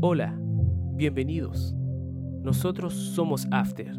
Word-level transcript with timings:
Hola, 0.00 0.32
bienvenidos. 0.94 1.74
Nosotros 2.44 2.94
somos 2.94 3.48
After 3.50 3.90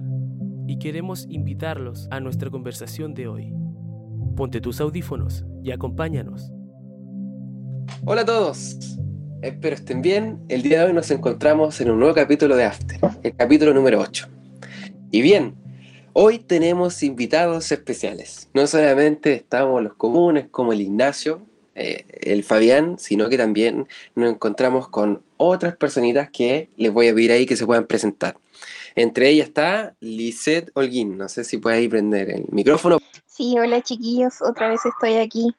y 0.65 0.79
queremos 0.79 1.25
invitarlos 1.29 2.07
a 2.09 2.21
nuestra 2.21 2.49
conversación 2.49 3.13
de 3.13 3.27
hoy. 3.27 3.53
Ponte 4.37 4.61
tus 4.61 4.79
audífonos 4.79 5.43
y 5.61 5.71
acompáñanos. 5.71 6.53
Hola 8.05 8.21
a 8.21 8.25
todos, 8.25 8.97
espero 9.41 9.75
estén 9.75 10.01
bien. 10.01 10.39
El 10.47 10.61
día 10.61 10.79
de 10.79 10.85
hoy 10.85 10.93
nos 10.93 11.11
encontramos 11.11 11.81
en 11.81 11.91
un 11.91 11.99
nuevo 11.99 12.15
capítulo 12.15 12.55
de 12.55 12.63
After, 12.63 12.97
el 13.21 13.35
capítulo 13.35 13.73
número 13.73 13.99
8. 13.99 14.25
Y 15.11 15.21
bien, 15.21 15.55
hoy 16.13 16.39
tenemos 16.39 17.03
invitados 17.03 17.73
especiales. 17.73 18.49
No 18.53 18.65
solamente 18.67 19.33
estamos 19.33 19.83
los 19.83 19.95
comunes 19.95 20.47
como 20.49 20.71
el 20.71 20.79
Ignacio, 20.79 21.48
eh, 21.79 22.05
el 22.21 22.43
Fabián, 22.43 22.99
sino 22.99 23.29
que 23.29 23.37
también 23.37 23.87
nos 24.13 24.33
encontramos 24.33 24.89
con 24.89 25.23
otras 25.37 25.77
personitas 25.77 26.29
que 26.29 26.69
les 26.75 26.91
voy 26.91 27.07
a 27.07 27.15
pedir 27.15 27.31
ahí 27.31 27.45
que 27.45 27.55
se 27.55 27.65
puedan 27.65 27.87
presentar. 27.87 28.35
Entre 28.95 29.29
ellas 29.29 29.47
está 29.47 29.95
Lisette 30.01 30.71
Holguín. 30.73 31.17
No 31.17 31.29
sé 31.29 31.45
si 31.45 31.57
puede 31.57 31.77
ahí 31.77 31.87
prender 31.87 32.31
el 32.31 32.45
micrófono. 32.51 32.97
Sí, 33.25 33.55
hola 33.57 33.81
chiquillos, 33.81 34.41
otra 34.41 34.67
vez 34.67 34.81
estoy 34.85 35.13
aquí. 35.15 35.55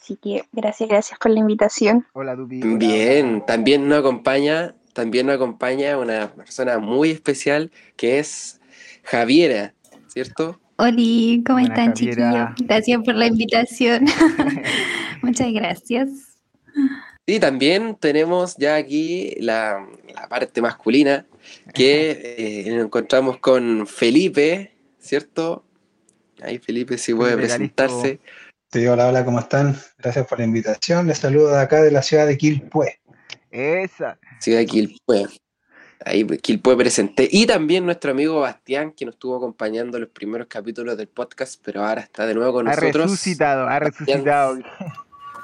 Así 0.00 0.16
que 0.16 0.44
gracias, 0.52 0.88
gracias 0.88 1.18
por 1.18 1.32
la 1.32 1.40
invitación. 1.40 2.06
Hola, 2.12 2.36
Dupi. 2.36 2.60
Bien, 2.62 3.44
también 3.44 3.88
nos 3.88 3.98
acompaña, 3.98 4.76
también 4.92 5.26
nos 5.26 5.34
acompaña 5.34 5.98
una 5.98 6.32
persona 6.32 6.78
muy 6.78 7.10
especial 7.10 7.72
que 7.96 8.20
es 8.20 8.60
Javiera, 9.02 9.74
¿cierto? 10.06 10.59
Hola, 10.82 11.42
¿cómo 11.46 11.58
están 11.58 11.92
Javiera. 11.92 12.54
chiquillos? 12.54 12.66
Gracias 12.66 13.02
por 13.04 13.14
la 13.14 13.26
invitación. 13.26 14.06
Muchas 15.22 15.52
gracias. 15.52 16.08
Y 17.26 17.38
también 17.38 17.96
tenemos 17.96 18.56
ya 18.56 18.76
aquí 18.76 19.34
la, 19.40 19.86
la 20.14 20.26
parte 20.26 20.62
masculina, 20.62 21.26
que 21.74 22.64
eh, 22.64 22.70
nos 22.70 22.86
encontramos 22.86 23.36
con 23.40 23.86
Felipe, 23.86 24.72
¿cierto? 24.98 25.66
Ahí 26.40 26.56
Felipe 26.56 26.96
si 26.96 27.12
puede 27.12 27.32
Felipe, 27.32 27.48
presentarse. 27.48 28.18
Sí, 28.72 28.86
hola, 28.86 29.08
hola, 29.08 29.22
¿cómo 29.22 29.40
están? 29.40 29.76
Gracias 29.98 30.26
por 30.26 30.38
la 30.38 30.46
invitación. 30.46 31.08
Les 31.08 31.18
saludo 31.18 31.50
de 31.50 31.60
acá 31.60 31.82
de 31.82 31.90
la 31.90 32.00
ciudad 32.00 32.26
de 32.26 32.38
Quilpué. 32.38 33.00
Esa. 33.50 34.18
Ciudad 34.38 34.60
de 34.60 34.66
Quilpue. 34.66 35.26
Ahí 36.04 36.24
Quilpue 36.24 36.76
presenté. 36.76 37.28
Y 37.30 37.46
también 37.46 37.84
nuestro 37.84 38.12
amigo 38.12 38.40
Bastián, 38.40 38.92
que 38.92 39.04
nos 39.04 39.14
estuvo 39.14 39.36
acompañando 39.36 39.98
en 39.98 40.02
los 40.02 40.10
primeros 40.10 40.46
capítulos 40.48 40.96
del 40.96 41.08
podcast, 41.08 41.60
pero 41.64 41.84
ahora 41.84 42.00
está 42.00 42.26
de 42.26 42.34
nuevo 42.34 42.54
con 42.54 42.68
Ha 42.68 42.70
nosotros. 42.74 43.04
resucitado, 43.10 43.62
ha 43.68 43.78
Bastián. 43.78 44.06
resucitado. 44.24 44.58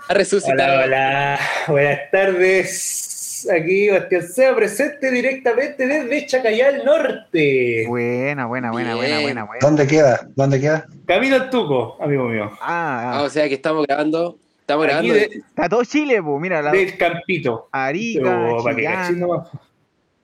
Ha 0.08 0.14
resucitado. 0.14 0.84
Hola, 0.84 0.84
hola, 0.86 1.40
buenas 1.68 2.00
tardes. 2.10 3.48
Aquí 3.54 3.90
Bastián 3.90 4.22
Sea 4.22 4.56
presente 4.56 5.10
directamente 5.10 5.86
desde 5.86 6.26
Chacayal 6.26 6.84
Norte. 6.84 7.84
Buena, 7.86 8.46
buena, 8.46 8.70
buena, 8.72 8.94
buena, 8.96 9.16
Bien. 9.18 9.22
buena, 9.26 9.44
buena. 9.44 9.60
¿Dónde 9.60 9.86
queda? 9.86 10.26
¿Dónde 10.34 10.58
queda? 10.60 10.86
Camino 11.06 11.36
al 11.36 11.50
Tuco, 11.50 11.98
amigo 12.00 12.24
mío. 12.28 12.50
Ah, 12.62 13.18
Ah, 13.18 13.22
o 13.22 13.28
sea 13.28 13.46
que 13.48 13.54
estamos 13.54 13.86
grabando. 13.86 14.38
Estamos 14.60 14.86
grabando. 14.86 15.12
de- 15.14 15.24
está 15.46 15.68
todo 15.68 15.84
Chile, 15.84 16.20
po. 16.22 16.40
Mira, 16.40 16.60
la 16.62 16.72
del 16.72 16.96
Campito. 16.96 17.68
Arica, 17.70 18.20
Pero, 18.22 18.64
para 18.64 18.74
que 18.74 18.82
Chillán. 18.82 19.20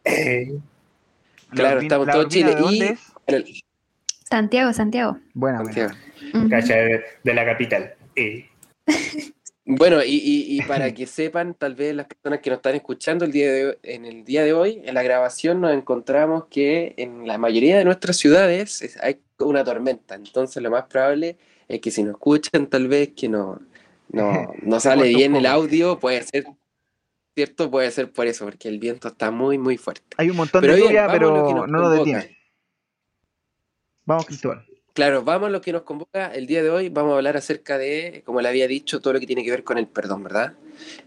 Eh, 0.05 0.58
la 1.50 1.55
Claro, 1.55 1.81
estamos 1.81 2.06
la 2.06 2.12
todo 2.14 2.22
Urbina, 2.27 2.34
Chile 2.50 2.55
¿de 2.55 2.61
dónde 2.61 2.86
y- 2.86 3.33
el- 3.34 3.62
Santiago, 4.28 4.72
Santiago. 4.72 5.19
Buena. 5.34 5.58
Santiago. 5.64 5.92
Cacha 6.48 6.75
de, 6.77 7.05
de 7.22 7.34
la 7.34 7.45
capital. 7.45 7.95
Eh, 8.17 8.47
Bueno, 9.64 10.03
y, 10.03 10.17
y- 10.17 10.58
y 10.58 10.62
para 10.62 10.92
que 10.92 11.06
sepan, 11.06 11.55
tal 11.55 11.77
vez 11.77 11.95
las 11.95 12.06
personas 12.06 12.41
que 12.41 12.50
nos 12.50 12.56
están 12.56 12.75
escuchando 12.75 13.25
el 13.25 13.30
día 13.30 13.53
de, 13.53 13.67
hoy- 13.67 13.77
en 13.84 14.05
el 14.06 14.25
día 14.25 14.42
de 14.42 14.53
hoy, 14.53 14.83
en 14.84 14.92
la 14.92 15.05
grabación 15.05 15.61
nos 15.61 15.73
encontramos 15.73 16.47
que 16.50 16.95
en 16.97 17.28
la 17.28 17.39
mayoría 17.39 17.78
de 17.78 17.84
nuestras 17.84 18.17
ciudades 18.17 18.83
es- 18.83 18.97
hay 19.00 19.20
una 19.39 19.62
tormenta. 19.62 20.17
Entonces 20.17 20.61
lo 20.64 20.69
más 20.73 20.86
probable 20.86 21.36
es 21.69 21.80
que 21.80 21.92
si 21.92 22.02
nos 22.02 22.14
escuchan 22.14 22.67
tal 22.67 22.89
vez 22.89 23.11
que 23.17 23.29
no, 23.29 23.61
no, 24.11 24.52
no 24.63 24.80
sale 24.80 25.08
bien 25.14 25.36
el 25.36 25.46
audio, 25.46 25.96
puede 26.01 26.23
ser, 26.24 26.45
¿cierto? 27.35 27.70
Puede 27.70 27.91
ser 27.91 28.11
por 28.13 28.27
eso, 28.27 28.45
porque 28.45 28.69
el 28.69 28.79
viento 28.79 29.09
está 29.09 29.31
muy, 29.31 29.59
muy 29.59 29.77
fuerte. 29.77 30.05
Hay 30.17 30.31
un 30.31 30.37
montón 30.37 30.61
Pero 30.61 30.75
de 30.75 30.81
lluvia, 30.81 31.07
lo 31.07 31.13
pero 31.13 31.31
nos 31.31 31.69
no 31.69 31.79
lo 31.79 31.89
convoca. 31.89 31.98
detiene. 31.98 32.39
Vamos, 34.05 34.27
Cristóbal. 34.27 34.67
Claro, 34.93 35.23
vamos 35.23 35.47
a 35.48 35.51
lo 35.51 35.61
que 35.63 35.73
nos 35.73 35.83
convoca 35.83 36.27
el 36.35 36.47
día 36.47 36.63
de 36.63 36.69
hoy. 36.69 36.89
Vamos 36.91 37.15
a 37.15 37.17
hablar 37.17 37.37
acerca 37.37 37.79
de, 37.79 38.23
como 38.27 38.43
le 38.43 38.48
había 38.48 38.69
dicho, 38.69 39.01
todo 39.01 39.15
lo 39.15 39.20
que 39.20 39.27
tiene 39.27 39.43
que 39.43 39.51
ver 39.51 39.65
con 39.65 39.79
el 39.79 39.87
perdón, 39.87 40.23
¿verdad? 40.25 40.55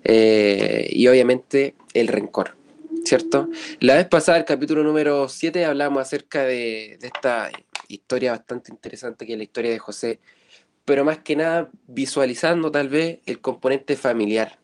Eh, 0.04 0.90
y 0.92 1.08
obviamente 1.08 1.76
el 1.94 2.08
rencor, 2.08 2.56
¿cierto? 3.04 3.50
La 3.80 3.96
vez 3.96 4.08
pasada, 4.08 4.40
el 4.40 4.46
capítulo 4.46 4.84
número 4.84 5.30
7, 5.30 5.66
hablamos 5.66 6.02
acerca 6.02 6.44
de, 6.44 6.98
de 7.00 7.08
esta 7.08 7.52
historia 7.88 8.32
bastante 8.32 8.72
interesante 8.72 9.28
que 9.28 9.34
es 9.34 9.38
la 9.38 9.44
historia 9.44 9.70
de 9.70 9.78
José, 9.78 10.20
pero 10.84 11.06
más 11.06 11.20
que 11.20 11.36
nada 11.36 11.70
visualizando 11.86 12.72
tal 12.72 12.90
vez 12.90 13.20
el 13.28 13.40
componente 13.40 13.96
familiar. 13.96 14.58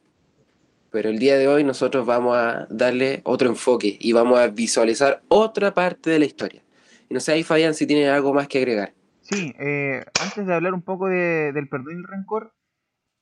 Pero 0.91 1.09
el 1.09 1.19
día 1.19 1.37
de 1.37 1.47
hoy 1.47 1.63
nosotros 1.63 2.05
vamos 2.05 2.35
a 2.37 2.67
darle 2.69 3.21
otro 3.23 3.47
enfoque 3.49 3.97
y 3.99 4.11
vamos 4.13 4.39
a 4.39 4.47
visualizar 4.47 5.21
otra 5.29 5.73
parte 5.73 6.09
de 6.09 6.19
la 6.19 6.25
historia. 6.25 6.61
Y 7.09 7.13
no 7.13 7.19
sé 7.19 7.31
ahí, 7.31 7.43
Fabián, 7.43 7.73
si 7.73 7.87
tiene 7.87 8.09
algo 8.09 8.33
más 8.33 8.47
que 8.47 8.57
agregar. 8.57 8.93
Sí, 9.21 9.53
eh, 9.59 10.03
antes 10.21 10.45
de 10.45 10.53
hablar 10.53 10.73
un 10.73 10.81
poco 10.81 11.07
de- 11.07 11.53
del 11.53 11.69
perdón 11.69 11.93
y 11.93 11.97
el 11.97 12.03
rencor, 12.03 12.53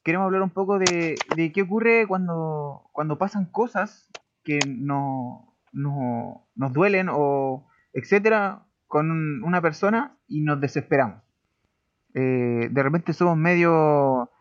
queremos 0.04 0.26
hablar 0.26 0.42
un 0.42 0.50
poco 0.50 0.80
de, 0.80 1.16
de 1.36 1.52
qué 1.52 1.62
ocurre 1.62 2.08
cuando, 2.08 2.90
cuando 2.92 3.18
pasan 3.20 3.46
cosas 3.46 4.08
que 4.44 4.60
no, 4.66 5.56
no- 5.72 6.48
nos 6.56 6.74
duelen 6.74 7.08
o 7.12 7.68
etcétera 7.94 8.66
con 8.88 9.12
un- 9.12 9.44
una 9.44 9.62
persona 9.62 10.18
y 10.28 10.42
nos 10.42 10.60
desesperamos. 10.60 11.22
Eh, 12.16 12.70
de 12.72 12.84
repente 12.84 13.14
somos 13.14 13.38
medio, 13.38 14.32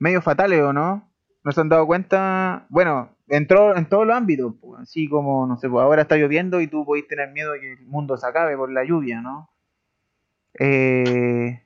medio 0.00 0.20
fatales, 0.22 0.60
¿o 0.62 0.72
no? 0.72 1.05
¿Nos 1.46 1.56
han 1.56 1.70
dado 1.70 1.86
cuenta? 1.86 2.66
Bueno, 2.68 3.16
entró 3.28 3.74
en 3.74 3.88
todos 3.88 4.06
los 4.06 4.14
ámbitos, 4.16 4.54
pues, 4.60 4.82
así 4.82 5.08
como, 5.08 5.46
no 5.46 5.56
sé, 5.56 5.68
pues 5.70 5.82
ahora 5.82 6.02
está 6.02 6.16
lloviendo 6.16 6.60
y 6.60 6.66
tú 6.66 6.84
podés 6.84 7.08
tener 7.08 7.30
miedo 7.32 7.52
de 7.52 7.60
que 7.60 7.72
el 7.72 7.86
mundo 7.86 8.18
se 8.18 8.26
acabe 8.26 8.54
por 8.56 8.70
la 8.70 8.84
lluvia, 8.84 9.22
¿no? 9.22 9.48
Eh, 10.58 11.62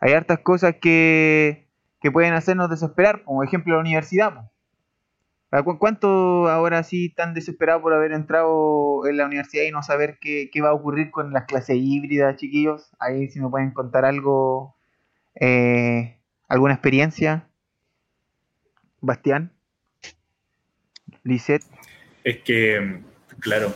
hay 0.00 0.12
hartas 0.12 0.40
cosas 0.40 0.76
que, 0.80 1.68
que 2.00 2.12
pueden 2.12 2.34
hacernos 2.34 2.70
desesperar, 2.70 3.24
como 3.24 3.42
ejemplo 3.44 3.74
la 3.74 3.80
universidad. 3.80 4.34
po. 4.34 4.50
¿A 5.50 5.62
cu- 5.62 5.78
¿Cuánto 5.78 6.48
ahora 6.48 6.82
sí 6.82 7.06
están 7.06 7.32
desesperados 7.34 7.82
por 7.82 7.94
haber 7.94 8.12
entrado 8.12 9.06
en 9.06 9.16
la 9.16 9.26
universidad 9.26 9.64
y 9.64 9.70
no 9.70 9.82
saber 9.82 10.18
qué, 10.20 10.50
qué 10.52 10.60
va 10.62 10.70
a 10.70 10.74
ocurrir 10.74 11.10
con 11.12 11.32
las 11.32 11.44
clases 11.44 11.76
híbridas, 11.80 12.36
chiquillos? 12.36 12.90
Ahí 12.98 13.28
si 13.30 13.40
me 13.40 13.48
pueden 13.48 13.72
contar 13.72 14.04
algo, 14.04 14.76
eh, 15.40 16.20
alguna 16.48 16.74
experiencia. 16.74 17.48
Bastián, 19.04 19.52
Lisette, 21.24 21.64
es 22.24 22.38
que, 22.38 23.00
claro, 23.40 23.74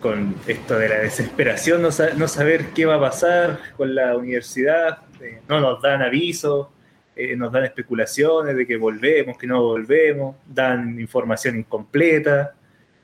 con 0.00 0.34
esto 0.46 0.78
de 0.78 0.88
la 0.88 0.98
desesperación, 1.00 1.82
no, 1.82 1.90
sa- 1.90 2.14
no 2.14 2.26
saber 2.28 2.68
qué 2.74 2.86
va 2.86 2.94
a 2.96 3.00
pasar 3.00 3.60
con 3.76 3.94
la 3.94 4.16
universidad, 4.16 4.98
eh, 5.20 5.40
no 5.48 5.60
nos 5.60 5.82
dan 5.82 6.00
avisos, 6.02 6.68
eh, 7.14 7.36
nos 7.36 7.52
dan 7.52 7.64
especulaciones 7.64 8.56
de 8.56 8.66
que 8.66 8.76
volvemos, 8.76 9.36
que 9.36 9.46
no 9.46 9.62
volvemos, 9.62 10.36
dan 10.46 10.98
información 11.00 11.58
incompleta, 11.58 12.54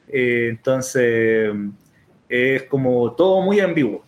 eh, 0.09 0.49
entonces 0.51 1.53
es 2.29 2.63
como 2.65 3.13
todo 3.13 3.43
muy 3.43 3.61
ambiguo. 3.61 4.05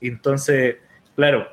Entonces, 0.00 0.76
claro, 1.16 1.48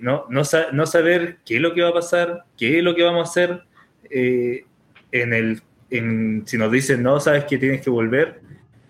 no, 0.00 0.26
no 0.28 0.86
saber 0.86 1.38
qué 1.44 1.56
es 1.56 1.60
lo 1.60 1.74
que 1.74 1.82
va 1.82 1.90
a 1.90 1.94
pasar, 1.94 2.44
qué 2.56 2.78
es 2.78 2.84
lo 2.84 2.94
que 2.94 3.02
vamos 3.04 3.28
a 3.28 3.30
hacer, 3.30 3.62
eh, 4.12 4.64
en 5.10 5.32
el, 5.32 5.62
en, 5.90 6.42
si 6.46 6.58
nos 6.58 6.70
dicen, 6.70 7.02
no, 7.02 7.18
sabes 7.18 7.44
que 7.44 7.58
tienes 7.58 7.80
que 7.80 7.90
volver, 7.90 8.40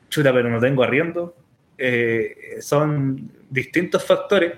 chuta, 0.08 0.32
pero 0.32 0.50
no 0.50 0.60
tengo 0.60 0.82
arriendo, 0.82 1.34
eh, 1.78 2.58
son 2.60 3.30
distintos 3.48 4.04
factores 4.04 4.54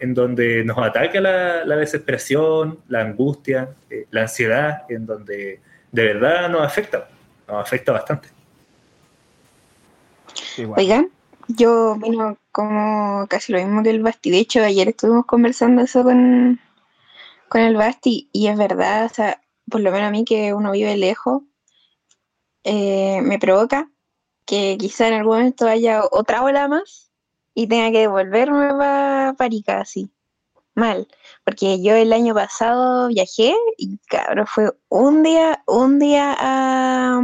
en 0.00 0.14
donde 0.14 0.64
nos 0.64 0.78
ataca 0.78 1.20
la, 1.20 1.64
la 1.64 1.76
desesperación, 1.76 2.80
la 2.88 3.02
angustia, 3.02 3.70
eh, 3.88 4.06
la 4.10 4.22
ansiedad, 4.22 4.82
en 4.88 5.06
donde 5.06 5.60
de 5.92 6.04
verdad 6.04 6.48
nos 6.48 6.62
afecta, 6.62 7.08
nos 7.46 7.62
afecta 7.62 7.92
bastante. 7.92 8.28
igual. 10.56 10.80
Oigan, 10.80 11.10
yo 11.48 11.96
vino 11.96 12.36
como 12.50 13.26
casi 13.28 13.52
lo 13.52 13.58
mismo 13.58 13.82
que 13.82 13.90
el 13.90 14.02
Basti. 14.02 14.30
De 14.30 14.38
hecho, 14.38 14.62
ayer 14.62 14.88
estuvimos 14.88 15.26
conversando 15.26 15.82
eso 15.82 16.02
con, 16.02 16.58
con 17.50 17.62
el 17.62 17.76
Basti 17.76 18.30
y 18.32 18.46
es 18.46 18.56
verdad, 18.56 19.06
o 19.06 19.08
sea, 19.08 19.42
por 19.68 19.80
lo 19.80 19.90
menos 19.90 20.08
a 20.08 20.10
mí 20.12 20.24
que 20.24 20.54
uno 20.54 20.70
vive 20.70 20.96
lejos, 20.96 21.42
eh, 22.62 23.20
me 23.22 23.40
provoca 23.40 23.90
que 24.46 24.76
quizá 24.78 25.08
en 25.08 25.14
algún 25.14 25.38
momento 25.38 25.66
haya 25.66 26.02
otra 26.12 26.44
ola 26.44 26.68
más 26.68 27.10
y 27.52 27.66
tenga 27.66 27.90
que 27.90 27.98
devolverme 28.02 28.68
para 28.74 29.34
Parica 29.36 29.80
así. 29.80 30.12
Mal, 30.76 31.08
porque 31.44 31.82
yo 31.82 31.94
el 31.96 32.12
año 32.12 32.34
pasado 32.34 33.08
viajé 33.08 33.52
y 33.76 33.98
cabrón, 34.08 34.46
fue 34.46 34.70
un 34.88 35.24
día, 35.24 35.64
un 35.66 35.98
día 35.98 36.36
a, 36.38 37.20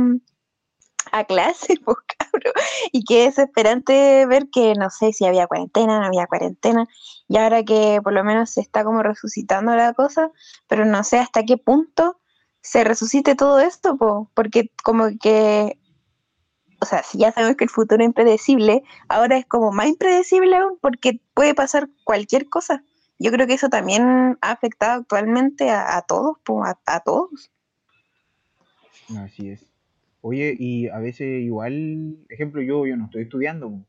a 1.13 1.25
clase, 1.25 1.75
pues 1.85 1.97
cabrón. 2.19 2.53
Y 2.93 3.05
qué 3.05 3.25
desesperante 3.25 4.27
ver 4.27 4.49
que 4.51 4.75
no 4.75 4.91
sé 4.91 5.13
si 5.13 5.27
había 5.27 5.47
cuarentena, 5.47 6.01
no 6.01 6.07
había 6.07 6.27
cuarentena, 6.27 6.87
y 7.29 7.37
ahora 7.39 7.63
que 7.65 8.01
por 8.03 8.13
lo 8.13 8.25
menos 8.25 8.51
se 8.51 8.61
está 8.61 8.85
como 8.85 9.03
resucitando 9.03 9.75
la 9.75 9.93
cosa, 9.93 10.31
pero 10.67 10.85
no 10.85 11.03
sé 11.05 11.19
hasta 11.19 11.45
qué 11.45 11.57
punto 11.57 12.21
se 12.67 12.83
resucite 12.83 13.37
todo 13.37 13.61
esto, 13.61 13.97
po, 13.97 14.31
porque 14.35 14.73
como 14.83 15.07
que, 15.21 15.79
o 16.81 16.87
sea, 16.87 17.03
si 17.05 17.19
ya 17.19 17.31
sabemos 17.31 17.57
que 17.57 17.65
el 17.65 17.71
futuro 17.71 18.03
es 18.03 18.07
impredecible, 18.07 18.83
ahora 19.09 19.37
es 19.39 19.47
como 19.47 19.71
más 19.71 19.87
impredecible 19.87 20.57
aún 20.57 20.79
porque 20.81 21.21
puede 21.35 21.55
pasar 21.55 21.89
cualquier 22.05 22.49
cosa. 22.49 22.83
Yo 23.19 23.31
creo 23.31 23.47
que 23.47 23.55
eso 23.55 23.69
también 23.69 24.37
ha 24.41 24.51
afectado 24.51 25.01
actualmente 25.01 25.71
a, 25.71 26.03
todos, 26.03 26.39
po, 26.45 26.65
a, 26.65 26.79
a 26.87 27.01
todos. 27.01 27.51
Así 29.17 29.51
es. 29.51 29.76
Oye, 30.29 30.57
y 30.59 30.89
a 30.89 30.99
veces 30.99 31.43
igual, 31.43 32.19
ejemplo, 32.29 32.61
yo, 32.63 32.87
yo 32.87 32.97
no 32.97 33.05
estoy 33.07 33.23
estudiando, 33.23 33.87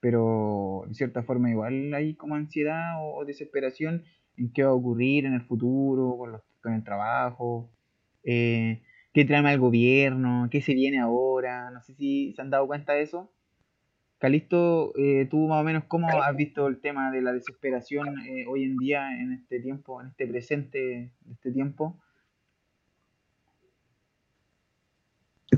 pero 0.00 0.84
de 0.88 0.94
cierta 0.94 1.22
forma 1.22 1.50
igual 1.50 1.92
hay 1.94 2.14
como 2.14 2.34
ansiedad 2.34 3.02
o, 3.02 3.16
o 3.18 3.24
desesperación 3.24 4.04
en 4.36 4.52
qué 4.52 4.64
va 4.64 4.70
a 4.70 4.74
ocurrir 4.74 5.26
en 5.26 5.34
el 5.34 5.42
futuro, 5.42 6.16
con, 6.18 6.32
los- 6.32 6.42
con 6.62 6.72
el 6.74 6.84
trabajo, 6.84 7.70
eh, 8.24 8.82
qué 9.12 9.24
trama 9.26 9.52
el 9.52 9.60
gobierno, 9.60 10.48
qué 10.50 10.62
se 10.62 10.74
viene 10.74 10.98
ahora, 11.00 11.70
no 11.70 11.82
sé 11.82 11.94
si 11.94 12.32
se 12.34 12.42
han 12.42 12.50
dado 12.50 12.66
cuenta 12.66 12.94
de 12.94 13.02
eso. 13.02 13.30
Calisto, 14.18 14.92
eh, 14.98 15.26
tú 15.30 15.48
más 15.48 15.62
o 15.62 15.64
menos 15.64 15.84
cómo 15.88 16.08
has 16.22 16.36
visto 16.36 16.66
el 16.68 16.80
tema 16.80 17.10
de 17.10 17.22
la 17.22 17.32
desesperación 17.32 18.18
eh, 18.20 18.46
hoy 18.48 18.64
en 18.64 18.76
día, 18.76 19.18
en 19.20 19.32
este 19.32 19.60
tiempo, 19.60 20.00
en 20.02 20.08
este 20.08 20.26
presente 20.26 20.78
de 21.20 21.32
este 21.32 21.52
tiempo. 21.52 21.98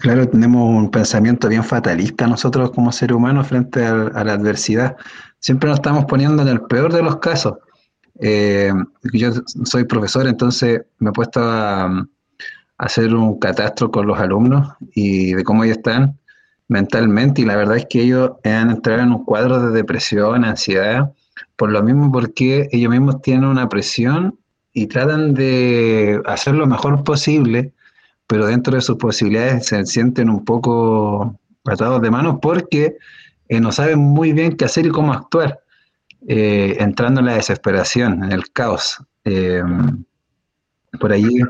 Claro, 0.00 0.26
tenemos 0.26 0.70
un 0.70 0.90
pensamiento 0.90 1.48
bien 1.48 1.62
fatalista 1.62 2.26
nosotros 2.26 2.70
como 2.70 2.90
seres 2.92 3.14
humanos 3.14 3.46
frente 3.48 3.84
a, 3.84 4.06
a 4.06 4.24
la 4.24 4.32
adversidad. 4.32 4.96
Siempre 5.38 5.68
nos 5.68 5.80
estamos 5.80 6.06
poniendo 6.06 6.40
en 6.42 6.48
el 6.48 6.62
peor 6.62 6.92
de 6.94 7.02
los 7.02 7.16
casos. 7.16 7.58
Eh, 8.18 8.72
yo 9.12 9.32
soy 9.64 9.84
profesor, 9.84 10.26
entonces 10.26 10.82
me 10.98 11.10
he 11.10 11.12
puesto 11.12 11.40
a, 11.42 11.84
a 11.84 12.06
hacer 12.78 13.14
un 13.14 13.38
catastro 13.38 13.90
con 13.90 14.06
los 14.06 14.18
alumnos 14.18 14.72
y 14.94 15.34
de 15.34 15.44
cómo 15.44 15.64
ellos 15.64 15.76
están 15.76 16.18
mentalmente 16.68 17.42
y 17.42 17.44
la 17.44 17.56
verdad 17.56 17.76
es 17.76 17.86
que 17.90 18.00
ellos 18.02 18.32
han 18.44 18.70
entrado 18.70 19.02
en 19.02 19.12
un 19.12 19.24
cuadro 19.24 19.60
de 19.60 19.72
depresión, 19.72 20.44
ansiedad, 20.44 21.12
por 21.56 21.70
lo 21.70 21.82
mismo 21.82 22.10
porque 22.10 22.68
ellos 22.72 22.90
mismos 22.90 23.20
tienen 23.20 23.44
una 23.44 23.68
presión 23.68 24.38
y 24.72 24.86
tratan 24.86 25.34
de 25.34 26.22
hacer 26.24 26.54
lo 26.54 26.66
mejor 26.66 27.04
posible 27.04 27.74
pero 28.32 28.46
dentro 28.46 28.74
de 28.74 28.80
sus 28.80 28.96
posibilidades 28.96 29.66
se 29.66 29.84
sienten 29.84 30.30
un 30.30 30.42
poco 30.42 31.38
atados 31.66 32.00
de 32.00 32.10
manos 32.10 32.38
porque 32.40 32.96
eh, 33.46 33.60
no 33.60 33.72
saben 33.72 33.98
muy 33.98 34.32
bien 34.32 34.56
qué 34.56 34.64
hacer 34.64 34.86
y 34.86 34.88
cómo 34.88 35.12
actuar, 35.12 35.60
eh, 36.26 36.78
entrando 36.80 37.20
en 37.20 37.26
la 37.26 37.34
desesperación, 37.34 38.24
en 38.24 38.32
el 38.32 38.50
caos. 38.50 38.96
Eh, 39.26 39.62
por 40.98 41.12
allí 41.12 41.42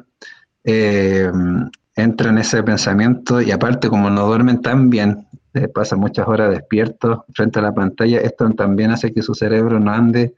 entran 0.64 2.30
en 2.34 2.38
ese 2.38 2.60
pensamiento 2.64 3.40
y 3.40 3.52
aparte 3.52 3.88
como 3.88 4.10
no 4.10 4.26
duermen 4.26 4.60
tan 4.60 4.90
bien, 4.90 5.24
pasan 5.72 6.00
muchas 6.00 6.26
horas 6.26 6.50
despiertos 6.50 7.20
frente 7.32 7.60
a 7.60 7.62
la 7.62 7.72
pantalla, 7.72 8.18
esto 8.18 8.50
también 8.54 8.90
hace 8.90 9.14
que 9.14 9.22
su 9.22 9.34
cerebro 9.34 9.78
no 9.78 9.92
ande 9.92 10.34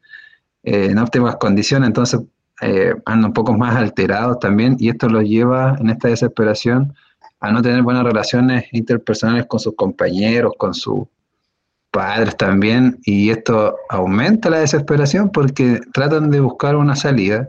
en 0.62 0.99
óptimas 0.99 1.37
condiciones, 1.37 1.87
entonces 1.87 2.20
eh, 2.60 2.94
andan 3.04 3.26
un 3.26 3.32
poco 3.32 3.54
más 3.54 3.76
alterados 3.76 4.38
también 4.38 4.76
y 4.78 4.88
esto 4.88 5.08
los 5.08 5.24
lleva 5.24 5.76
en 5.80 5.90
esta 5.90 6.08
desesperación 6.08 6.94
a 7.40 7.50
no 7.50 7.62
tener 7.62 7.82
buenas 7.82 8.04
relaciones 8.04 8.64
interpersonales 8.72 9.46
con 9.46 9.60
sus 9.60 9.74
compañeros, 9.74 10.52
con 10.56 10.72
sus 10.72 11.04
padres 11.90 12.36
también 12.36 12.98
y 13.04 13.30
esto 13.30 13.76
aumenta 13.88 14.50
la 14.50 14.58
desesperación 14.58 15.30
porque 15.30 15.80
tratan 15.92 16.30
de 16.30 16.40
buscar 16.40 16.76
una 16.76 16.96
salida, 16.96 17.48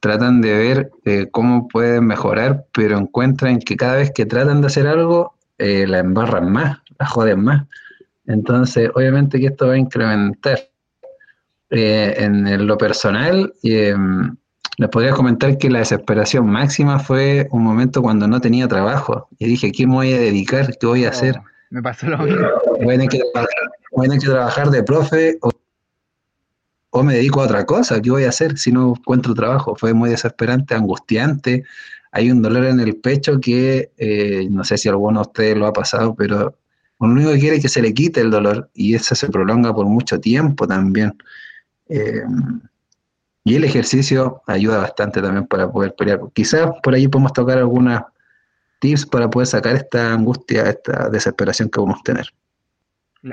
tratan 0.00 0.40
de 0.40 0.56
ver 0.56 0.90
eh, 1.04 1.28
cómo 1.30 1.68
pueden 1.68 2.06
mejorar, 2.06 2.66
pero 2.72 2.98
encuentran 2.98 3.58
que 3.58 3.76
cada 3.76 3.96
vez 3.96 4.10
que 4.10 4.26
tratan 4.26 4.60
de 4.60 4.66
hacer 4.68 4.86
algo 4.86 5.34
eh, 5.58 5.86
la 5.86 5.98
embarran 5.98 6.50
más, 6.50 6.78
la 6.98 7.06
joden 7.06 7.42
más. 7.44 7.66
Entonces, 8.26 8.90
obviamente 8.94 9.38
que 9.38 9.46
esto 9.46 9.68
va 9.68 9.74
a 9.74 9.78
incrementar. 9.78 10.58
Eh, 11.68 12.14
en 12.18 12.66
lo 12.66 12.78
personal, 12.78 13.52
eh, 13.64 13.94
les 14.78 14.90
podría 14.90 15.12
comentar 15.12 15.56
que 15.56 15.70
la 15.70 15.78
desesperación 15.78 16.46
máxima 16.46 16.98
fue 16.98 17.48
un 17.50 17.62
momento 17.62 18.02
cuando 18.02 18.28
no 18.28 18.40
tenía 18.40 18.68
trabajo. 18.68 19.28
Y 19.38 19.46
dije, 19.46 19.72
¿qué 19.72 19.86
me 19.86 19.94
voy 19.94 20.12
a 20.12 20.18
dedicar? 20.18 20.76
¿Qué 20.78 20.86
voy 20.86 21.04
a 21.04 21.10
hacer? 21.10 21.40
Me 21.70 21.82
pasó 21.82 22.06
lo 22.08 22.18
mismo. 22.18 22.46
Voy 22.82 22.94
a 22.94 22.98
tener 22.98 23.08
que 23.08 23.20
trabajar, 23.32 23.70
voy 23.92 24.06
a 24.06 24.08
tener 24.08 24.22
que 24.22 24.28
trabajar 24.28 24.70
de 24.70 24.82
profe 24.82 25.38
o, 25.40 25.50
o 26.90 27.02
me 27.02 27.14
dedico 27.14 27.40
a 27.40 27.44
otra 27.44 27.64
cosa. 27.64 28.00
¿Qué 28.02 28.10
voy 28.10 28.24
a 28.24 28.28
hacer 28.28 28.58
si 28.58 28.70
no 28.70 28.94
encuentro 28.98 29.34
trabajo? 29.34 29.74
Fue 29.76 29.94
muy 29.94 30.10
desesperante, 30.10 30.74
angustiante. 30.74 31.64
Hay 32.12 32.30
un 32.30 32.42
dolor 32.42 32.66
en 32.66 32.80
el 32.80 32.96
pecho 32.96 33.40
que 33.40 33.92
eh, 33.96 34.46
no 34.50 34.62
sé 34.64 34.76
si 34.76 34.88
alguno 34.88 35.20
de 35.20 35.28
ustedes 35.28 35.56
lo 35.56 35.66
ha 35.66 35.72
pasado, 35.72 36.14
pero 36.14 36.54
uno 36.98 37.14
lo 37.14 37.20
único 37.20 37.32
que 37.32 37.40
quiere 37.40 37.56
es 37.56 37.62
que 37.62 37.68
se 37.68 37.82
le 37.82 37.92
quite 37.94 38.20
el 38.20 38.30
dolor 38.30 38.70
y 38.74 38.94
eso 38.94 39.14
se 39.14 39.28
prolonga 39.28 39.74
por 39.74 39.86
mucho 39.86 40.20
tiempo 40.20 40.66
también. 40.66 41.14
Eh, 41.88 42.22
y 43.46 43.54
el 43.54 43.62
ejercicio 43.62 44.42
ayuda 44.48 44.78
bastante 44.78 45.22
también 45.22 45.46
para 45.46 45.70
poder 45.70 45.94
pelear. 45.94 46.18
Quizás 46.34 46.68
por 46.82 46.94
ahí 46.94 47.06
podemos 47.06 47.32
tocar 47.32 47.56
algunas 47.58 48.02
tips 48.80 49.06
para 49.06 49.30
poder 49.30 49.46
sacar 49.46 49.76
esta 49.76 50.12
angustia, 50.12 50.68
esta 50.68 51.08
desesperación 51.10 51.68
que 51.68 51.76
podemos 51.76 52.02
tener. 52.02 52.26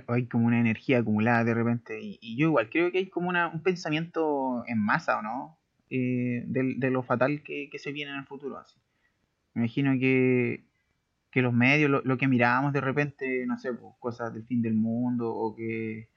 Hay 0.06 0.27
como 0.27 0.45
una 0.45 0.60
energía 0.60 1.00
acumulada 1.00 1.44
de 1.44 1.56
repente. 1.56 2.00
Y, 2.00 2.38
yo 2.38 2.50
igual 2.50 2.69
creo 2.69 2.92
que 2.92 3.00
hay 3.00 3.10
como 3.10 3.27
una, 3.27 3.48
un 3.48 3.63
pensamiento 3.63 4.63
en 4.68 4.77
masa, 4.77 5.18
¿o 5.18 5.24
no? 5.24 5.57
Eh, 5.89 6.44
de, 6.45 6.92
lo 6.92 7.01
fatal 7.01 7.42
que, 7.42 7.71
se 7.80 7.92
viene 7.92 8.12
en 8.12 8.19
el 8.19 8.25
futuro. 8.25 8.62
Me 9.56 9.63
imagino 9.63 9.94
que, 9.94 10.63
que 11.31 11.42
los 11.42 11.54
medios, 11.54 11.89
lo, 11.89 12.04
lo 12.04 12.19
que 12.19 12.27
mirábamos 12.27 12.71
de 12.71 12.81
repente, 12.81 13.48
no 13.48 13.57
sé, 13.57 13.74
pues, 13.74 13.95
cosas 13.98 14.31
del 14.31 14.45
fin 14.45 14.62
del 14.62 14.75
mundo 14.75 15.33
o 15.33 15.56
que 15.56 16.12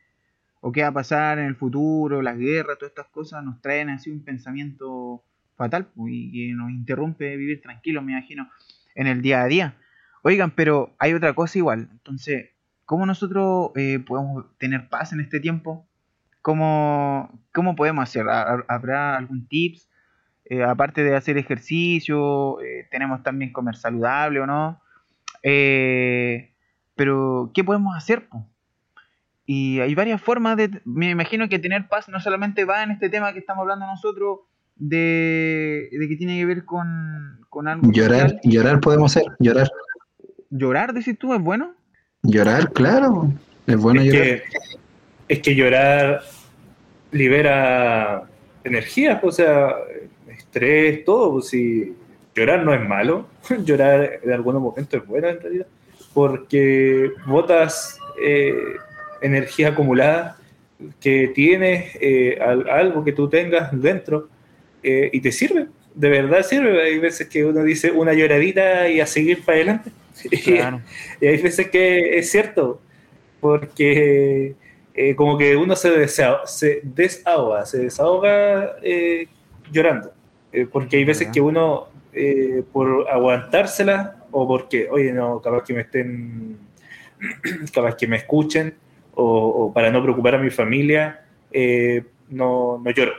o 0.66 0.72
qué 0.72 0.82
va 0.82 0.88
a 0.88 0.92
pasar 0.92 1.38
en 1.38 1.44
el 1.46 1.54
futuro, 1.54 2.22
las 2.22 2.36
guerras, 2.36 2.76
todas 2.76 2.90
estas 2.90 3.06
cosas 3.06 3.44
nos 3.44 3.60
traen 3.62 3.88
así 3.88 4.10
un 4.10 4.24
pensamiento 4.24 5.22
fatal 5.54 5.86
pues, 5.94 6.12
y 6.12 6.32
que 6.32 6.54
nos 6.54 6.70
interrumpe 6.70 7.36
vivir 7.36 7.60
tranquilos, 7.62 8.02
me 8.02 8.12
imagino, 8.12 8.50
en 8.96 9.06
el 9.06 9.22
día 9.22 9.42
a 9.42 9.46
día. 9.46 9.76
Oigan, 10.22 10.50
pero 10.50 10.92
hay 10.98 11.14
otra 11.14 11.34
cosa 11.34 11.56
igual. 11.58 11.88
Entonces, 11.92 12.50
¿cómo 12.84 13.06
nosotros 13.06 13.70
eh, 13.76 14.00
podemos 14.04 14.44
tener 14.58 14.88
paz 14.88 15.12
en 15.12 15.20
este 15.20 15.38
tiempo? 15.38 15.86
¿Cómo, 16.42 17.30
cómo 17.52 17.76
podemos 17.76 18.02
hacer? 18.02 18.28
¿Ha- 18.28 18.64
¿Habrá 18.66 19.16
algún 19.16 19.46
tips? 19.46 19.88
Eh, 20.46 20.64
aparte 20.64 21.04
de 21.04 21.14
hacer 21.14 21.38
ejercicio, 21.38 22.60
eh, 22.60 22.88
tenemos 22.90 23.22
también 23.22 23.52
comer 23.52 23.76
saludable 23.76 24.40
o 24.40 24.46
no. 24.46 24.80
Pero, 26.96 27.50
¿qué 27.54 27.62
podemos 27.62 27.96
hacer? 27.96 28.28
po? 28.28 28.48
Y 29.46 29.80
hay 29.80 29.94
varias 29.94 30.20
formas 30.20 30.56
de... 30.56 30.82
Me 30.84 31.10
imagino 31.10 31.48
que 31.48 31.58
tener 31.58 31.88
paz 31.88 32.08
no 32.08 32.20
solamente 32.20 32.64
va 32.64 32.82
en 32.82 32.90
este 32.90 33.08
tema 33.08 33.32
que 33.32 33.38
estamos 33.38 33.62
hablando 33.62 33.86
nosotros, 33.86 34.40
de, 34.74 35.88
de 35.90 36.08
que 36.08 36.16
tiene 36.16 36.36
que 36.36 36.44
ver 36.44 36.64
con, 36.64 37.46
con 37.48 37.68
algo 37.68 37.90
Llorar, 37.92 38.30
social. 38.30 38.40
llorar 38.44 38.80
podemos 38.80 39.16
hacer, 39.16 39.32
llorar. 39.38 39.68
Llorar, 40.50 40.92
decís 40.92 41.18
tú, 41.18 41.32
es 41.32 41.40
bueno. 41.40 41.74
Llorar, 42.22 42.72
claro. 42.72 43.32
Es 43.66 43.76
bueno 43.76 44.00
es, 44.00 44.06
llorar. 44.08 44.22
que, 44.22 44.42
es 45.28 45.38
que 45.40 45.54
llorar 45.54 46.22
libera 47.12 48.24
energía, 48.64 49.20
o 49.22 49.32
sea, 49.32 49.74
estrés, 50.28 51.04
todo. 51.04 51.32
Pues, 51.34 51.48
si 51.48 51.94
llorar 52.34 52.64
no 52.64 52.74
es 52.74 52.86
malo, 52.86 53.28
llorar 53.64 54.20
en 54.22 54.32
algunos 54.32 54.60
momentos 54.60 55.00
es 55.00 55.06
bueno 55.06 55.28
en 55.28 55.40
realidad, 55.40 55.66
porque 56.12 57.12
botas 57.26 57.98
eh, 58.22 58.76
energía 59.22 59.68
acumulada 59.68 60.38
que 61.00 61.28
tienes, 61.34 61.96
eh, 62.00 62.38
al- 62.40 62.68
algo 62.68 63.02
que 63.04 63.12
tú 63.12 63.28
tengas 63.28 63.70
dentro 63.80 64.28
eh, 64.82 65.08
y 65.12 65.20
te 65.20 65.32
sirve, 65.32 65.66
de 65.94 66.08
verdad 66.10 66.42
sirve. 66.42 66.82
Hay 66.82 66.98
veces 66.98 67.28
que 67.28 67.44
uno 67.44 67.62
dice 67.64 67.90
una 67.90 68.12
lloradita 68.12 68.88
y 68.88 69.00
a 69.00 69.06
seguir 69.06 69.42
para 69.44 69.56
adelante. 69.56 69.90
Claro. 70.44 70.80
Y 71.20 71.26
hay 71.26 71.40
veces 71.42 71.68
que 71.70 72.18
es 72.18 72.30
cierto, 72.30 72.80
porque 73.40 74.54
eh, 74.94 75.14
como 75.14 75.36
que 75.38 75.56
uno 75.56 75.76
se, 75.76 75.90
desahoga, 75.90 76.46
se 76.46 76.80
desahoga, 76.84 77.66
se 77.66 77.78
desahoga 77.78 78.76
llorando. 79.72 80.12
Porque 80.72 80.96
hay 80.96 81.04
veces 81.04 81.28
que 81.28 81.40
uno, 81.40 81.88
por 82.72 83.06
aguantársela, 83.10 84.24
o 84.30 84.46
porque, 84.46 84.88
oye, 84.90 85.12
no, 85.12 85.40
capaz 85.40 85.64
que 85.64 85.74
me 85.74 85.80
estén, 85.82 86.56
capaz 87.74 87.94
que 87.96 88.06
me 88.06 88.16
escuchen, 88.16 88.74
o, 89.16 89.66
o 89.66 89.72
para 89.72 89.90
no 89.90 90.02
preocupar 90.02 90.36
a 90.36 90.38
mi 90.38 90.50
familia, 90.50 91.24
eh, 91.50 92.04
no, 92.28 92.78
no 92.78 92.90
lloro. 92.90 93.12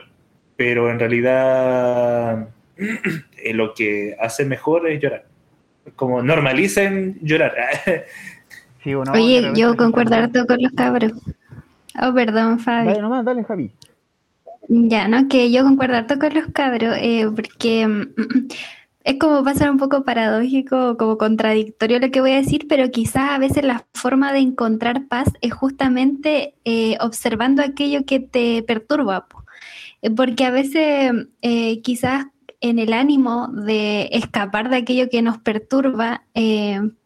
Pero 0.56 0.90
en 0.90 0.98
realidad 0.98 2.48
eh, 2.76 3.54
lo 3.54 3.74
que 3.74 4.16
hace 4.18 4.44
mejor 4.44 4.88
es 4.88 5.00
llorar. 5.00 5.26
como 5.96 6.22
normalicen 6.22 7.18
llorar. 7.22 7.54
Sí, 8.84 8.94
o 8.94 9.04
no, 9.04 9.10
Oye, 9.10 9.50
yo 9.56 9.76
concuerdo 9.76 10.14
harto 10.14 10.46
con 10.46 10.62
los 10.62 10.70
cabros. 10.70 11.10
Oh, 12.00 12.14
perdón, 12.14 12.60
Fabi. 12.60 12.86
Dale 12.86 13.02
nomás, 13.02 13.24
dale, 13.24 13.42
Javi. 13.42 13.72
Ya, 14.68 15.08
¿no? 15.08 15.26
Que 15.26 15.50
yo 15.50 15.64
concuerdo 15.64 15.96
harto 15.96 16.16
con 16.16 16.32
los 16.32 16.46
cabros, 16.52 16.94
eh, 16.96 17.26
porque 17.34 17.88
es 19.08 19.18
como 19.18 19.42
pasar 19.42 19.70
un 19.70 19.78
poco 19.78 20.04
paradójico, 20.04 20.98
como 20.98 21.16
contradictorio 21.16 21.98
lo 21.98 22.10
que 22.10 22.20
voy 22.20 22.32
a 22.32 22.42
decir, 22.42 22.66
pero 22.68 22.90
quizás 22.90 23.30
a 23.30 23.38
veces 23.38 23.64
la 23.64 23.86
forma 23.94 24.34
de 24.34 24.40
encontrar 24.40 25.06
paz 25.08 25.28
es 25.40 25.54
justamente 25.54 26.54
eh, 26.66 26.98
observando 27.00 27.62
aquello 27.62 28.04
que 28.04 28.20
te 28.20 28.62
perturba. 28.64 29.26
Eh, 30.02 30.10
porque 30.10 30.44
a 30.44 30.50
veces 30.50 31.10
eh, 31.40 31.80
quizás 31.80 32.26
en 32.60 32.78
el 32.78 32.92
ánimo 32.92 33.48
de 33.48 34.10
escapar 34.12 34.68
de 34.68 34.76
aquello 34.76 35.08
que 35.08 35.22
nos 35.22 35.38
perturba, 35.38 36.24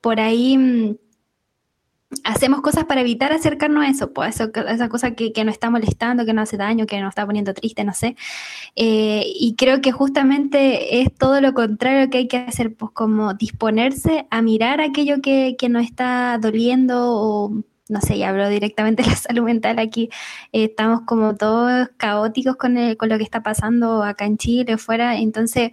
por 0.01 0.19
ahí... 0.19 0.99
hacemos 2.25 2.61
cosas 2.63 2.85
para 2.85 3.01
evitar 3.01 3.33
acercarnos 3.33 3.85
a 3.85 3.89
eso, 3.89 4.13
pues, 4.13 4.41
a 4.41 4.45
esa 4.73 4.89
cosa 4.89 5.15
que, 5.15 5.33
que 5.33 5.45
nos 5.45 5.55
está 5.55 5.71
molestando, 5.71 6.25
que 6.27 6.33
nos 6.33 6.45
hace 6.45 6.57
daño, 6.57 6.87
que 6.87 7.01
nos 7.01 7.11
está 7.11 7.27
poniendo 7.27 7.55
triste, 7.55 7.85
no 7.85 7.93
sé. 7.95 8.17
Eh, 8.77 9.25
y 9.27 9.55
creo 9.57 9.81
que 9.81 9.93
justamente 9.93 11.01
es 11.03 11.15
todo 11.15 11.41
lo 11.41 11.55
contrario 11.55 12.11
que 12.11 12.19
hay 12.19 12.29
que 12.29 12.39
hacer, 12.39 12.75
pues 12.75 12.93
como 12.93 13.35
disponerse 13.35 14.27
a 14.31 14.43
mirar 14.43 14.81
aquello 14.81 15.21
que, 15.23 15.57
que 15.59 15.69
nos 15.69 15.85
está 15.85 16.39
doliendo 16.41 16.97
o... 17.13 17.53
No 17.89 18.01
sé, 18.01 18.17
ya 18.17 18.31
hablo 18.31 18.49
directamente 18.49 19.03
de 19.03 19.11
la 19.11 19.17
salud 19.17 19.43
mental 19.43 19.79
aquí. 19.79 20.09
Eh, 20.53 20.65
estamos 20.65 21.03
como 21.03 21.35
todos 21.37 21.91
caóticos 21.99 22.57
con, 22.57 22.79
el- 22.79 22.97
con 22.97 23.11
lo 23.11 23.19
que 23.19 23.25
está 23.25 23.43
pasando 23.43 24.03
acá 24.03 24.25
en 24.25 24.39
Chile, 24.39 24.79
fuera. 24.79 25.19
Entonces, 25.19 25.73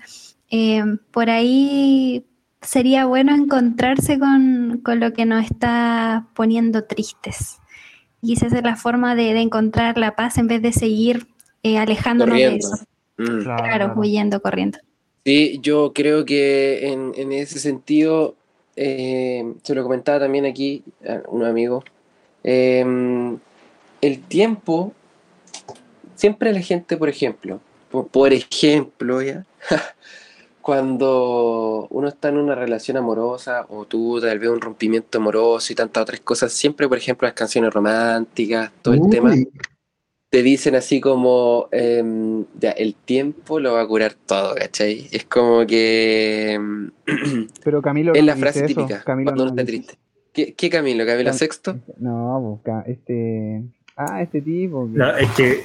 eh, 0.49 0.83
por 1.11 1.29
ahí 1.29 2.25
sería 2.61 3.05
bueno 3.05 3.33
encontrarse 3.33 4.19
con, 4.19 4.81
con 4.83 4.99
lo 4.99 5.13
que 5.13 5.25
nos 5.25 5.45
está 5.45 6.27
poniendo 6.33 6.83
tristes. 6.83 7.57
Y 8.21 8.33
esa 8.33 8.47
es 8.47 8.63
la 8.63 8.75
forma 8.75 9.15
de, 9.15 9.33
de 9.33 9.41
encontrar 9.41 9.97
la 9.97 10.15
paz 10.15 10.37
en 10.37 10.47
vez 10.47 10.61
de 10.61 10.73
seguir 10.73 11.27
eh, 11.63 11.77
alejándonos 11.77 12.35
de 12.37 12.55
eso. 12.57 12.75
Mm. 13.17 13.43
Claro, 13.43 13.93
huyendo, 13.95 14.41
corriendo. 14.41 14.79
Sí, 15.25 15.59
yo 15.61 15.93
creo 15.93 16.25
que 16.25 16.89
en, 16.91 17.11
en 17.15 17.31
ese 17.31 17.59
sentido, 17.59 18.35
eh, 18.75 19.53
se 19.63 19.75
lo 19.75 19.83
comentaba 19.83 20.19
también 20.19 20.45
aquí 20.45 20.83
a 21.07 21.21
un 21.29 21.43
amigo, 21.43 21.83
eh, 22.43 22.85
el 24.01 24.21
tiempo, 24.23 24.93
siempre 26.15 26.53
la 26.53 26.61
gente, 26.61 26.97
por 26.97 27.09
ejemplo, 27.09 27.59
po- 27.91 28.07
por, 28.07 28.31
ejemplo, 28.33 29.21
ya, 29.21 29.45
cuando 30.69 31.87
uno 31.89 32.07
está 32.07 32.29
en 32.29 32.37
una 32.37 32.53
relación 32.53 32.95
amorosa 32.97 33.65
o 33.69 33.85
tú 33.85 34.19
tal 34.21 34.37
vez 34.37 34.49
un 34.49 34.61
rompimiento 34.61 35.17
amoroso 35.17 35.73
y 35.73 35.75
tantas 35.75 36.03
otras 36.03 36.19
cosas, 36.19 36.53
siempre, 36.53 36.87
por 36.87 36.97
ejemplo, 36.99 37.27
las 37.27 37.33
canciones 37.33 37.73
románticas, 37.73 38.71
todo 38.83 38.93
el 38.93 38.99
Uy, 39.01 39.09
tema 39.09 39.33
te 40.29 40.43
dicen 40.43 40.75
así 40.75 41.01
como, 41.01 41.69
em, 41.71 42.45
ya, 42.59 42.69
el 42.69 42.93
tiempo 42.93 43.59
lo 43.59 43.73
va 43.73 43.81
a 43.81 43.87
curar 43.87 44.13
todo, 44.13 44.53
¿cachai? 44.53 45.07
Es 45.11 45.25
como 45.25 45.65
que 45.65 46.53
em, 46.53 46.91
Pero 47.63 47.81
Camilo 47.81 48.13
es 48.15 48.21
no 48.21 48.27
la 48.27 48.35
frase 48.35 48.59
eso, 48.65 48.67
típica 48.67 49.03
Camilo 49.03 49.25
cuando 49.31 49.43
uno 49.45 49.53
no 49.55 49.61
está 49.61 49.71
triste. 49.71 49.97
¿Qué, 50.31 50.53
qué 50.53 50.69
Camilo? 50.69 51.03
¿Camilo 51.07 51.31
Cam- 51.31 51.37
Sexto? 51.37 51.77
No, 51.97 52.59
pues, 52.63 52.75
ca- 52.75 52.83
este. 52.85 53.63
Ah, 54.01 54.21
este 54.21 54.41
tipo. 54.41 54.87
No, 54.93 55.09
es 55.17 55.29
que, 55.31 55.61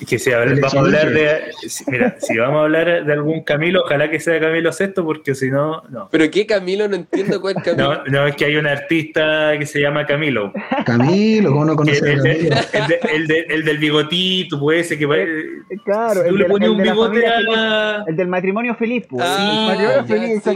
es 0.00 0.08
que 0.08 0.18
si 0.18 0.30
vamos 0.32 0.74
a 0.74 0.78
hablar 0.80 1.10
de. 1.10 1.52
si- 1.68 1.84
Mira, 1.90 2.16
si 2.18 2.38
vamos 2.38 2.60
a 2.60 2.62
hablar 2.62 3.04
de 3.04 3.12
algún 3.12 3.42
Camilo, 3.44 3.82
ojalá 3.82 4.10
que 4.10 4.18
sea 4.20 4.40
Camilo 4.40 4.72
Sexto, 4.72 5.04
porque 5.04 5.34
si 5.34 5.50
no, 5.50 5.82
no. 5.90 6.08
¿Pero 6.10 6.30
qué 6.30 6.46
Camilo? 6.46 6.88
No 6.88 6.96
entiendo 6.96 7.42
cuál 7.42 7.56
Camilo. 7.62 7.96
No, 7.96 8.04
no, 8.06 8.26
es 8.26 8.36
que 8.36 8.46
hay 8.46 8.56
un 8.56 8.66
artista 8.66 9.52
que 9.58 9.66
se 9.66 9.82
llama 9.82 10.06
Camilo. 10.06 10.50
Camilo, 10.86 11.50
¿cómo 11.50 11.66
no 11.66 11.76
conoces 11.76 12.00
el, 12.02 12.22
Camilo? 12.22 12.56
el 12.72 12.86
de- 12.88 13.00
el 13.12 13.26
de- 13.26 13.46
el 13.50 13.64
del 13.66 13.76
bigotito, 13.76 14.58
puede 14.58 14.82
ser 14.84 14.98
que 14.98 15.06
parece. 15.06 15.42
Claro, 15.84 16.22
si 16.22 16.28
tú 16.28 16.34
el 16.34 16.36
le 16.38 16.44
de- 16.44 16.50
ponías 16.50 16.70
el 16.70 16.76
un 16.78 16.78
la 16.86 16.92
bigote 16.92 17.26
a. 17.26 18.04
El 18.06 18.16
del 18.16 18.28
matrimonio 18.28 18.74
feliz, 18.76 19.04
pues. 19.10 19.22
el 19.22 19.30
Ah, 19.30 19.66
matrimonio 19.68 19.96
ya 19.98 20.04
feliz. 20.04 20.46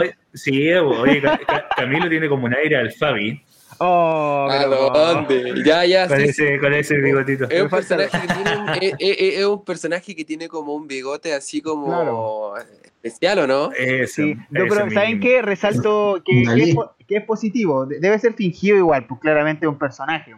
Oye, 0.00 0.14
Sí, 0.34 0.72
oye, 0.72 1.20
Ca- 1.22 1.40
Ca- 1.46 1.66
Camilo 1.76 2.08
tiene 2.08 2.28
como 2.28 2.44
un 2.46 2.54
aire 2.54 2.76
al 2.76 2.92
Fabi. 2.92 3.42
Oh, 3.78 4.48
¿A 4.50 4.58
pero- 4.58 4.90
dónde? 4.90 5.62
Ya, 5.64 5.84
ya, 5.84 6.08
Con 6.08 6.18
sí, 6.18 6.24
sí. 6.32 6.42
ese, 6.44 6.58
con 6.58 6.72
ese 6.74 6.96
bigotito. 6.98 7.44
Es 7.50 7.62
un, 7.62 7.68
personaje 7.68 8.18
que 8.20 8.26
tiene 8.34 8.56
un, 8.56 8.68
es, 8.80 8.94
es- 8.98 9.38
es 9.38 9.44
un 9.46 9.64
personaje 9.64 10.16
que 10.16 10.24
tiene 10.24 10.48
como 10.48 10.74
un 10.74 10.86
bigote 10.86 11.32
así 11.34 11.60
como 11.60 11.86
Claro. 11.86 12.54
especial, 13.02 13.38
¿o 13.40 13.46
no? 13.46 13.70
Sí, 14.06 14.36
pero 14.50 14.74
¿saben 14.90 15.18
mismo. 15.18 15.20
qué? 15.22 15.42
Resalto 15.42 16.22
que, 16.24 16.42
que 16.54 16.62
es, 16.62 16.74
po- 16.74 16.92
que 17.06 17.16
es 17.16 17.24
positivo. 17.24 17.86
De- 17.86 18.00
Debe 18.00 18.18
ser 18.18 18.34
fingido 18.34 18.76
igual, 18.76 19.06
pues 19.06 19.20
claramente 19.20 19.66
es 19.66 19.70
un 19.70 19.78
personaje. 19.78 20.34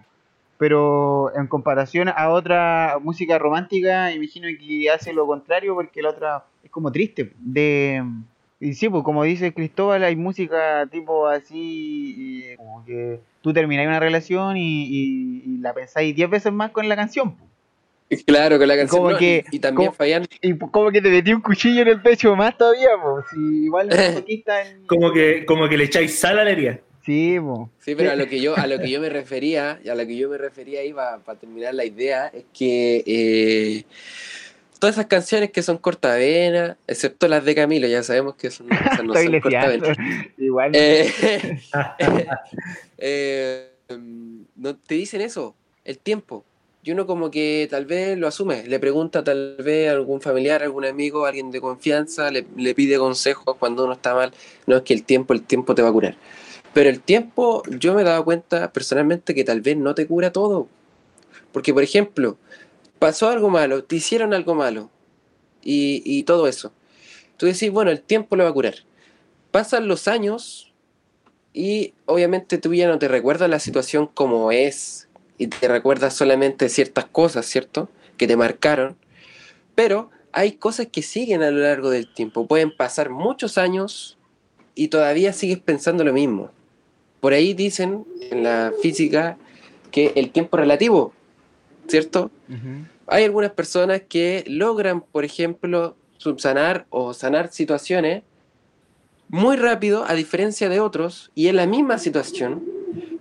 Pero 0.59 1.30
en 1.37 1.47
comparación 1.47 2.09
a 2.09 2.30
otra 2.30 2.99
música 3.00 3.38
romántica, 3.38 4.11
imagino 4.12 4.49
que 4.59 4.90
hace 4.90 5.12
lo 5.12 5.25
contrario 5.26 5.75
porque 5.75 6.02
la 6.02 6.11
otra 6.11 6.45
es 6.64 6.71
como 6.71 6.90
triste. 6.90 7.33
De, 7.38 8.02
y 8.61 8.75
sí, 8.75 8.88
pues 8.88 9.05
como 9.05 9.25
dice 9.25 9.53
Cristóbal, 9.55 10.03
hay 10.05 10.17
música 10.17 10.87
tipo 10.91 11.27
así, 11.29 12.15
y 12.53 12.57
como 12.57 12.85
que 12.85 13.21
tú 13.41 13.53
termináis 13.53 13.88
una 13.88 14.00
relación 14.00 14.57
y, 14.57 14.85
y- 14.85 15.43
y 15.47 15.59
la 15.59 15.73
pensáis 15.73 16.15
diez 16.15 16.29
veces 16.29 16.53
más 16.53 16.71
con 16.73 16.88
la 16.88 16.97
canción. 16.97 17.35
pues. 17.37 17.49
Claro, 18.27 18.59
con 18.59 18.67
la 18.69 18.77
canción. 18.77 19.00
Como 19.03 19.12
no, 19.12 19.19
que- 19.19 19.45
y, 19.53 19.57
y 19.57 19.59
también 19.59 19.88
como- 19.88 19.97
Fabián, 19.97 20.27
Y 20.41 20.55
como 20.57 20.91
que 20.91 21.03
te 21.03 21.11
metí 21.11 21.33
un 21.33 21.41
cuchillo 21.43 21.83
en 21.83 21.88
el 21.88 22.00
pecho 22.03 22.35
más 22.37 22.57
todavía, 22.57 22.88
pues. 23.03 23.27
Igual 23.37 23.88
no 23.91 23.95
en- 23.97 24.87
Como 24.87 25.12
que, 25.12 25.45
como 25.45 25.69
que 25.69 25.77
le 25.77 25.85
echáis 25.85 26.19
sal 26.19 26.38
a 26.38 26.45
la 26.45 26.50
herida. 26.50 26.81
Sí, 27.05 27.38
pues. 27.41 27.69
Sí, 27.81 27.95
pero 27.95 28.11
a 28.12 28.17
lo 28.17 28.27
que 28.29 28.41
yo, 28.41 28.57
a 28.57 28.67
lo 28.67 28.79
que 28.79 28.91
yo 28.91 29.00
me 29.00 29.09
refería, 29.09 29.79
y 29.85 29.88
a 29.88 29.95
lo 29.95 30.07
que 30.07 30.17
yo 30.17 30.29
me 30.31 30.37
refería 30.38 30.81
ahí 30.81 30.93
para 30.93 31.21
terminar 31.38 31.75
la 31.75 31.85
idea, 31.85 32.27
es 32.29 32.45
que 32.53 33.03
eh, 33.07 33.85
todas 34.79 34.97
esas 34.97 35.07
canciones 35.07 35.51
que 35.51 35.63
son 35.63 35.79
cortavenas, 35.79 36.77
excepto 36.87 37.29
las 37.29 37.45
de 37.45 37.55
Camilo, 37.55 37.87
ya 37.87 38.03
sabemos 38.03 38.37
que 38.37 38.51
son, 38.51 38.73
esas 38.73 39.05
no 39.05 39.15
Estoy 39.15 39.27
son 39.33 39.41
cortavenas. 39.41 39.97
Igual. 40.39 40.71
Eh, 40.75 41.13
eh, 42.99 43.71
no 44.57 44.77
te 44.77 44.95
dicen 44.95 45.21
eso, 45.21 45.55
el 45.85 45.99
tiempo. 45.99 46.45
Y 46.83 46.93
uno 46.93 47.07
como 47.07 47.31
que 47.31 47.67
tal 47.71 47.87
vez 47.87 48.17
lo 48.17 48.29
asume, 48.29 48.67
le 48.67 48.79
pregunta 48.79 49.23
tal 49.25 49.57
vez 49.63 49.91
a 49.91 49.93
algún 49.93 50.21
familiar, 50.21 50.63
algún 50.63 50.85
amigo, 50.85 51.27
alguien 51.27 51.51
de 51.51 51.61
confianza, 51.61 52.31
le, 52.31 52.47
le 52.57 52.75
pide 52.75 52.99
consejos 52.99 53.57
cuando 53.59 53.85
uno 53.85 53.95
está 53.95 54.15
mal. 54.15 54.33
No 54.67 54.77
es 54.77 54.83
que 54.83 54.95
el 54.95 55.03
tiempo, 55.03 55.35
el 55.35 55.43
tiempo 55.43 55.75
te 55.75 55.83
va 55.83 55.89
a 55.89 55.93
curar. 55.93 56.17
Pero 56.73 56.89
el 56.89 57.01
tiempo, 57.01 57.63
yo 57.69 57.95
me 57.95 58.03
he 58.03 58.05
dado 58.05 58.25
cuenta 58.25 58.73
personalmente 58.73 59.35
que 59.35 59.45
tal 59.45 59.61
vez 59.61 59.77
no 59.77 59.95
te 59.95 60.07
cura 60.07 60.33
todo. 60.33 60.69
Porque, 61.53 61.75
por 61.75 61.83
ejemplo, 61.83 62.39
pasó 62.99 63.28
algo 63.28 63.50
malo, 63.50 63.85
te 63.85 63.97
hicieron 63.97 64.35
algo 64.35 64.55
malo 64.55 64.90
y, 65.62 66.23
todo 66.25 66.47
eso. 66.47 66.73
Tú 67.37 67.47
decís, 67.47 67.71
bueno, 67.71 67.90
el 67.90 68.00
tiempo 68.00 68.37
lo 68.37 68.45
va 68.45 68.50
a 68.50 68.55
curar. 68.55 68.75
Pasan 69.50 69.88
los 69.88 70.09
años 70.09 70.73
y 71.52 71.95
obviamente 72.07 72.59
tú 72.59 72.75
ya 72.75 72.88
no 72.88 72.99
te 72.99 73.09
recuerdas 73.09 73.49
la 73.49 73.59
situación 73.59 74.07
como 74.07 74.50
es 74.52 75.09
y 75.37 75.47
te 75.49 75.69
recuerdas 75.69 76.14
solamente 76.14 76.69
ciertas 76.69 77.07
cosas, 77.07 77.47
¿cierto? 77.47 77.88
Que 78.17 78.26
te 78.26 78.37
marcaron. 78.37 78.97
Pero 79.75 80.11
hay 80.33 80.52
cosas 80.52 80.88
que 80.88 81.02
siguen 81.02 81.43
a 81.43 81.50
lo 81.50 81.61
largo 81.61 81.90
del 81.90 82.12
tiempo. 82.12 82.47
Pueden 82.47 82.76
pasar 82.76 83.11
muchos 83.11 83.59
años 83.59 84.19
y 84.75 84.88
todavía 84.88 85.33
sigues 85.33 85.59
pensando 85.59 86.05
lo 86.05 86.12
mismo. 86.12 86.50
Por 87.21 87.33
ahí 87.33 87.55
dicen 87.55 88.05
en 88.31 88.43
la 88.43 88.73
física 88.83 89.38
que 89.90 90.12
el 90.17 90.31
tiempo 90.31 90.57
relativo, 90.57 91.12
¿cierto? 91.88 92.30
Hay 93.07 93.25
algunas 93.25 93.52
personas 93.52 94.02
que 94.09 94.45
logran, 94.47 95.00
por 95.00 95.25
ejemplo, 95.25 95.97
subsanar 96.18 96.87
o 96.90 97.14
sanar 97.14 97.50
situaciones 97.50 98.23
muy 99.28 99.57
rápido, 99.57 100.04
a 100.07 100.14
diferencia 100.14 100.68
de 100.68 100.80
otros, 100.80 101.30
y 101.35 101.49
en 101.49 101.57
la 101.57 101.66
misma 101.66 101.99
situación. 101.99 102.64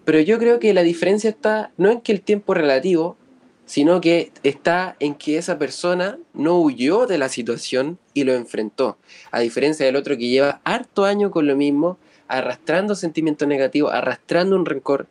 Pero 0.06 0.20
yo 0.22 0.40
creo 0.40 0.60
que 0.60 0.74
la 0.74 0.84
diferencia 0.84 1.30
está 1.30 1.72
no 1.78 1.92
en 1.92 2.02
que 2.02 2.14
el 2.14 2.22
tiempo 2.22 2.54
es 2.54 2.62
relativo, 2.62 3.18
sino 3.66 4.00
que 4.00 4.32
está 4.44 4.96
en 5.02 5.16
que 5.16 5.38
esa 5.38 5.60
persona 5.60 6.18
no 6.34 6.60
huyó 6.62 7.06
de 7.06 7.18
la 7.18 7.28
situación 7.28 8.00
y 8.14 8.24
lo 8.24 8.34
enfrentó. 8.34 8.98
A 9.32 9.42
diferencia 9.42 9.86
del 9.86 9.98
otro 9.98 10.18
que 10.18 10.30
lleva 10.30 10.62
harto 10.64 11.04
año 11.04 11.30
con 11.30 11.46
lo 11.46 11.58
mismo, 11.58 11.98
arrastrando 12.30 12.96
sentimientos 12.96 13.48
negativos, 13.48 13.94
arrastrando 13.94 14.56
un 14.56 14.66
rencor, 14.66 15.08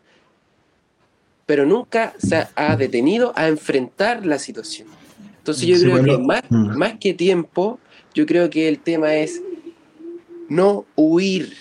pero 1.46 1.64
nunca 1.64 2.14
se 2.18 2.46
ha 2.54 2.76
detenido 2.76 3.32
a 3.36 3.48
enfrentar 3.48 4.26
la 4.26 4.38
situación. 4.38 4.88
Entonces 5.38 5.66
yo 5.66 5.76
Sí, 5.76 5.82
creo 5.82 5.92
bueno, 5.92 6.16
que 6.18 6.22
más, 6.24 6.42
mm. 6.50 6.76
más 6.76 6.94
que 6.98 7.14
tiempo, 7.14 7.78
yo 8.14 8.26
creo 8.26 8.50
que 8.50 8.68
el 8.68 8.80
tema 8.80 9.14
es 9.14 9.40
no 10.48 10.84
huir. 10.96 11.52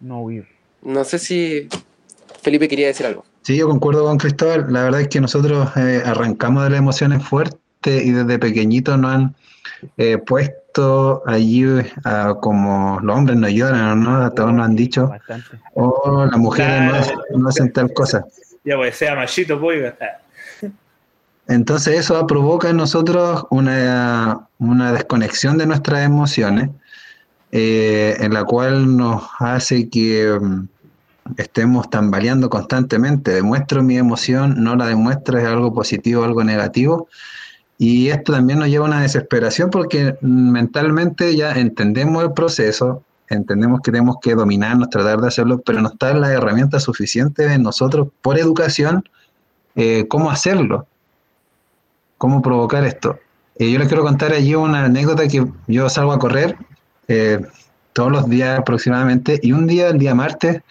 No 0.00 0.22
huir. 0.22 0.46
No 0.82 1.04
sé 1.04 1.18
si 1.18 1.68
Felipe 2.42 2.68
quería 2.68 2.86
decir 2.86 3.06
algo. 3.06 3.24
Sí, 3.42 3.56
yo 3.56 3.68
concuerdo 3.68 4.04
con 4.04 4.18
Cristóbal. 4.18 4.72
La 4.72 4.84
verdad 4.84 5.00
es 5.00 5.08
que 5.08 5.20
nosotros 5.20 5.68
eh, 5.76 6.02
arrancamos 6.04 6.64
de 6.64 6.70
las 6.70 6.78
emociones 6.78 7.22
fuertes 7.22 7.60
y 8.04 8.12
desde 8.12 8.38
pequeñitos 8.38 8.98
nos 8.98 9.12
han 9.12 9.36
eh, 9.96 10.18
puesto 10.18 10.54
esto 10.78 11.22
allí, 11.24 11.64
ah, 12.04 12.34
como 12.40 12.98
los 13.00 13.16
hombres 13.16 13.38
no 13.38 13.48
lloran, 13.48 14.02
¿no? 14.02 14.16
A 14.24 14.30
todos 14.34 14.52
nos 14.52 14.66
han 14.66 14.74
dicho, 14.74 15.06
Bastante. 15.08 15.56
o 15.74 16.26
las 16.28 16.36
mujeres 16.36 16.82
no, 16.82 16.94
hacen- 16.96 17.18
no 17.36 17.48
hacen 17.48 17.72
tal 17.72 17.92
cosa. 17.92 18.24
Ya, 18.66 18.76
pues 18.76 18.96
sea 18.96 19.14
machito, 19.14 19.60
pues. 19.60 19.92
ah, 20.00 20.66
Entonces 21.48 21.98
eso 22.00 22.26
provoca 22.26 22.70
en 22.70 22.78
nosotros 22.78 23.44
una, 23.50 24.48
una 24.58 24.90
desconexión 24.92 25.58
de 25.58 25.66
nuestras 25.66 26.02
emociones, 26.06 26.70
eh, 27.52 28.16
en 28.20 28.32
la 28.32 28.44
cual 28.44 28.96
nos 28.96 29.22
hace 29.38 29.90
que 29.90 30.38
mm, 30.40 30.66
estemos 31.36 31.90
tambaleando 31.90 32.48
constantemente. 32.48 33.32
Demuestro 33.32 33.82
mi 33.82 33.98
emoción, 33.98 34.54
no 34.64 34.76
la 34.76 34.86
demuestro, 34.86 35.36
es 35.38 35.44
algo 35.46 35.74
positivo, 35.74 36.24
algo 36.24 36.42
negativo. 36.42 37.08
Y 37.78 38.08
esto 38.08 38.32
también 38.32 38.60
nos 38.60 38.68
lleva 38.68 38.86
a 38.86 38.88
una 38.88 39.02
desesperación 39.02 39.70
porque 39.70 40.16
mentalmente 40.20 41.36
ya 41.36 41.52
entendemos 41.52 42.22
el 42.22 42.32
proceso, 42.32 43.02
entendemos 43.28 43.80
que 43.82 43.90
tenemos 43.90 44.16
que 44.22 44.34
dominarnos, 44.34 44.90
tratar 44.90 45.20
de 45.20 45.28
hacerlo, 45.28 45.60
pero 45.64 45.82
no 45.82 45.88
está 45.88 46.14
la 46.14 46.32
herramienta 46.32 46.78
suficiente 46.78 47.52
en 47.52 47.62
nosotros 47.62 48.08
por 48.22 48.38
educación 48.38 49.02
eh, 49.74 50.06
cómo 50.08 50.30
hacerlo 50.30 50.86
cómo 52.24 52.40
provocar 52.40 52.84
esto. 52.84 53.18
Eh, 53.58 53.70
yo 53.70 53.78
les 53.78 53.86
quiero 53.86 54.02
contar 54.02 54.32
allí 54.32 54.54
una 54.54 54.86
anécdota 54.86 55.28
que 55.28 55.46
yo 55.66 55.88
salgo 55.90 56.12
a 56.12 56.18
correr 56.18 56.56
eh, 57.06 57.38
todos 57.92 58.10
los 58.10 58.30
días 58.30 58.58
aproximadamente 58.58 59.38
y 59.42 59.52
un 59.52 59.66
día, 59.66 59.88
el 59.88 59.98
día 59.98 60.14
martes, 60.14 60.62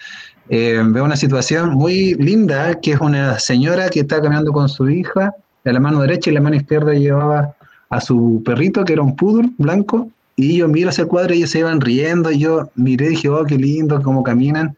eh, 0.49 0.81
veo 0.83 1.03
una 1.03 1.15
situación 1.15 1.75
muy 1.75 2.15
linda 2.15 2.79
que 2.81 2.93
es 2.93 2.99
una 2.99 3.37
señora 3.37 3.89
que 3.89 3.99
está 3.99 4.19
caminando 4.19 4.51
con 4.51 4.67
su 4.67 4.89
hija, 4.89 5.35
de 5.63 5.73
la 5.73 5.79
mano 5.79 6.01
derecha 6.01 6.29
y 6.29 6.33
la 6.33 6.41
mano 6.41 6.55
izquierda 6.55 6.93
llevaba 6.93 7.55
a 7.89 8.01
su 8.01 8.41
perrito 8.45 8.83
que 8.85 8.93
era 8.93 9.01
un 9.01 9.15
poodle 9.15 9.49
blanco 9.57 10.09
y 10.35 10.57
yo 10.57 10.67
miro 10.67 10.89
ese 10.89 11.05
cuadro 11.05 11.33
y 11.33 11.37
ellos 11.37 11.51
se 11.51 11.59
iban 11.59 11.79
riendo 11.79 12.31
y 12.31 12.39
yo 12.39 12.71
miré 12.75 13.07
y 13.07 13.09
dije, 13.09 13.29
oh, 13.29 13.45
qué 13.45 13.55
lindo, 13.55 14.01
cómo 14.01 14.23
caminan. 14.23 14.75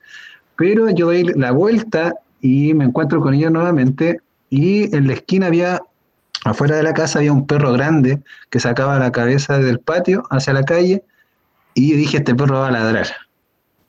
Pero 0.57 0.89
yo 0.89 1.07
doy 1.07 1.23
la 1.23 1.51
vuelta 1.51 2.13
y 2.41 2.73
me 2.73 2.85
encuentro 2.85 3.21
con 3.21 3.33
ellos 3.33 3.51
nuevamente 3.51 4.19
y 4.49 4.95
en 4.95 5.07
la 5.07 5.13
esquina 5.13 5.47
había 5.47 5.81
Afuera 6.45 6.75
de 6.75 6.83
la 6.83 6.93
casa 6.93 7.17
había 7.17 7.33
un 7.33 7.47
perro 7.47 7.73
grande 7.73 8.21
que 8.51 8.59
sacaba 8.59 8.99
la 8.99 9.11
cabeza 9.11 9.57
del 9.57 9.79
patio 9.79 10.25
hacia 10.29 10.53
la 10.53 10.61
calle 10.61 11.03
y 11.73 11.89
yo 11.89 11.97
dije, 11.97 12.17
este 12.17 12.35
perro 12.35 12.59
va 12.59 12.67
a 12.67 12.71
ladrar. 12.71 13.07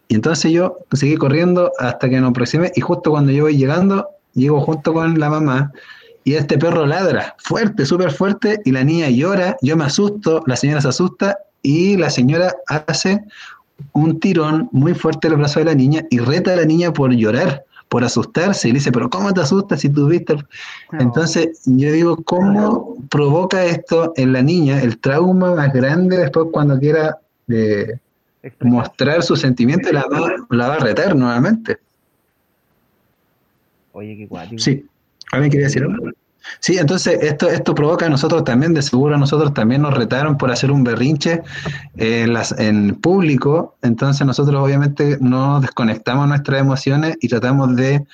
Y 0.09 0.15
entonces 0.15 0.53
yo 0.53 0.79
seguí 0.93 1.17
corriendo 1.17 1.71
hasta 1.79 2.09
que 2.09 2.19
nos 2.19 2.31
aproximé 2.31 2.73
y 2.75 2.81
justo 2.81 3.11
cuando 3.11 3.31
yo 3.31 3.45
voy 3.45 3.59
llegando, 3.59 4.09
llego 4.33 4.63
junto 4.63 4.95
con 4.95 5.21
la 5.21 5.29
mamá 5.29 5.71
y 6.27 6.35
este 6.35 6.59
perro 6.59 6.85
ladra 6.87 7.37
fuerte, 7.39 7.87
súper 7.87 8.11
fuerte 8.11 8.61
y 8.65 8.73
la 8.73 8.83
niña 8.83 9.09
llora, 9.09 9.57
yo 9.63 9.77
me 9.77 9.85
asusto, 9.85 10.43
la 10.47 10.57
señora 10.57 10.81
se 10.81 10.89
asusta 10.89 11.39
y 11.63 11.97
la 11.97 12.11
señora 12.11 12.53
hace 12.67 13.23
un 13.93 14.19
tirón 14.19 14.69
muy 14.73 14.93
fuerte 14.93 15.29
en 15.29 15.35
el 15.35 15.39
brazo 15.39 15.61
de 15.61 15.67
la 15.67 15.75
niña 15.77 16.03
y 16.11 16.19
reta 16.19 16.53
a 16.53 16.57
la 16.57 16.65
niña 16.65 16.93
por 16.93 17.13
llorar, 17.13 17.65
por 17.89 18.03
asustarse 18.03 18.67
y 18.67 18.73
le 18.73 18.81
dice, 18.81 18.91
pero 18.91 19.09
¿cómo 19.09 19.33
te 19.33 19.41
asustas 19.41 19.79
si 19.79 19.89
tú 19.89 20.09
viste? 20.09 20.33
el-?" 20.33 20.47
Entonces, 20.99 21.63
yo 21.65 21.93
digo, 21.93 22.17
¿cómo 22.25 22.97
provoca 23.09 23.65
esto 23.65 24.13
en 24.17 24.33
la 24.33 24.43
niña 24.43 24.83
el 24.83 24.99
trauma 24.99 25.55
más 25.55 25.73
grande 25.73 26.17
después 26.17 26.49
cuando 26.51 26.77
quiera 26.81 27.19
eh, 27.47 28.01
mostrar 28.63 29.23
su 29.23 29.37
sentimiento 29.37 29.93
la 29.93 30.05
va, 30.09 30.35
la 30.51 30.69
va 30.71 30.75
a 30.75 30.81
retar 30.81 31.15
nuevamente? 31.15 31.79
Oye, 33.93 34.29
qué. 34.29 34.59
Sí, 34.59 34.85
¿alguien 35.37 35.51
quería 35.51 35.67
decir 35.67 35.83
algo? 35.83 36.11
Sí, 36.61 36.79
entonces 36.79 37.19
esto, 37.23 37.49
esto 37.49 37.75
provoca 37.75 38.07
a 38.07 38.09
nosotros 38.09 38.45
también, 38.45 38.73
de 38.73 38.83
seguro 38.83 39.15
a 39.15 39.19
nosotros 39.19 39.53
también 39.53 39.83
nos 39.83 39.95
retaron 39.95 40.39
por 40.39 40.51
hacer 40.51 40.71
un 40.71 40.85
berrinche 40.85 41.43
en, 41.97 42.33
las, 42.33 42.57
en 42.59 42.95
público, 42.95 43.77
entonces 43.83 44.27
nosotros 44.27 44.63
obviamente 44.63 45.19
no 45.21 45.61
desconectamos 45.61 46.29
nuestras 46.29 46.61
emociones 46.61 47.17
y 47.21 47.29
tratamos 47.29 47.75
de 47.77 48.07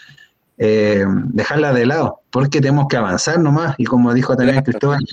eh, 0.58 1.04
dejarlas 1.08 1.74
de 1.74 1.86
lado, 1.86 2.20
porque 2.30 2.60
tenemos 2.60 2.86
que 2.88 2.96
avanzar 2.96 3.38
nomás, 3.40 3.74
y 3.78 3.84
como 3.84 4.14
dijo 4.14 4.36
también. 4.36 4.62
Cristóbal, 4.62 5.04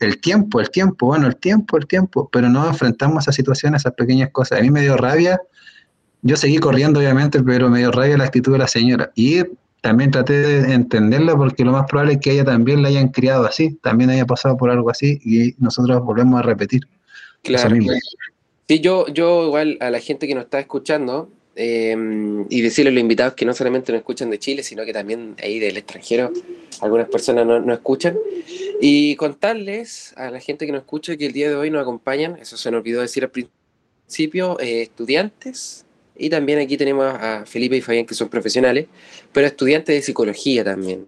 el 0.00 0.20
tiempo, 0.20 0.60
el 0.60 0.70
tiempo, 0.70 1.06
bueno, 1.06 1.26
el 1.26 1.36
tiempo, 1.36 1.78
el 1.78 1.86
tiempo, 1.86 2.28
pero 2.30 2.48
no 2.48 2.66
enfrentamos 2.66 3.24
esas 3.24 3.34
situaciones, 3.34 3.82
esas 3.82 3.94
pequeñas 3.94 4.30
cosas. 4.32 4.58
A 4.58 4.62
mí 4.62 4.70
me 4.70 4.82
dio 4.82 4.96
rabia, 4.96 5.40
yo 6.22 6.36
seguí 6.36 6.58
corriendo 6.58 7.00
obviamente, 7.00 7.42
pero 7.42 7.70
me 7.70 7.78
dio 7.78 7.90
rabia 7.90 8.18
la 8.18 8.24
actitud 8.24 8.52
de 8.52 8.58
la 8.58 8.68
señora, 8.68 9.10
y 9.14 9.44
también 9.80 10.10
traté 10.10 10.34
de 10.34 10.74
entenderla 10.74 11.36
porque 11.36 11.64
lo 11.64 11.72
más 11.72 11.86
probable 11.86 12.14
es 12.14 12.20
que 12.20 12.32
ella 12.32 12.44
también 12.44 12.82
la 12.82 12.88
hayan 12.88 13.08
criado 13.08 13.46
así, 13.46 13.74
también 13.82 14.10
haya 14.10 14.26
pasado 14.26 14.56
por 14.56 14.70
algo 14.70 14.90
así 14.90 15.20
y 15.24 15.54
nosotros 15.58 16.02
volvemos 16.04 16.38
a 16.40 16.42
repetir. 16.42 16.82
Claro. 17.42 17.76
Sí, 18.68 18.80
yo, 18.80 19.06
yo 19.08 19.46
igual 19.46 19.78
a 19.80 19.90
la 19.90 20.00
gente 20.00 20.26
que 20.26 20.34
nos 20.34 20.44
está 20.44 20.58
escuchando 20.60 21.30
eh, 21.56 21.96
y 22.50 22.60
decirle 22.60 22.90
a 22.90 22.92
los 22.92 23.00
invitados 23.00 23.34
que 23.34 23.44
no 23.44 23.54
solamente 23.54 23.90
nos 23.90 24.00
escuchan 24.00 24.30
de 24.30 24.38
Chile, 24.38 24.62
sino 24.62 24.84
que 24.84 24.92
también 24.92 25.34
ahí 25.42 25.58
del 25.58 25.76
extranjero, 25.76 26.32
algunas 26.80 27.08
personas 27.08 27.46
no, 27.46 27.60
no 27.60 27.72
escuchan. 27.72 28.16
Y 28.80 29.16
contarles 29.16 30.12
a 30.16 30.30
la 30.30 30.38
gente 30.38 30.66
que 30.66 30.72
nos 30.72 30.82
escucha 30.82 31.16
que 31.16 31.26
el 31.26 31.32
día 31.32 31.48
de 31.48 31.56
hoy 31.56 31.70
nos 31.70 31.82
acompañan, 31.82 32.36
eso 32.40 32.56
se 32.56 32.70
nos 32.70 32.80
olvidó 32.80 33.00
decir 33.00 33.24
al 33.24 33.30
principio, 33.30 34.60
eh, 34.60 34.82
estudiantes. 34.82 35.84
Y 36.18 36.28
también 36.30 36.58
aquí 36.58 36.76
tenemos 36.76 37.06
a 37.06 37.44
Felipe 37.46 37.76
y 37.76 37.80
Fabián 37.80 38.04
que 38.06 38.14
son 38.14 38.28
profesionales, 38.28 38.86
pero 39.32 39.46
estudiantes 39.46 39.94
de 39.96 40.02
psicología 40.02 40.64
también. 40.64 41.06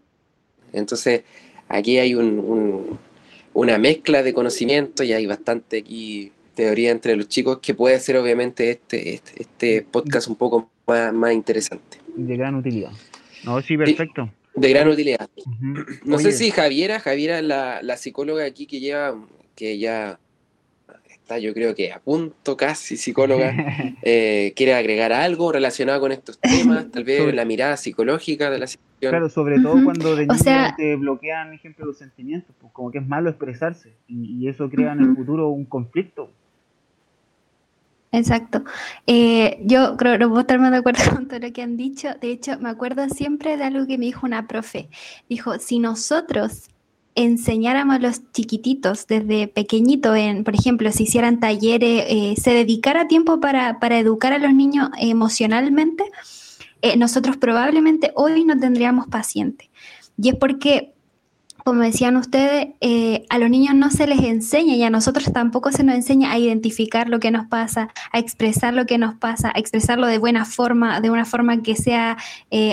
Entonces, 0.72 1.22
aquí 1.68 1.98
hay 1.98 2.14
un- 2.14 2.38
un, 2.38 2.98
una 3.54 3.76
mezcla 3.78 4.22
de 4.22 4.32
conocimiento 4.32 5.02
y 5.02 5.12
hay 5.12 5.26
bastante 5.26 5.78
aquí 5.78 6.30
teoría 6.54 6.90
entre 6.90 7.16
los 7.16 7.26
chicos 7.28 7.58
que 7.60 7.74
puede 7.74 7.98
ser 8.00 8.16
obviamente 8.18 8.70
este, 8.70 9.14
este, 9.14 9.42
este 9.42 9.82
podcast 9.82 10.28
un 10.28 10.36
poco 10.36 10.70
más, 10.86 11.12
más 11.12 11.32
interesante. 11.32 11.98
De 12.14 12.36
gran 12.36 12.54
utilidad. 12.54 12.90
No, 13.44 13.60
sí, 13.62 13.76
perfecto. 13.76 14.30
De 14.54 14.68
gran 14.70 14.88
utilidad. 14.88 15.28
No 16.04 16.16
Oye, 16.16 16.24
sé 16.24 16.32
si 16.32 16.50
Javiera, 16.50 17.00
Javiera 17.00 17.40
la, 17.40 17.80
la 17.82 17.96
psicóloga 17.96 18.44
aquí 18.44 18.66
que 18.66 18.78
lleva, 18.80 19.16
que 19.54 19.78
ya 19.78 20.18
está 21.30 21.38
yo 21.38 21.54
creo 21.54 21.74
que 21.76 21.92
a 21.92 22.00
punto 22.00 22.56
casi 22.56 22.96
psicóloga, 22.96 23.54
eh, 24.02 24.52
quiere 24.56 24.74
agregar 24.74 25.12
algo 25.12 25.52
relacionado 25.52 26.00
con 26.00 26.10
estos 26.10 26.38
temas, 26.40 26.90
tal 26.90 27.04
vez 27.04 27.20
Sobre- 27.20 27.36
la 27.36 27.44
mirada 27.44 27.76
psicológica 27.76 28.50
de 28.50 28.58
la 28.58 28.66
situación. 28.66 29.10
Claro, 29.12 29.28
sobre 29.30 29.60
todo 29.60 29.82
cuando 29.84 30.16
de 30.16 30.26
O 30.28 30.34
sea- 30.34 30.74
te 30.76 30.96
bloquean, 30.96 31.52
ejemplo, 31.54 31.86
los 31.86 31.98
sentimientos, 31.98 32.54
pues 32.60 32.72
como 32.72 32.90
que 32.90 32.98
es 32.98 33.06
malo 33.06 33.30
expresarse 33.30 33.92
y, 34.08 34.42
y 34.44 34.48
eso 34.48 34.68
crea 34.68 34.92
en 34.92 35.00
el 35.00 35.14
futuro 35.14 35.48
un 35.50 35.64
conflicto. 35.64 36.30
Exacto. 38.12 38.64
Eh, 39.06 39.60
yo 39.62 39.96
creo 39.96 40.18
no 40.18 40.28
puedo 40.28 40.40
estar 40.40 40.58
más 40.58 40.72
de 40.72 40.78
acuerdo 40.78 40.98
con 41.14 41.28
todo 41.28 41.38
lo 41.38 41.52
que 41.52 41.62
han 41.62 41.76
dicho. 41.76 42.08
De 42.20 42.32
hecho, 42.32 42.58
me 42.58 42.68
acuerdo 42.68 43.08
siempre 43.08 43.56
de 43.56 43.62
algo 43.64 43.86
que 43.86 43.98
me 43.98 44.06
dijo 44.06 44.26
una 44.26 44.48
profe. 44.48 44.88
Dijo, 45.28 45.58
si 45.60 45.78
nosotros 45.78 46.68
enseñáramos 47.14 47.96
a 47.96 47.98
los 47.98 48.32
chiquititos 48.32 49.06
desde 49.06 49.48
pequeñito, 49.48 50.14
en, 50.14 50.44
por 50.44 50.54
ejemplo, 50.54 50.90
si 50.92 51.04
hicieran 51.04 51.40
talleres, 51.40 52.04
eh, 52.08 52.34
se 52.40 52.52
dedicara 52.52 53.08
tiempo 53.08 53.40
para, 53.40 53.80
para 53.80 53.98
educar 53.98 54.32
a 54.32 54.38
los 54.38 54.54
niños 54.54 54.90
emocionalmente, 54.98 56.04
eh, 56.82 56.96
nosotros 56.96 57.36
probablemente 57.36 58.12
hoy 58.14 58.44
no 58.44 58.58
tendríamos 58.58 59.06
pacientes. 59.08 59.68
Y 60.16 60.30
es 60.30 60.36
porque 60.36 60.92
como 61.62 61.82
decían 61.82 62.16
ustedes, 62.16 62.68
eh, 62.80 63.26
a 63.28 63.38
los 63.38 63.50
niños 63.50 63.74
no 63.74 63.90
se 63.90 64.06
les 64.06 64.20
enseña 64.20 64.76
y 64.76 64.82
a 64.82 64.88
nosotros 64.88 65.30
tampoco 65.30 65.70
se 65.70 65.84
nos 65.84 65.94
enseña 65.94 66.32
a 66.32 66.38
identificar 66.38 67.10
lo 67.10 67.20
que 67.20 67.30
nos 67.30 67.46
pasa, 67.48 67.90
a 68.12 68.18
expresar 68.18 68.72
lo 68.72 68.86
que 68.86 68.96
nos 68.96 69.14
pasa, 69.16 69.52
a 69.54 69.58
expresarlo 69.58 70.06
de 70.06 70.16
buena 70.16 70.46
forma, 70.46 71.02
de 71.02 71.10
una 71.10 71.26
forma 71.26 71.62
que 71.62 71.76
sea 71.76 72.16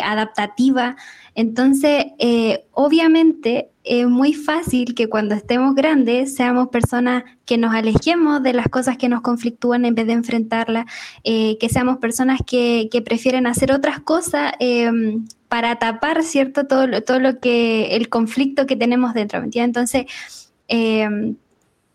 adaptativa. 0.06 0.96
Entonces, 1.38 2.08
eh, 2.18 2.66
obviamente 2.72 3.70
es 3.84 4.08
muy 4.08 4.34
fácil 4.34 4.96
que 4.96 5.08
cuando 5.08 5.36
estemos 5.36 5.76
grandes 5.76 6.34
seamos 6.34 6.70
personas 6.70 7.26
que 7.46 7.60
nos 7.60 7.76
alejemos 7.76 8.42
de 8.42 8.54
las 8.54 8.70
cosas 8.70 8.98
que 8.98 9.08
nos 9.08 9.22
conflictúan 9.22 9.86
en 9.86 9.94
vez 9.94 10.08
de 10.08 10.14
enfrentarlas, 10.14 10.86
eh, 11.24 11.60
que 11.60 11.70
seamos 11.70 12.00
personas 12.00 12.40
que, 12.46 12.90
prefieren 13.06 13.46
hacer 13.46 13.72
otras 13.72 14.00
cosas 14.00 14.54
eh, 14.60 14.92
para 15.48 15.78
tapar, 15.78 16.24
¿cierto? 16.24 16.66
Todo 16.66 16.88
lo, 16.88 17.04
todo 17.04 17.20
lo 17.20 17.40
que, 17.40 17.96
el 17.96 18.10
conflicto 18.10 18.66
que 18.66 18.76
tenemos 18.76 19.14
dentro. 19.14 19.44
Entonces, 19.54 20.06
eh, 20.68 21.36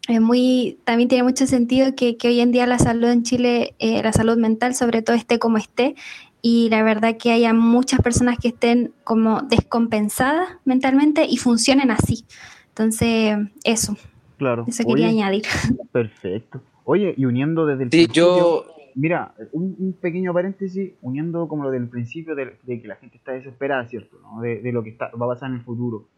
es 0.09 0.21
muy, 0.21 0.79
también 0.85 1.09
tiene 1.09 1.23
mucho 1.23 1.47
sentido 1.47 1.95
que, 1.95 2.17
que 2.17 2.29
hoy 2.29 2.41
en 2.41 2.51
día 2.51 2.67
la 2.67 2.79
salud 2.79 3.09
en 3.09 3.23
Chile, 3.23 3.75
eh, 3.79 4.03
la 4.03 4.13
salud 4.13 4.37
mental 4.37 4.75
sobre 4.75 5.01
todo 5.03 5.15
esté 5.15 5.39
como 5.39 5.59
esté, 5.59 5.95
y 6.43 6.69
la 6.71 6.83
verdad 6.83 7.17
que 7.19 7.33
haya 7.33 7.53
muchas 7.55 8.01
personas 8.03 8.39
que 8.39 8.49
estén 8.49 8.93
como 9.05 9.43
descompensadas 9.43 10.49
mentalmente 10.65 11.25
y 11.29 11.37
funcionen 11.39 11.91
así. 11.91 12.25
Entonces, 12.71 13.37
eso, 13.65 13.97
Claro. 14.39 14.65
eso 14.67 14.85
quería 14.85 15.07
Oye, 15.09 15.23
añadir. 15.23 15.43
Perfecto. 15.93 16.61
Oye, 16.85 17.15
y 17.17 17.25
uniendo 17.27 17.65
desde 17.67 17.85
el 17.85 17.91
Sí, 17.91 18.09
principio, 18.09 18.37
yo, 18.37 18.67
mira, 18.97 19.35
un, 19.53 19.77
un 19.79 19.93
pequeño 19.93 20.33
paréntesis, 20.35 20.93
uniendo 21.01 21.47
como 21.49 21.63
lo 21.65 21.71
del 21.71 21.89
principio 21.89 22.35
de, 22.35 22.57
de 22.63 22.83
que 22.83 22.89
la 22.89 22.97
gente 22.97 23.17
está 23.19 23.33
desesperada, 23.33 23.87
¿cierto? 23.87 24.19
¿no? 24.21 24.41
De, 24.41 24.61
de 24.61 24.73
lo 24.73 24.83
que 24.83 24.91
está, 24.91 25.11
va 25.11 25.27
a 25.27 25.29
pasar 25.31 25.51
en 25.51 25.57
el 25.57 25.63
futuro. 25.63 26.09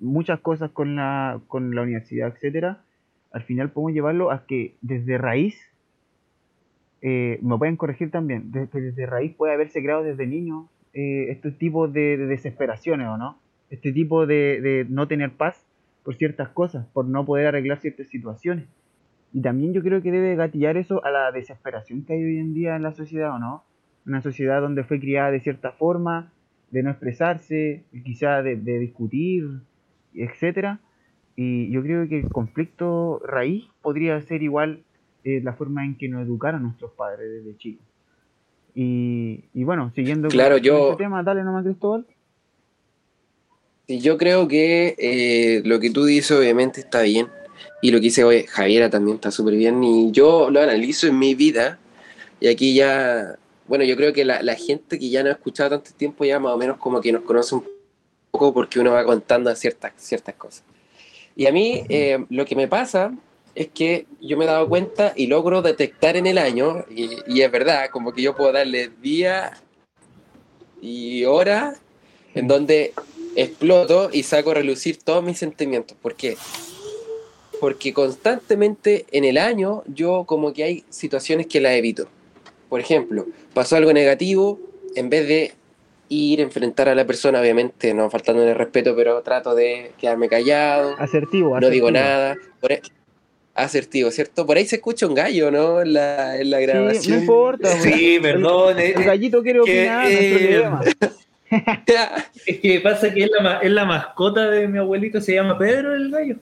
Muchas 0.00 0.40
cosas 0.40 0.70
con 0.70 0.96
la, 0.96 1.40
con 1.48 1.74
la 1.74 1.82
universidad, 1.82 2.28
etcétera. 2.34 2.82
al 3.32 3.42
final 3.42 3.70
podemos 3.72 3.92
llevarlo 3.92 4.30
a 4.30 4.46
que 4.46 4.76
desde 4.80 5.18
raíz, 5.18 5.56
eh, 7.08 7.38
me 7.40 7.56
pueden 7.56 7.76
corregir 7.76 8.10
también, 8.10 8.50
desde, 8.50 8.68
que 8.68 8.80
desde 8.80 9.06
raíz 9.06 9.32
puede 9.36 9.54
haberse 9.54 9.80
creado 9.80 10.02
desde 10.02 10.26
niño 10.26 10.68
eh, 10.92 11.26
este 11.30 11.52
tipo 11.52 11.86
de, 11.86 12.16
de 12.16 12.26
desesperaciones, 12.26 13.06
¿o 13.06 13.16
no? 13.16 13.38
Este 13.70 13.92
tipo 13.92 14.26
de, 14.26 14.60
de 14.60 14.86
no 14.88 15.06
tener 15.06 15.30
paz 15.30 15.64
por 16.02 16.16
ciertas 16.16 16.48
cosas, 16.48 16.84
por 16.92 17.04
no 17.06 17.24
poder 17.24 17.46
arreglar 17.46 17.78
ciertas 17.78 18.08
situaciones. 18.08 18.66
Y 19.32 19.40
también 19.40 19.72
yo 19.72 19.84
creo 19.84 20.02
que 20.02 20.10
debe 20.10 20.34
gatillar 20.34 20.76
eso 20.76 21.04
a 21.04 21.12
la 21.12 21.30
desesperación 21.30 22.04
que 22.04 22.14
hay 22.14 22.24
hoy 22.24 22.38
en 22.38 22.54
día 22.54 22.74
en 22.74 22.82
la 22.82 22.90
sociedad, 22.92 23.36
¿o 23.36 23.38
no? 23.38 23.62
Una 24.04 24.20
sociedad 24.20 24.60
donde 24.60 24.82
fue 24.82 24.98
criada 24.98 25.30
de 25.30 25.38
cierta 25.38 25.70
forma, 25.70 26.32
de 26.72 26.82
no 26.82 26.90
expresarse, 26.90 27.84
quizá 28.04 28.42
de, 28.42 28.56
de 28.56 28.80
discutir, 28.80 29.44
etcétera. 30.12 30.80
Y 31.36 31.70
yo 31.70 31.82
creo 31.84 32.08
que 32.08 32.18
el 32.18 32.30
conflicto 32.30 33.22
raíz 33.24 33.68
podría 33.80 34.20
ser 34.22 34.42
igual 34.42 34.82
eh, 35.26 35.40
la 35.42 35.52
forma 35.54 35.84
en 35.84 35.98
que 35.98 36.08
nos 36.08 36.24
educaron 36.24 36.62
nuestros 36.62 36.92
padres 36.92 37.28
desde 37.44 37.58
chicos. 37.58 37.84
Y, 38.76 39.42
y 39.54 39.64
bueno, 39.64 39.90
siguiendo 39.94 40.28
Claro, 40.28 40.54
con, 40.54 40.62
yo- 40.62 40.90
este 40.92 41.04
tema, 41.04 41.22
dale 41.24 41.42
nomás 41.42 41.64
Cristóbal. 41.64 42.06
Sí, 43.88 44.00
yo 44.00 44.16
creo 44.18 44.46
que 44.48 44.94
eh, 44.98 45.62
lo 45.64 45.80
que 45.80 45.90
tú 45.90 46.04
dices 46.04 46.30
obviamente 46.36 46.80
está 46.80 47.02
bien 47.02 47.26
y 47.82 47.90
lo 47.90 47.98
que 47.98 48.02
dice 48.04 48.24
hoy 48.24 48.44
Javiera 48.44 48.88
también 48.90 49.16
está 49.16 49.30
súper 49.30 49.54
bien 49.54 49.82
y 49.82 50.10
yo 50.12 50.50
lo 50.50 50.60
analizo 50.60 51.06
en 51.08 51.18
mi 51.18 51.34
vida 51.34 51.78
y 52.40 52.48
aquí 52.48 52.74
ya, 52.74 53.36
bueno, 53.66 53.84
yo 53.84 53.96
creo 53.96 54.12
que 54.12 54.24
la, 54.24 54.42
la 54.42 54.54
gente 54.54 54.98
que 54.98 55.08
ya 55.10 55.22
no 55.22 55.28
ha 55.30 55.32
escuchado 55.32 55.70
tanto 55.70 55.90
tiempo 55.96 56.24
ya 56.24 56.38
más 56.38 56.52
o 56.52 56.56
menos 56.58 56.76
como 56.78 57.00
que 57.00 57.12
nos 57.12 57.22
conoce 57.22 57.54
un 57.56 57.64
poco 58.30 58.52
porque 58.52 58.78
uno 58.80 58.92
va 58.92 59.04
contando 59.04 59.54
ciertas, 59.56 59.92
ciertas 59.96 60.34
cosas. 60.34 60.64
Y 61.36 61.46
a 61.46 61.52
mí 61.52 61.82
eh, 61.88 62.24
lo 62.30 62.44
que 62.44 62.56
me 62.56 62.66
pasa 62.68 63.12
es 63.56 63.68
que 63.68 64.06
yo 64.20 64.36
me 64.36 64.44
he 64.44 64.48
dado 64.48 64.68
cuenta 64.68 65.12
y 65.16 65.26
logro 65.26 65.62
detectar 65.62 66.16
en 66.16 66.26
el 66.26 66.36
año, 66.38 66.84
y, 66.90 67.16
y 67.26 67.40
es 67.40 67.50
verdad, 67.50 67.88
como 67.90 68.12
que 68.12 68.22
yo 68.22 68.36
puedo 68.36 68.52
darle 68.52 68.90
día 69.02 69.54
y 70.80 71.24
hora 71.24 71.74
en 72.34 72.46
donde 72.48 72.92
exploto 73.34 74.10
y 74.12 74.22
saco 74.22 74.50
a 74.50 74.54
relucir 74.54 74.98
todos 74.98 75.24
mis 75.24 75.38
sentimientos. 75.38 75.96
¿Por 76.00 76.14
qué? 76.14 76.36
Porque 77.60 77.92
constantemente 77.94 79.06
en 79.10 79.24
el 79.24 79.38
año 79.38 79.82
yo 79.86 80.24
como 80.26 80.52
que 80.52 80.64
hay 80.64 80.84
situaciones 80.90 81.46
que 81.46 81.60
las 81.60 81.72
evito. 81.72 82.08
Por 82.68 82.80
ejemplo, 82.80 83.26
pasó 83.54 83.76
algo 83.76 83.92
negativo, 83.92 84.60
en 84.94 85.08
vez 85.08 85.26
de 85.28 85.54
ir 86.08 86.40
a 86.40 86.42
enfrentar 86.42 86.88
a 86.90 86.94
la 86.94 87.06
persona, 87.06 87.40
obviamente 87.40 87.94
no 87.94 88.10
faltándole 88.10 88.50
el 88.50 88.56
respeto, 88.56 88.94
pero 88.94 89.22
trato 89.22 89.54
de 89.54 89.92
quedarme 89.98 90.28
callado, 90.28 90.94
Asertivo, 90.98 91.58
no 91.58 91.70
digo 91.70 91.88
asertivo. 91.88 91.90
nada. 91.90 92.36
Por 92.60 92.72
ahí- 92.72 92.80
asertivo, 93.56 94.10
¿cierto? 94.10 94.44
Por 94.46 94.56
ahí 94.56 94.66
se 94.66 94.76
escucha 94.76 95.06
un 95.06 95.14
gallo, 95.14 95.50
¿no? 95.50 95.80
En 95.80 95.92
la, 95.94 96.36
en 96.38 96.50
la 96.50 96.58
Sí, 96.58 96.66
no 96.66 96.72
grabación. 96.72 97.18
importa. 97.20 97.70
Sí, 97.80 98.18
perdón. 98.20 98.78
El, 98.78 98.84
eh, 98.84 98.94
el 98.96 99.04
gallito 99.04 99.42
quiere 99.42 99.60
que, 99.64 99.80
opinar, 99.80 100.02
no 100.02 100.08
hay 100.08 100.16
eh. 100.16 100.94
Es 102.46 102.58
que 102.60 102.80
pasa 102.80 103.12
que 103.12 103.24
es 103.24 103.30
la, 103.40 103.58
es 103.58 103.70
la 103.70 103.84
mascota 103.84 104.50
de 104.50 104.68
mi 104.68 104.78
abuelito, 104.78 105.20
se 105.20 105.34
llama 105.34 105.56
Pedro 105.58 105.94
el 105.94 106.10
gallo. 106.10 106.36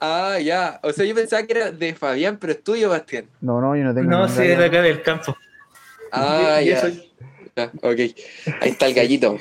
ah, 0.00 0.38
ya. 0.42 0.78
O 0.82 0.92
sea, 0.92 1.04
yo 1.04 1.14
pensaba 1.14 1.42
que 1.44 1.52
era 1.52 1.70
de 1.72 1.94
Fabián, 1.94 2.36
pero 2.38 2.52
es 2.52 2.62
tuyo, 2.62 2.88
Bastián. 2.90 3.24
No, 3.40 3.60
no, 3.60 3.74
yo 3.76 3.84
no 3.84 3.94
tengo 3.94 4.10
No, 4.10 4.28
sí, 4.28 4.42
es 4.42 4.58
de 4.58 4.64
acá 4.64 4.82
del 4.82 5.02
campo. 5.02 5.36
Ah, 6.12 6.58
Y- 6.60 6.66
y 6.66 6.68
ya. 6.70 6.78
eso- 6.78 7.02
Ya, 7.56 7.72
ok. 7.82 7.98
Ahí 8.60 8.70
está 8.70 8.86
el 8.86 8.94
gallito. 8.94 9.38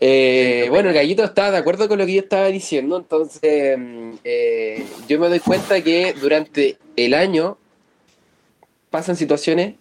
Eh, 0.00 0.68
bueno, 0.70 0.90
el 0.90 0.94
gallito 0.94 1.24
estaba 1.24 1.50
de 1.50 1.56
acuerdo 1.58 1.88
con 1.88 1.98
lo 1.98 2.06
que 2.06 2.14
yo 2.14 2.20
estaba 2.20 2.46
diciendo, 2.46 2.96
entonces 2.98 3.76
mm, 3.76 4.12
eh, 4.22 4.84
yo 5.08 5.18
me 5.18 5.28
doy 5.28 5.40
cuenta 5.40 5.82
que 5.82 6.12
durante 6.12 6.78
el 6.94 7.14
año 7.14 7.58
pasan 8.90 9.16
situaciones, 9.16 9.74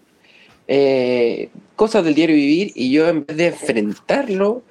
eh, 0.68 1.50
cosas 1.76 2.04
del 2.04 2.16
diario 2.16 2.36
vivir, 2.36 2.72
y 2.76 2.92
yo 2.92 3.08
en 3.08 3.26
vez 3.26 3.38
de 3.38 3.48
enfrentarlo, 3.48 4.64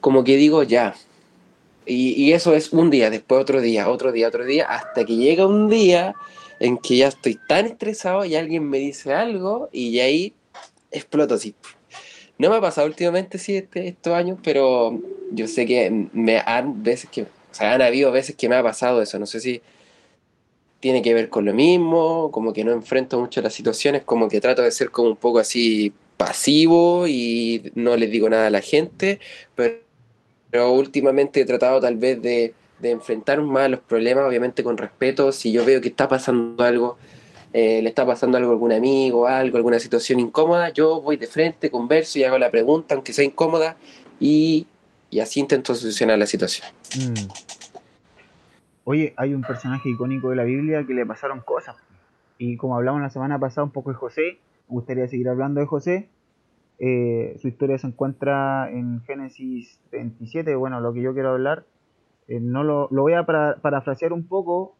como 0.00 0.22
que 0.22 0.36
digo 0.36 0.62
ya. 0.64 0.94
Y, 1.86 2.12
y 2.22 2.32
eso 2.34 2.54
es 2.54 2.72
un 2.72 2.90
día, 2.90 3.10
después 3.10 3.40
otro 3.40 3.60
día, 3.62 3.88
otro 3.88 4.12
día, 4.12 4.28
otro 4.28 4.44
día, 4.44 4.66
hasta 4.66 5.04
que 5.06 5.16
llega 5.16 5.46
un 5.46 5.70
día 5.70 6.14
en 6.60 6.76
que 6.76 6.98
ya 6.98 7.08
estoy 7.08 7.38
tan 7.48 7.66
estresado 7.66 8.24
y 8.26 8.36
alguien 8.36 8.68
me 8.68 8.78
dice 8.78 9.14
algo 9.14 9.70
y 9.72 9.98
ahí 10.00 10.34
exploto 10.92 11.34
así. 11.34 11.54
No 12.40 12.48
me 12.48 12.56
ha 12.56 12.60
pasado 12.62 12.86
últimamente, 12.86 13.36
sí, 13.36 13.56
este- 13.56 13.88
estos 13.88 14.14
años, 14.14 14.38
pero 14.42 14.98
yo 15.30 15.46
sé 15.46 15.66
que 15.66 15.90
me 16.14 16.38
han 16.38 16.82
veces 16.82 17.10
que, 17.10 17.22
o 17.24 17.26
sea, 17.50 17.74
han 17.74 17.82
habido 17.82 18.10
veces 18.12 18.34
que 18.34 18.48
me 18.48 18.56
ha 18.56 18.62
pasado 18.62 19.02
eso. 19.02 19.18
No 19.18 19.26
sé 19.26 19.40
si 19.40 19.60
tiene 20.80 21.02
que 21.02 21.12
ver 21.14 21.28
con 21.28 21.44
lo 21.44 21.52
mismo, 21.52 22.30
como 22.32 22.52
que 22.52 22.64
no 22.64 22.72
enfrento 22.72 23.20
mucho 23.20 23.42
las 23.42 23.52
situaciones, 23.54 24.02
como 24.04 24.28
que 24.28 24.40
trato 24.40 24.62
de 24.62 24.70
ser 24.70 24.90
como 24.90 25.10
un 25.10 25.16
poco 25.16 25.38
así 25.38 25.92
pasivo 26.16 27.06
y 27.06 27.70
no 27.74 27.96
les 27.96 28.10
digo 28.10 28.28
nada 28.30 28.46
a 28.46 28.50
la 28.50 28.60
gente, 28.62 29.20
pero, 29.54 29.74
pero 30.50 30.72
últimamente 30.72 31.40
he 31.42 31.44
tratado 31.46 31.80
tal 31.80 31.96
vez 31.96 32.22
de, 32.22 32.54
de 32.80 32.90
enfrentar 32.90 33.42
más 33.42 33.70
los 33.70 33.80
problemas, 33.80 34.26
obviamente 34.26 34.64
con 34.64 34.78
respeto. 34.78 35.32
Si 35.32 35.52
yo 35.52 35.64
veo 35.64 35.80
que 35.80 35.88
está 35.88 36.08
pasando 36.08 36.62
algo, 36.64 36.98
eh, 37.52 37.82
le 37.82 37.88
está 37.88 38.06
pasando 38.06 38.36
algo 38.38 38.50
a 38.50 38.54
algún 38.54 38.72
amigo, 38.72 39.26
algo, 39.26 39.56
alguna 39.56 39.78
situación 39.78 40.20
incómoda, 40.20 40.70
yo 40.70 41.00
voy 41.00 41.16
de 41.16 41.26
frente, 41.26 41.70
converso 41.70 42.18
y 42.18 42.24
hago 42.24 42.38
la 42.38 42.50
pregunta, 42.50 42.94
aunque 42.94 43.12
sea 43.12 43.24
incómoda, 43.24 43.76
y, 44.20 44.66
y 45.10 45.20
así 45.20 45.40
intento 45.40 45.74
solucionar 45.74 46.18
la 46.18 46.26
situación. 46.26 46.68
Mm. 46.96 47.28
Oye, 48.84 49.14
hay 49.16 49.34
un 49.34 49.42
personaje 49.42 49.88
icónico 49.90 50.30
de 50.30 50.36
la 50.36 50.44
Biblia 50.44 50.84
que 50.86 50.94
le 50.94 51.04
pasaron 51.06 51.40
cosas. 51.40 51.76
Y 52.38 52.56
como 52.56 52.76
hablamos 52.76 53.00
la 53.02 53.10
semana 53.10 53.38
pasada 53.38 53.64
un 53.64 53.70
poco 53.70 53.90
de 53.90 53.96
José, 53.96 54.38
me 54.68 54.74
gustaría 54.74 55.06
seguir 55.08 55.28
hablando 55.28 55.60
de 55.60 55.66
José. 55.66 56.08
Eh, 56.78 57.36
su 57.40 57.48
historia 57.48 57.78
se 57.78 57.86
encuentra 57.88 58.70
en 58.70 59.02
Génesis 59.02 59.78
27. 59.92 60.54
Bueno, 60.54 60.80
lo 60.80 60.92
que 60.94 61.02
yo 61.02 61.12
quiero 61.12 61.30
hablar, 61.30 61.64
eh, 62.26 62.40
no 62.40 62.64
lo, 62.64 62.88
lo 62.90 63.02
voy 63.02 63.12
a 63.12 63.24
para- 63.26 63.56
parafrasear 63.56 64.12
un 64.14 64.26
poco, 64.26 64.74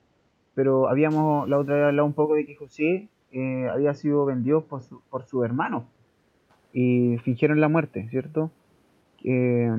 pero 0.54 0.88
habíamos 0.88 1.48
la 1.48 1.58
otra 1.58 1.76
vez 1.76 1.84
hablado 1.86 2.06
un 2.06 2.12
poco 2.14 2.34
de 2.34 2.46
que 2.46 2.56
José 2.56 3.08
eh, 3.32 3.68
había 3.72 3.94
sido 3.94 4.24
vendido 4.24 4.62
por 4.64 4.82
su, 4.82 5.00
por 5.10 5.24
su 5.24 5.44
hermano 5.44 5.84
y 6.72 7.16
fingieron 7.24 7.60
la 7.60 7.68
muerte, 7.68 8.08
¿cierto? 8.10 8.50
Eh, 9.24 9.70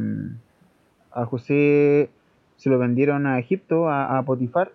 a 1.12 1.26
José 1.26 2.10
se 2.58 2.70
lo 2.70 2.80
vendieron 2.80 3.26
a 3.28 3.40
Egipto, 3.40 3.90
a, 3.90 4.18
a 4.18 4.24
Potifar, 4.24 4.72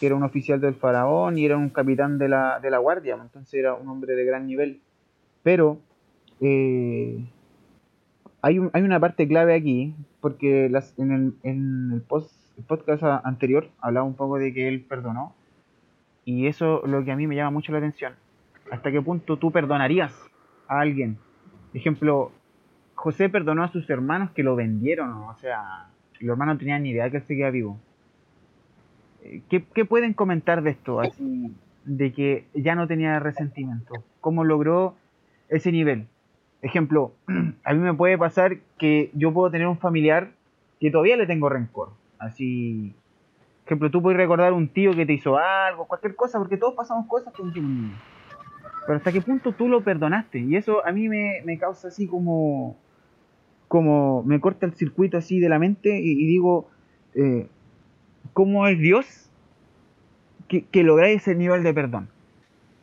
que 0.00 0.06
era 0.06 0.14
un 0.16 0.22
oficial 0.24 0.60
del 0.60 0.74
faraón 0.74 1.38
y 1.38 1.44
era 1.46 1.56
un 1.56 1.70
capitán 1.70 2.18
de 2.18 2.28
la, 2.28 2.58
de 2.60 2.70
la 2.70 2.78
guardia, 2.78 3.18
entonces 3.20 3.54
era 3.54 3.74
un 3.74 3.88
hombre 3.88 4.14
de 4.14 4.24
gran 4.24 4.46
nivel. 4.46 4.80
Pero 5.42 5.78
eh, 6.40 7.24
hay, 8.42 8.58
un- 8.58 8.70
hay 8.72 8.82
una 8.82 9.00
parte 9.00 9.26
clave 9.28 9.54
aquí, 9.54 9.94
porque 10.20 10.68
las, 10.68 10.98
en 10.98 11.12
el, 11.12 11.34
en 11.42 11.90
el, 11.94 12.00
post, 12.02 12.32
el 12.56 12.64
podcast 12.64 13.02
anterior 13.24 13.68
hablaba 13.80 14.06
un 14.06 14.14
poco 14.14 14.38
de 14.38 14.52
que 14.52 14.68
él 14.68 14.80
perdonó, 14.82 15.34
y 16.24 16.46
eso 16.46 16.84
es 16.84 16.90
lo 16.90 17.04
que 17.04 17.12
a 17.12 17.16
mí 17.16 17.26
me 17.26 17.36
llama 17.36 17.50
mucho 17.50 17.72
la 17.72 17.78
atención. 17.78 18.14
¿Hasta 18.70 18.90
qué 18.90 19.00
punto 19.02 19.36
tú 19.36 19.50
perdonarías 19.50 20.14
a 20.68 20.80
alguien? 20.80 21.18
Ejemplo, 21.74 22.32
José 22.94 23.28
perdonó 23.28 23.62
a 23.64 23.68
sus 23.68 23.88
hermanos 23.90 24.30
que 24.30 24.42
lo 24.42 24.56
vendieron, 24.56 25.12
o 25.12 25.36
sea, 25.38 25.88
los 26.20 26.32
hermanos 26.32 26.54
no 26.54 26.58
tenían 26.58 26.82
ni 26.82 26.90
idea 26.90 27.10
que 27.10 27.18
él 27.18 27.24
seguía 27.24 27.50
vivo. 27.50 27.78
Eh, 29.22 29.42
¿Qué, 29.50 29.64
qué 29.74 29.84
pueden 29.84 30.14
comentar 30.14 30.62
de 30.62 30.70
esto? 30.70 31.00
Así, 31.00 31.54
de 31.84 32.12
que 32.12 32.46
ya 32.54 32.74
no 32.74 32.86
tenía 32.86 33.18
resentimiento. 33.20 33.94
¿Cómo 34.20 34.44
logró 34.44 34.94
ese 35.48 35.70
nivel? 35.70 36.06
Ejemplo, 36.62 37.12
a 37.64 37.74
mí 37.74 37.80
me 37.80 37.92
puede 37.92 38.16
pasar 38.16 38.58
que 38.78 39.10
yo 39.12 39.32
puedo 39.34 39.50
tener 39.50 39.66
un 39.66 39.78
familiar 39.78 40.30
que 40.80 40.90
todavía 40.90 41.16
le 41.16 41.26
tengo 41.26 41.48
rencor. 41.48 41.90
Así, 42.24 42.94
ejemplo, 43.66 43.90
tú 43.90 44.02
puedes 44.02 44.18
recordar 44.18 44.52
un 44.52 44.68
tío 44.68 44.94
que 44.94 45.06
te 45.06 45.12
hizo 45.12 45.38
algo, 45.38 45.86
cualquier 45.86 46.14
cosa, 46.14 46.38
porque 46.38 46.56
todos 46.56 46.74
pasamos 46.74 47.06
cosas 47.06 47.32
con 47.34 47.48
un 47.48 47.54
niño. 47.54 47.94
Pero 48.86 48.98
hasta 48.98 49.12
qué 49.12 49.20
punto 49.20 49.52
tú 49.52 49.68
lo 49.68 49.82
perdonaste. 49.82 50.40
Y 50.40 50.56
eso 50.56 50.86
a 50.86 50.92
mí 50.92 51.08
me, 51.08 51.40
me 51.44 51.58
causa 51.58 51.88
así 51.88 52.06
como, 52.06 52.76
como 53.68 54.22
me 54.24 54.40
corta 54.40 54.66
el 54.66 54.74
circuito 54.74 55.16
así 55.16 55.40
de 55.40 55.48
la 55.48 55.58
mente 55.58 55.98
y, 55.98 56.12
y 56.12 56.26
digo, 56.26 56.68
eh, 57.14 57.48
¿cómo 58.32 58.66
es 58.66 58.78
Dios 58.78 59.30
que, 60.48 60.64
que 60.64 60.82
lográis 60.82 61.22
ese 61.22 61.34
nivel 61.34 61.62
de 61.62 61.72
perdón? 61.72 62.08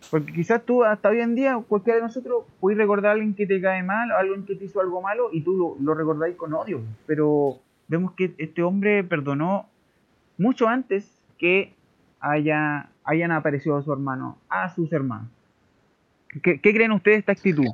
Porque 0.10 0.34
quizás 0.34 0.63
tú 0.65 0.84
hasta 0.84 1.10
hoy 1.10 1.19
en 1.19 1.36
día, 1.36 1.63
cualquiera 1.67 1.97
de 1.97 2.04
nosotros, 2.04 2.45
puedes 2.60 2.77
recordar 2.77 3.12
a 3.12 3.13
alguien 3.13 3.36
que 3.36 3.45
te 3.45 3.62
cae 3.62 3.84
mal, 3.84 4.12
a 4.12 4.17
alguien 4.17 4.45
que 4.45 4.56
te 4.56 4.65
hizo 4.65 4.82
algo 4.82 5.01
malo 5.01 5.30
y 5.32 5.41
tú 5.41 5.56
lo, 5.56 5.77
lo 5.80 5.93
recordáis 5.93 6.36
con 6.36 6.54
odio. 6.54 6.82
Pero 7.06 7.60
vemos 7.91 8.13
que 8.13 8.34
este 8.38 8.63
hombre 8.63 9.04
perdonó 9.04 9.67
mucho 10.38 10.69
antes 10.69 11.12
que 11.38 11.75
haya, 12.21 12.89
hayan 13.04 13.32
aparecido 13.32 13.75
a 13.75 13.84
su 13.84 13.91
hermano, 13.91 14.38
a 14.49 14.73
sus 14.73 14.91
hermanos. 14.93 15.27
¿Qué, 16.41 16.62
creen 16.62 16.93
ustedes 16.93 17.17
de 17.17 17.19
esta 17.19 17.32
actitud? 17.34 17.67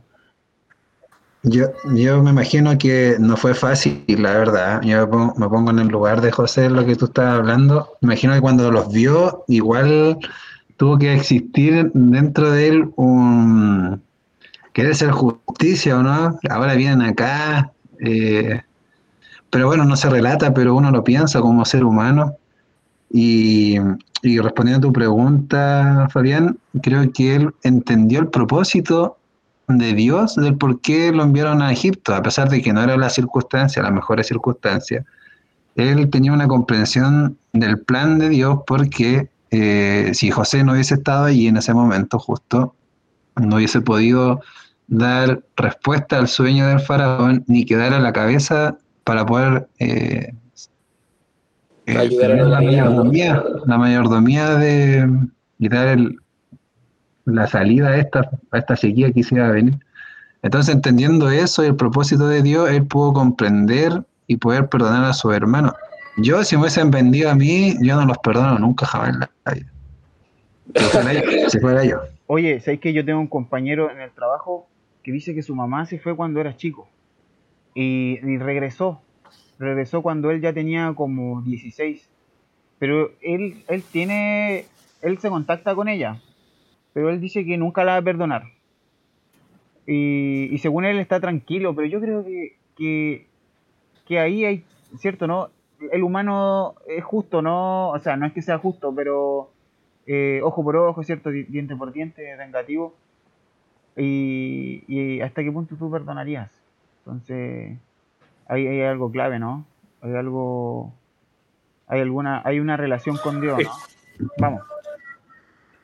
Yo, 1.43 1.67
yo 1.93 2.23
me 2.23 2.31
imagino 2.31 2.75
que 2.79 3.17
no 3.19 3.37
fue 3.37 3.53
fácil, 3.53 4.03
la 4.07 4.33
verdad. 4.33 4.81
Yo 4.81 5.07
me 5.37 5.47
pongo, 5.47 5.69
en 5.69 5.77
el 5.77 5.87
lugar 5.89 6.21
de 6.21 6.31
José, 6.31 6.71
lo 6.71 6.83
que 6.83 6.95
tú 6.95 7.05
estabas 7.05 7.35
hablando. 7.35 7.91
Me 8.01 8.07
imagino 8.07 8.33
que 8.33 8.41
cuando 8.41 8.71
los 8.71 8.91
vio, 8.91 9.45
igual 9.47 10.17
tuvo 10.77 10.97
que 10.97 11.13
existir 11.13 11.91
dentro 11.93 12.49
de 12.49 12.67
él 12.67 12.89
un 12.95 14.01
querer 14.73 14.95
ser 14.95 15.11
justicia 15.11 15.99
o 15.99 16.01
no. 16.01 16.39
Ahora 16.49 16.73
vienen 16.73 17.01
acá, 17.03 17.71
eh, 17.99 18.61
pero 19.57 19.65
bueno, 19.69 19.85
no 19.85 19.95
se 19.95 20.07
relata, 20.07 20.53
pero 20.53 20.75
uno 20.75 20.91
lo 20.91 21.03
piensa 21.03 21.41
como 21.41 21.65
ser 21.65 21.83
humano. 21.83 22.37
Y, 23.09 23.77
y 24.21 24.37
respondiendo 24.37 24.87
a 24.87 24.91
tu 24.91 24.93
pregunta, 24.93 26.07
Fabián, 26.11 26.59
creo 26.83 27.11
que 27.11 27.37
él 27.37 27.55
entendió 27.63 28.19
el 28.19 28.27
propósito 28.27 29.17
de 29.67 29.95
Dios 29.95 30.35
del 30.35 30.59
por 30.59 30.79
qué 30.79 31.11
lo 31.11 31.23
enviaron 31.23 31.63
a 31.63 31.71
Egipto, 31.71 32.13
a 32.13 32.21
pesar 32.21 32.49
de 32.49 32.61
que 32.61 32.71
no 32.71 32.83
era 32.83 32.97
la 32.97 33.09
circunstancia, 33.09 33.81
la 33.81 33.89
mejor 33.89 34.23
circunstancia. 34.23 35.03
Él 35.75 36.07
tenía 36.11 36.33
una 36.33 36.47
comprensión 36.47 37.35
del 37.51 37.79
plan 37.79 38.19
de 38.19 38.29
Dios 38.29 38.59
porque 38.67 39.27
eh, 39.49 40.11
si 40.13 40.29
José 40.29 40.63
no 40.63 40.73
hubiese 40.73 40.93
estado 40.93 41.25
allí 41.25 41.47
en 41.47 41.57
ese 41.57 41.73
momento 41.73 42.19
justo, 42.19 42.75
no 43.37 43.55
hubiese 43.55 43.81
podido 43.81 44.39
dar 44.85 45.41
respuesta 45.55 46.19
al 46.19 46.27
sueño 46.27 46.67
del 46.67 46.79
faraón 46.79 47.43
ni 47.47 47.65
quedar 47.65 47.95
a 47.95 47.99
la 47.99 48.13
cabeza 48.13 48.77
para 49.07 49.25
poder 49.25 49.69
eh, 49.79 50.33
eh, 51.85 51.97
Ayudar 51.97 52.31
a 52.31 52.35
tener 52.35 52.47
la 52.47 52.61
mayordomía, 52.61 53.43
la 53.65 53.77
mayordomía 53.77 54.49
de 54.55 55.09
y 55.57 55.69
dar 55.69 55.87
el- 55.87 56.19
la 57.23 57.47
salida 57.47 57.87
a 57.89 57.97
esta, 57.97 58.29
a 58.51 58.57
esta 58.57 58.75
sequía 58.75 59.11
que 59.13 59.23
se 59.23 59.35
iba 59.35 59.47
a 59.47 59.51
venir. 59.51 59.75
Entonces, 60.41 60.75
entendiendo 60.75 61.29
eso 61.29 61.63
y 61.63 61.67
el 61.67 61.75
propósito 61.77 62.27
de 62.27 62.41
Dios, 62.41 62.69
él 62.69 62.85
pudo 62.85 63.13
comprender 63.13 64.03
y 64.27 64.35
poder 64.35 64.67
perdonar 64.67 65.05
a 65.05 65.13
sus 65.13 65.33
hermanos. 65.33 65.73
Yo, 66.17 66.43
si 66.43 66.55
me 66.57 66.63
hubiesen 66.63 66.91
vendido 66.91 67.31
a 67.31 67.35
mí, 67.35 67.75
yo 67.81 67.95
no 67.95 68.05
los 68.05 68.17
perdono 68.17 68.59
nunca 68.59 68.85
jamás 68.85 69.09
en 69.09 69.19
la 69.21 69.53
vida. 69.53 69.71
Si 71.49 71.59
fuera 71.59 71.85
yo. 71.85 72.01
Oye, 72.27 72.59
¿sabéis 72.59 72.81
que 72.81 72.91
yo 72.91 73.05
tengo 73.05 73.21
un 73.21 73.27
compañero 73.27 73.89
en 73.89 74.01
el 74.01 74.11
trabajo 74.11 74.67
que 75.01 75.13
dice 75.13 75.33
que 75.33 75.41
su 75.43 75.55
mamá 75.55 75.85
se 75.85 75.97
fue 75.97 76.13
cuando 76.13 76.41
era 76.41 76.57
chico? 76.57 76.89
Y, 77.79 78.37
regresó. 78.39 79.01
Regresó 79.59 80.01
cuando 80.01 80.31
él 80.31 80.41
ya 80.41 80.51
tenía 80.51 80.93
como 80.95 81.43
16. 81.43 82.09
Pero 82.79 83.11
él, 83.21 83.63
él 83.67 83.83
tiene. 83.83 84.65
Él 85.03 85.19
se 85.19 85.29
contacta 85.29 85.75
con 85.75 85.87
ella. 85.87 86.19
Pero 86.93 87.11
él 87.11 87.21
dice 87.21 87.45
que 87.45 87.55
nunca 87.57 87.83
la 87.83 87.91
va 87.93 87.97
a 87.99 88.01
perdonar. 88.01 88.45
Y, 89.85 90.49
y 90.51 90.57
según 90.57 90.85
él 90.85 90.97
está 90.97 91.19
tranquilo. 91.19 91.75
Pero 91.75 91.87
yo 91.87 92.01
creo 92.01 92.23
que, 92.25 92.57
que, 92.75 93.27
que 94.07 94.19
ahí 94.19 94.43
hay. 94.43 94.63
¿Cierto, 94.97 95.27
no? 95.27 95.49
El 95.91 96.01
humano 96.01 96.73
es 96.87 97.03
justo, 97.03 97.43
¿no? 97.43 97.89
O 97.89 97.99
sea, 97.99 98.17
no 98.17 98.25
es 98.25 98.33
que 98.33 98.41
sea 98.41 98.57
justo, 98.57 98.91
pero 98.95 99.51
eh, 100.07 100.41
ojo 100.43 100.63
por 100.63 100.75
ojo, 100.77 101.03
¿cierto? 101.03 101.29
Di- 101.29 101.43
Diente 101.43 101.75
por 101.75 101.93
diente, 101.93 102.35
vengativo. 102.37 102.95
Y, 103.95 104.83
y 104.87 105.21
hasta 105.21 105.43
qué 105.43 105.51
punto 105.51 105.75
tú 105.75 105.91
perdonarías. 105.91 106.49
Entonces, 107.07 107.77
hay, 108.47 108.67
hay 108.67 108.81
algo 108.81 109.09
clave, 109.11 109.39
¿no? 109.39 109.65
Hay 110.01 110.13
algo, 110.13 110.93
hay 111.87 112.01
alguna, 112.01 112.41
hay 112.43 112.59
una 112.59 112.75
relación 112.75 113.15
con 113.17 113.39
Dios, 113.39 113.59
¿no? 114.19 114.29
Vamos. 114.37 114.61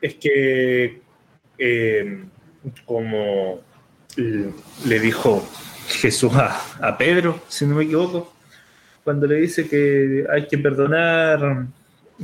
Es 0.02 0.16
que, 0.16 1.02
eh, 1.58 2.24
como 2.86 3.62
le 4.18 5.00
dijo 5.00 5.48
Jesús 5.88 6.34
a, 6.36 6.60
a 6.86 6.98
Pedro, 6.98 7.40
si 7.48 7.66
no 7.66 7.76
me 7.76 7.86
equivoco, 7.86 8.34
cuando 9.06 9.26
le 9.26 9.36
dice 9.36 9.68
que 9.70 10.26
hay 10.30 10.46
que 10.48 10.58
perdonar 10.58 11.68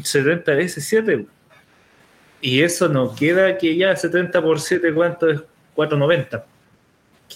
70 0.02 0.52
veces 0.56 0.84
7. 0.86 1.26
Y 2.42 2.62
eso 2.62 2.90
no 2.90 3.16
queda 3.16 3.58
que 3.58 3.76
ya 3.78 3.96
70 3.96 4.42
por 4.42 4.60
7, 4.60 4.94
¿cuánto 4.94 5.30
es? 5.30 5.42
490. 5.76 6.46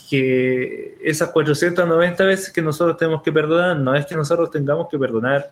Que 0.10 0.98
esas 1.02 1.30
490 1.30 2.24
veces 2.26 2.52
que 2.52 2.62
nosotros 2.62 2.98
tenemos 2.98 3.22
que 3.22 3.32
perdonar, 3.32 3.78
no 3.78 3.96
es 3.96 4.06
que 4.06 4.16
nosotros 4.16 4.50
tengamos 4.50 4.88
que 4.90 4.98
perdonar, 4.98 5.52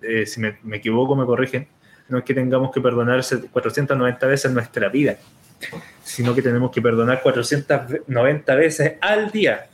eh, 0.00 0.26
si 0.26 0.40
me, 0.40 0.58
me 0.62 0.76
equivoco 0.76 1.16
me 1.16 1.26
corrigen, 1.26 1.68
no 2.08 2.18
es 2.18 2.24
que 2.24 2.34
tengamos 2.34 2.70
que 2.72 2.80
perdonar 2.80 3.22
490 3.50 4.26
veces 4.26 4.52
nuestra 4.52 4.88
vida, 4.88 5.16
sino 6.02 6.34
que 6.34 6.42
tenemos 6.42 6.70
que 6.70 6.82
perdonar 6.82 7.22
490 7.22 8.54
veces 8.54 8.94
al 9.00 9.30
día, 9.30 9.68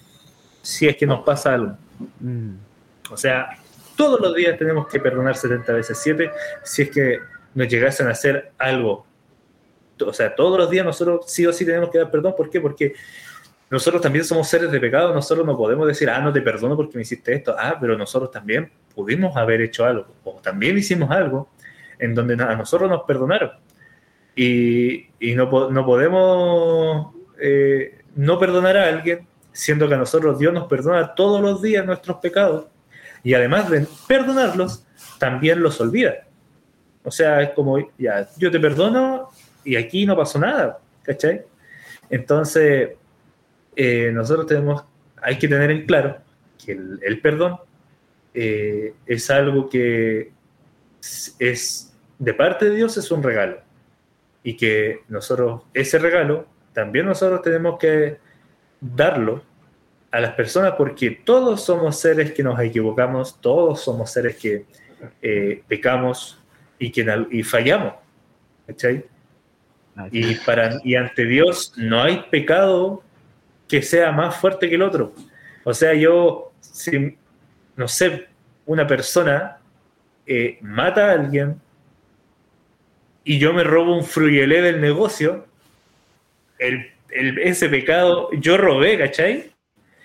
si 0.62 0.86
es 0.86 0.96
que 0.96 1.06
nos 1.06 1.24
pasa 1.24 1.54
algo. 1.54 1.76
O 3.10 3.16
sea, 3.16 3.50
todos 3.96 4.20
los 4.20 4.34
días 4.34 4.56
tenemos 4.58 4.86
que 4.86 5.00
perdonar 5.00 5.36
70 5.36 5.72
veces 5.72 5.98
7 6.00 6.30
si 6.62 6.82
es 6.82 6.90
que 6.90 7.18
nos 7.54 7.68
llegasen 7.68 8.06
a 8.06 8.10
hacer 8.10 8.52
algo. 8.58 9.04
O 10.04 10.12
sea, 10.12 10.34
todos 10.34 10.56
los 10.58 10.70
días 10.70 10.86
nosotros 10.86 11.26
sí 11.26 11.44
o 11.46 11.52
sí 11.52 11.66
tenemos 11.66 11.90
que 11.90 11.98
dar 11.98 12.10
perdón. 12.10 12.34
¿Por 12.36 12.48
qué? 12.48 12.60
Porque 12.60 12.94
nosotros 13.70 14.02
también 14.02 14.24
somos 14.24 14.48
seres 14.48 14.70
de 14.72 14.80
pecado. 14.80 15.14
Nosotros 15.14 15.46
no 15.46 15.56
podemos 15.56 15.87
decir, 15.87 16.11
ah, 16.11 16.20
no 16.20 16.33
te 16.33 16.42
perdono 16.42 16.76
porque 16.76 16.96
me 16.96 17.02
hiciste 17.02 17.33
esto. 17.35 17.54
Ah, 17.56 17.76
pero 17.80 17.96
nosotros 17.96 18.30
también 18.30 18.70
pudimos 18.94 19.37
haber 19.37 19.61
hecho 19.61 19.85
algo. 19.85 20.09
O 20.24 20.40
también 20.42 20.76
hicimos 20.76 21.11
algo 21.11 21.48
en 21.98 22.14
donde 22.14 22.35
a 22.35 22.56
nosotros 22.56 22.90
nos 22.90 23.04
perdonaron. 23.04 23.52
Y, 24.35 25.06
y 25.20 25.35
no, 25.37 25.70
no 25.70 25.87
podemos 25.87 27.14
eh, 27.40 28.00
no 28.16 28.38
perdonar 28.40 28.76
a 28.76 28.88
alguien, 28.88 29.26
siendo 29.52 29.87
que 29.87 29.94
a 29.94 29.98
nosotros 29.98 30.38
Dios 30.38 30.52
nos 30.52 30.66
perdona 30.66 31.14
todos 31.14 31.40
los 31.40 31.62
días 31.62 31.87
nuestros 31.87 32.16
pecados. 32.16 32.66
Y 33.22 33.35
además 33.35 33.70
de 33.70 33.87
perdonarlos, 34.09 34.85
también 35.18 35.62
los 35.62 35.80
olvida. 35.80 36.26
O 37.04 37.11
sea, 37.11 37.40
es 37.42 37.50
como, 37.50 37.78
ya, 37.98 38.28
yo 38.37 38.50
te 38.50 38.59
perdono 38.59 39.30
y 39.64 39.76
aquí 39.76 40.06
no 40.06 40.16
pasó 40.16 40.38
nada, 40.38 40.78
¿cachai? 41.02 41.42
Entonces, 42.09 42.90
eh, 43.82 44.10
nosotros 44.12 44.46
tenemos, 44.46 44.84
hay 45.22 45.38
que 45.38 45.48
tener 45.48 45.70
en 45.70 45.86
claro 45.86 46.18
que 46.62 46.72
el, 46.72 47.00
el 47.02 47.20
perdón 47.20 47.58
eh, 48.34 48.92
es 49.06 49.30
algo 49.30 49.68
que 49.70 50.30
es- 51.00 51.34
es 51.38 51.96
de 52.18 52.34
parte 52.34 52.68
de 52.68 52.76
Dios, 52.76 52.96
es 52.98 53.10
un 53.10 53.22
regalo. 53.22 53.58
Y 54.42 54.54
que 54.56 55.00
nosotros, 55.08 55.62
ese 55.72 55.98
regalo, 55.98 56.46
también 56.74 57.06
nosotros 57.06 57.40
tenemos 57.42 57.78
que 57.78 58.18
darlo 58.80 59.42
a 60.10 60.20
las 60.20 60.34
personas 60.34 60.72
porque 60.76 61.10
todos 61.24 61.64
somos 61.64 61.98
seres 61.98 62.32
que 62.32 62.42
nos 62.42 62.58
equivocamos, 62.60 63.40
todos 63.40 63.80
somos 63.80 64.10
seres 64.10 64.36
que 64.36 64.66
eh, 65.22 65.62
pecamos 65.68 66.38
y 66.78 66.90
que 66.92 67.06
y 67.30 67.42
fallamos. 67.42 67.94
¿cachai? 68.66 69.04
Y, 70.12 70.34
para, 70.46 70.80
y 70.84 70.94
ante 70.96 71.24
Dios 71.24 71.72
no 71.76 72.02
hay 72.02 72.24
pecado 72.30 73.02
que 73.70 73.83
sea 73.83 74.11
más 74.11 74.37
fuerte 74.37 74.68
que 74.68 74.74
el 74.74 74.83
otro. 74.83 75.14
O 75.64 75.72
sea, 75.72 75.94
yo, 75.94 76.52
si, 76.61 77.16
no 77.76 77.87
sé, 77.87 78.26
una 78.66 78.85
persona 78.87 79.59
eh, 80.26 80.59
mata 80.61 81.11
a 81.11 81.12
alguien 81.12 81.61
y 83.24 83.38
yo 83.38 83.52
me 83.52 83.62
robo 83.62 83.96
un 83.96 84.04
fruyelé 84.04 84.61
del 84.61 84.80
negocio, 84.80 85.46
el, 86.59 86.90
el- 87.11 87.38
ese 87.38 87.68
pecado 87.68 88.28
yo 88.33 88.56
robé, 88.56 88.98
¿cachai? 88.98 89.52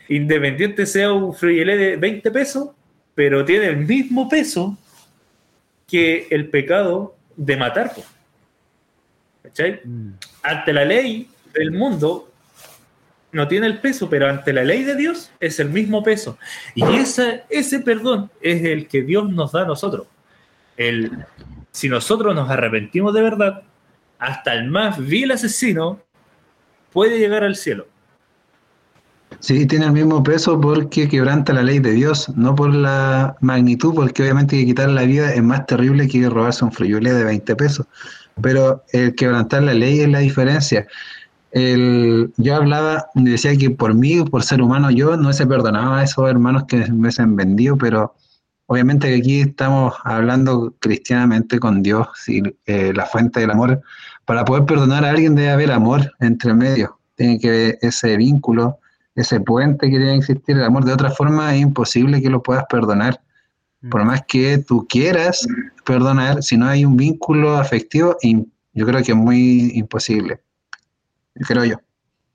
Independiente 0.10 0.86
sea 0.86 1.12
un 1.12 1.34
fruyelé 1.34 1.76
de 1.78 1.96
20 1.98 2.30
pesos, 2.30 2.70
pero 3.16 3.44
tiene 3.46 3.66
el 3.68 3.78
mismo 3.78 4.30
peso 4.30 4.78
que 5.88 6.28
el 6.30 6.50
pecado 6.50 7.16
de 7.36 7.58
matar. 7.58 7.92
¿Cachai? 9.42 9.82
ante 10.44 10.74
la 10.74 10.86
ley 10.86 11.28
del 11.54 11.72
mundo 11.72 12.32
no 13.36 13.50
tiene 13.50 13.68
el 13.68 13.80
peso, 13.80 14.10
pero 14.10 14.30
ante 14.30 14.54
la 14.54 14.64
ley 14.64 14.84
de 14.84 14.96
Dios 14.96 15.30
es 15.42 15.60
el 15.60 15.70
mismo 15.70 16.02
peso. 16.04 16.38
Y 16.74 16.84
ese, 16.96 17.44
ese 17.50 17.80
perdón 17.80 18.32
es 18.42 18.64
el 18.64 18.88
que 18.88 19.02
Dios 19.04 19.30
nos 19.30 19.52
da 19.52 19.64
a 19.64 19.66
nosotros. 19.66 20.08
El, 20.78 21.12
si 21.72 21.90
nosotros 21.90 22.34
nos 22.34 22.50
arrepentimos 22.50 23.14
de 23.14 23.22
verdad, 23.22 23.64
hasta 24.20 24.54
el 24.54 24.70
más 24.70 24.98
vil 25.06 25.32
asesino 25.32 26.00
puede 26.94 27.20
llegar 27.20 27.44
al 27.44 27.58
cielo. 27.58 27.88
Sí, 29.42 29.66
tiene 29.66 29.88
el 29.88 29.92
mismo 29.92 30.24
peso 30.24 30.60
porque 30.62 31.10
quebranta 31.10 31.52
la 31.52 31.62
ley 31.62 31.80
de 31.80 31.92
Dios, 31.92 32.30
no 32.38 32.56
por 32.56 32.74
la 32.74 33.36
magnitud, 33.42 33.94
porque 33.94 34.24
obviamente 34.24 34.58
que 34.58 34.66
quitar 34.66 34.90
la 34.90 35.04
vida 35.04 35.34
es 35.34 35.44
más 35.44 35.66
terrible 35.66 36.08
que 36.08 36.30
robarse 36.30 36.64
un 36.64 36.72
friolé 36.72 37.12
de 37.14 37.26
20 37.26 37.54
pesos. 37.58 37.86
Pero 38.42 38.84
el 38.94 39.14
quebrantar 39.14 39.64
la 39.64 39.74
ley 39.74 40.00
es 40.00 40.10
la 40.10 40.20
diferencia. 40.20 40.88
El, 41.56 42.34
yo 42.36 42.58
hablaba, 42.58 43.08
decía 43.16 43.56
que 43.56 43.70
por 43.70 43.94
mí, 43.94 44.22
por 44.26 44.44
ser 44.44 44.62
humano, 44.62 44.92
yo 44.92 45.16
no 45.16 45.32
se 45.32 45.48
perdonaba 45.48 46.00
a 46.00 46.04
esos 46.04 46.30
hermanos 46.30 46.66
que 46.66 46.86
me 46.92 47.10
han 47.18 47.38
vendido, 47.38 47.78
pero 47.78 48.14
obviamente 48.66 49.08
que 49.08 49.16
aquí 49.16 49.40
estamos 49.40 49.94
hablando 50.04 50.76
cristianamente 50.80 51.58
con 51.58 51.82
Dios, 51.82 52.10
y, 52.28 52.44
eh, 52.66 52.92
la 52.94 53.06
fuente 53.06 53.40
del 53.40 53.52
amor. 53.52 53.82
Para 54.26 54.44
poder 54.44 54.66
perdonar 54.66 55.06
a 55.06 55.12
alguien 55.12 55.34
debe 55.34 55.50
haber 55.50 55.72
amor 55.72 56.12
entre 56.20 56.54
medio, 56.54 57.00
tiene 57.16 57.40
que 57.40 57.48
haber 57.48 57.80
ese 57.82 58.18
vínculo 58.18 58.78
ese 59.16 59.40
puente 59.40 59.90
que 59.90 59.98
que 59.98 60.16
existir 60.16 60.58
el 60.58 60.64
amor. 60.66 60.84
De 60.84 60.92
otra 60.92 61.10
forma 61.10 61.56
es 61.56 61.62
imposible 61.62 62.22
que 62.22 62.30
lo 62.30 62.44
puedas 62.44 62.66
perdonar. 62.70 63.22
Por 63.90 64.04
más 64.04 64.24
que 64.28 64.58
tú 64.58 64.86
quieras 64.90 65.48
perdonar, 65.86 66.44
si 66.44 66.58
no 66.58 66.68
hay 66.68 66.84
un 66.84 66.98
vínculo 66.98 67.56
afectivo, 67.56 68.18
yo 68.74 68.86
creo 68.86 69.02
que 69.04 69.14
es 69.14 69.18
muy 69.18 69.72
imposible. 69.76 70.42
Creo 71.36 71.66
yo. 71.66 71.76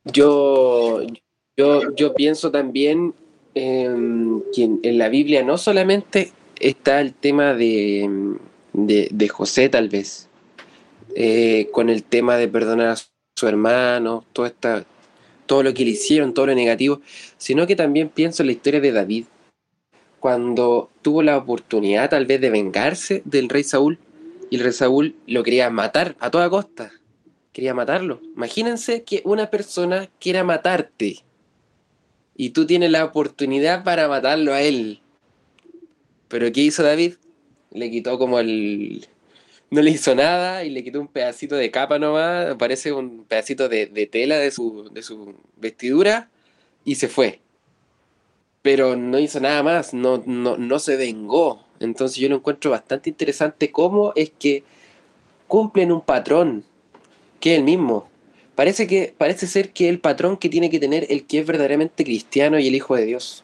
Yo, 0.05 1.03
yo, 1.57 1.95
yo 1.95 2.15
pienso 2.15 2.51
también 2.51 3.15
em, 3.55 4.43
que 4.55 4.65
en, 4.83 4.99
la 4.99 5.09
Biblia 5.09 5.43
no 5.43 5.59
solamente 5.59 6.33
está 6.59 7.01
el 7.01 7.15
tema 7.15 7.55
de, 7.55 8.37
de, 8.73 9.09
de 9.11 9.29
José, 9.29 9.69
tal 9.69 9.89
vez, 9.89 10.29
eh, 11.17 11.69
con 11.73 11.89
el 11.89 12.03
tema 12.03 12.37
de 12.37 12.49
perdonar 12.49 12.89
a 12.89 12.97
su 13.37 13.49
hermano, 13.49 14.25
todo, 14.33 14.47
esta, 14.47 14.85
todo 15.47 15.63
lo 15.63 15.73
que 15.75 15.85
le 15.85 15.93
hicieron, 15.93 16.35
todo 16.35 16.47
lo 16.47 16.55
negativo, 16.55 17.01
sino 17.39 17.67
que 17.67 17.77
también 17.77 18.09
pienso 18.09 18.43
en 18.43 18.49
la 18.49 18.53
historia 18.53 18.81
de 18.81 18.93
David, 18.93 19.25
cuando 20.19 20.91
tuvo 21.01 21.23
la 21.23 21.39
oportunidad 21.39 22.11
tal 22.11 22.27
vez 22.27 22.41
de 22.41 22.51
vengarse 22.51 23.23
del 23.25 23.49
rey 23.49 23.65
Saúl, 23.65 23.99
y 24.51 24.57
el 24.57 24.65
rey 24.65 24.73
Saúl 24.73 25.15
lo 25.27 25.43
quería 25.43 25.71
matar 25.71 26.17
a 26.21 26.31
toda 26.31 26.51
costa 26.51 26.93
quería 27.53 27.75
matarlo. 27.75 28.21
Imagínense 28.37 29.03
que 29.03 29.23
una 29.25 29.51
persona 29.51 30.09
quiera 30.19 30.45
matarte 30.45 31.25
y 32.37 32.51
tú 32.51 32.67
tienes 32.67 32.91
la 32.91 33.05
oportunidad 33.05 33.85
para 33.85 34.09
matarlo 34.09 34.55
a 34.55 34.63
él. 34.63 35.01
Pero 36.29 36.51
¿qué 36.53 36.63
hizo 36.63 36.83
David? 36.83 37.15
Le 37.71 37.91
quitó 37.91 38.19
como 38.19 38.39
el... 38.39 39.07
No 39.71 39.83
le 39.83 39.91
hizo 39.91 40.15
nada 40.15 40.65
y 40.65 40.71
le 40.71 40.83
quitó 40.83 41.01
un 41.01 41.07
pedacito 41.07 41.55
de 41.55 41.71
capa 41.71 41.99
nomás, 41.99 42.57
parece 42.57 42.93
un 42.93 43.25
pedacito 43.25 43.69
de, 43.69 43.87
de 43.87 44.07
tela 44.07 44.39
de 44.39 44.51
su, 44.51 44.91
de 44.93 45.03
su 45.03 45.35
vestidura 45.57 46.29
y 46.85 46.97
se 46.97 47.09
fue. 47.09 47.41
Pero 48.63 48.97
no 48.97 49.19
hizo 49.19 49.39
nada 49.39 49.63
más, 49.63 49.95
no, 49.95 50.23
no, 50.27 50.57
no 50.57 50.79
se 50.81 50.97
vengó. 50.97 51.65
Entonces 51.79 52.19
yo 52.19 52.29
lo 52.29 52.37
encuentro 52.37 52.73
bastante 52.73 53.11
interesante 53.11 53.71
cómo 53.71 54.13
es 54.17 54.31
que 54.31 54.65
cumplen 55.47 55.93
un 55.93 56.01
patrón 56.01 56.65
que 57.41 57.57
el 57.57 57.65
mismo. 57.65 58.09
Parece, 58.55 58.87
que, 58.87 59.15
parece 59.17 59.47
ser 59.47 59.71
que 59.71 59.89
el 59.89 60.01
patrón 60.01 60.37
que 60.37 60.51
tiene 60.51 60.69
que 60.69 60.79
tener 60.79 61.07
el 61.09 61.25
que 61.25 61.39
es 61.39 61.47
verdaderamente 61.47 62.05
cristiano 62.05 62.59
y 62.59 62.69
el 62.69 62.75
Hijo 62.75 62.95
de 62.95 63.07
Dios. 63.07 63.43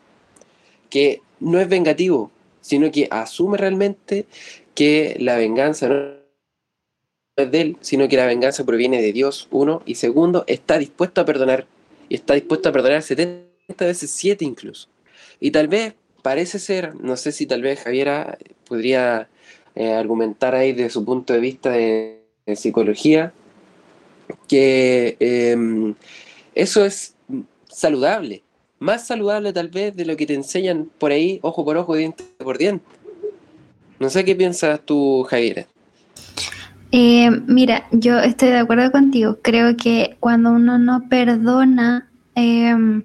Que 0.90 1.22
no 1.40 1.58
es 1.58 1.68
vengativo, 1.68 2.30
sino 2.60 2.90
que 2.90 3.08
asume 3.10 3.56
realmente 3.56 4.26
que 4.74 5.16
la 5.18 5.36
venganza 5.36 5.88
no 5.88 6.16
es 7.36 7.50
de 7.50 7.60
él, 7.60 7.76
sino 7.80 8.08
que 8.08 8.16
la 8.16 8.26
venganza 8.26 8.64
proviene 8.64 9.00
de 9.00 9.12
Dios, 9.12 9.48
uno, 9.50 9.82
y 9.86 9.94
segundo, 9.94 10.44
está 10.46 10.78
dispuesto 10.78 11.20
a 11.20 11.24
perdonar. 11.24 11.66
Y 12.08 12.14
está 12.14 12.34
dispuesto 12.34 12.68
a 12.68 12.72
perdonar 12.72 13.02
70 13.02 13.84
veces 13.86 14.10
7 14.10 14.44
incluso. 14.44 14.88
Y 15.40 15.50
tal 15.50 15.68
vez 15.68 15.94
parece 16.22 16.58
ser, 16.58 16.94
no 16.96 17.16
sé 17.16 17.32
si 17.32 17.46
tal 17.46 17.62
vez 17.62 17.80
Javiera 17.80 18.38
podría 18.68 19.28
eh, 19.74 19.92
argumentar 19.92 20.54
ahí 20.54 20.72
desde 20.72 20.90
su 20.90 21.04
punto 21.04 21.32
de 21.32 21.40
vista 21.40 21.70
de, 21.70 22.20
de 22.46 22.56
psicología, 22.56 23.32
que 24.48 25.16
eh, 25.20 25.94
eso 26.54 26.84
es 26.84 27.14
saludable, 27.68 28.42
más 28.78 29.06
saludable 29.06 29.52
tal 29.52 29.68
vez 29.68 29.94
de 29.96 30.06
lo 30.06 30.16
que 30.16 30.26
te 30.26 30.34
enseñan 30.34 30.88
por 30.98 31.12
ahí, 31.12 31.38
ojo 31.42 31.64
por 31.64 31.76
ojo, 31.76 31.94
diente 31.94 32.24
por 32.38 32.58
diente. 32.58 32.84
No 33.98 34.10
sé 34.10 34.24
qué 34.24 34.34
piensas 34.34 34.80
tú, 34.84 35.26
Javiera. 35.28 35.66
Eh, 36.92 37.30
mira, 37.46 37.86
yo 37.90 38.18
estoy 38.18 38.50
de 38.50 38.58
acuerdo 38.58 38.90
contigo. 38.92 39.38
Creo 39.42 39.76
que 39.76 40.16
cuando 40.20 40.50
uno 40.50 40.78
no 40.78 41.08
perdona, 41.08 42.08
eh, 42.34 43.02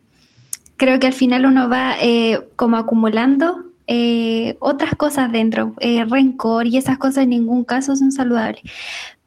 creo 0.77 0.99
que 0.99 1.07
al 1.07 1.13
final 1.13 1.45
uno 1.45 1.69
va 1.69 1.95
eh, 2.01 2.39
como 2.55 2.77
acumulando 2.77 3.70
eh, 3.93 4.55
otras 4.61 4.95
cosas 4.95 5.29
dentro, 5.33 5.75
eh, 5.81 6.05
rencor 6.05 6.65
y 6.65 6.77
esas 6.77 6.97
cosas 6.97 7.25
en 7.25 7.31
ningún 7.31 7.65
caso 7.65 7.93
son 7.97 8.13
saludables. 8.13 8.63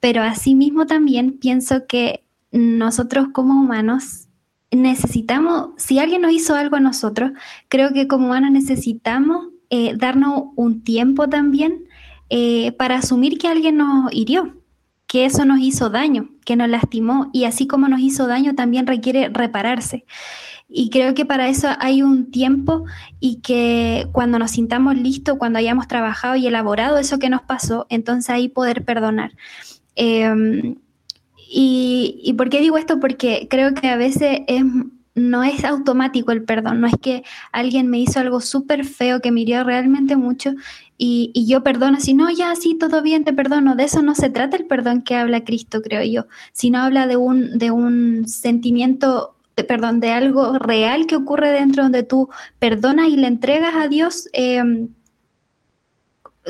Pero 0.01 0.23
asimismo 0.23 0.87
también 0.87 1.33
pienso 1.39 1.87
que 1.87 2.25
nosotros 2.51 3.27
como 3.35 3.61
humanos 3.61 4.29
necesitamos, 4.71 5.73
si 5.77 5.99
alguien 5.99 6.23
nos 6.23 6.33
hizo 6.33 6.55
algo 6.55 6.77
a 6.77 6.81
nosotros, 6.81 7.33
creo 7.69 7.93
que 7.93 8.09
como 8.09 8.29
humanos 8.29 8.53
necesitamos 8.53 9.49
eh, 9.69 9.93
darnos 9.99 10.45
un 10.57 10.83
tiempo 10.83 11.29
también 11.29 11.85
para 12.79 12.97
asumir 12.97 13.39
que 13.39 13.47
alguien 13.47 13.77
nos 13.77 14.13
hirió, 14.13 14.57
que 15.07 15.27
eso 15.27 15.45
nos 15.45 15.61
hizo 15.61 15.91
daño, 15.91 16.31
que 16.45 16.57
nos 16.57 16.71
lastimó 16.71 17.31
y 17.33 17.45
así 17.45 17.69
como 17.69 17.87
nos 17.87 18.01
hizo 18.01 18.27
daño 18.27 18.55
también 18.55 18.87
requiere 18.87 19.29
repararse. 19.29 20.05
Y 20.69 20.91
creo 20.91 21.15
que 21.15 21.25
para 21.25 21.49
eso 21.49 21.69
hay 21.79 22.03
un 22.03 22.31
tiempo 22.31 22.85
y 23.21 23.37
que 23.37 24.09
cuando 24.13 24.39
nos 24.39 24.53
sintamos 24.53 24.97
listos, 24.97 25.37
cuando 25.39 25.59
hayamos 25.59 25.87
trabajado 25.89 26.37
y 26.37 26.47
elaborado 26.47 26.99
eso 26.99 27.19
que 27.19 27.31
nos 27.31 27.43
pasó, 27.43 27.87
entonces 27.91 28.31
ahí 28.31 28.49
poder 28.49 28.85
perdonar. 28.85 29.33
Eh, 29.95 30.75
y, 31.57 32.21
y, 32.25 32.33
por 32.33 32.49
qué 32.49 32.61
digo 32.61 32.77
esto? 32.77 32.99
Porque 32.99 33.47
creo 33.49 33.75
que 33.75 33.89
a 33.89 33.97
veces 33.97 34.41
es, 34.49 34.65
no 35.15 35.45
es 35.45 35.65
automático 35.65 36.33
el 36.33 36.43
perdón, 36.43 36.81
no 36.81 36.87
es 36.89 36.95
que 37.01 37.23
alguien 37.53 37.89
me 37.89 37.99
hizo 37.99 38.19
algo 38.19 38.41
súper 38.41 38.85
feo 38.85 39.21
que 39.21 39.31
me 39.31 39.43
hirió 39.43 39.63
realmente 39.63 40.17
mucho 40.17 40.55
y, 40.99 41.31
y, 41.35 41.47
yo 41.47 41.63
perdono, 41.63 42.01
si 42.01 42.15
no, 42.15 42.31
ya 42.31 42.55
sí, 42.57 42.77
todo 42.77 43.03
bien, 43.03 43.25
te 43.25 43.33
perdono. 43.33 43.75
De 43.75 43.85
eso 43.85 44.03
no 44.03 44.15
se 44.15 44.31
trata 44.31 44.57
el 44.57 44.67
perdón 44.67 45.03
que 45.03 45.17
habla 45.17 45.45
Cristo, 45.45 45.83
creo 45.83 46.03
yo, 46.05 46.27
sino 46.53 46.79
habla 46.79 47.07
de 47.07 47.17
un, 47.17 47.59
de 47.59 47.71
un 47.71 48.29
sentimiento, 48.29 49.34
perdón, 49.63 50.01
de 50.01 50.11
algo 50.11 50.59
real 50.59 51.07
que 51.07 51.15
ocurre 51.15 51.51
dentro 51.51 51.85
donde 51.85 52.03
tú 52.03 52.29
perdonas 52.59 53.09
y 53.09 53.17
le 53.17 53.29
entregas 53.29 53.75
a 53.77 53.87
Dios. 53.87 54.29
Eh, 54.33 54.89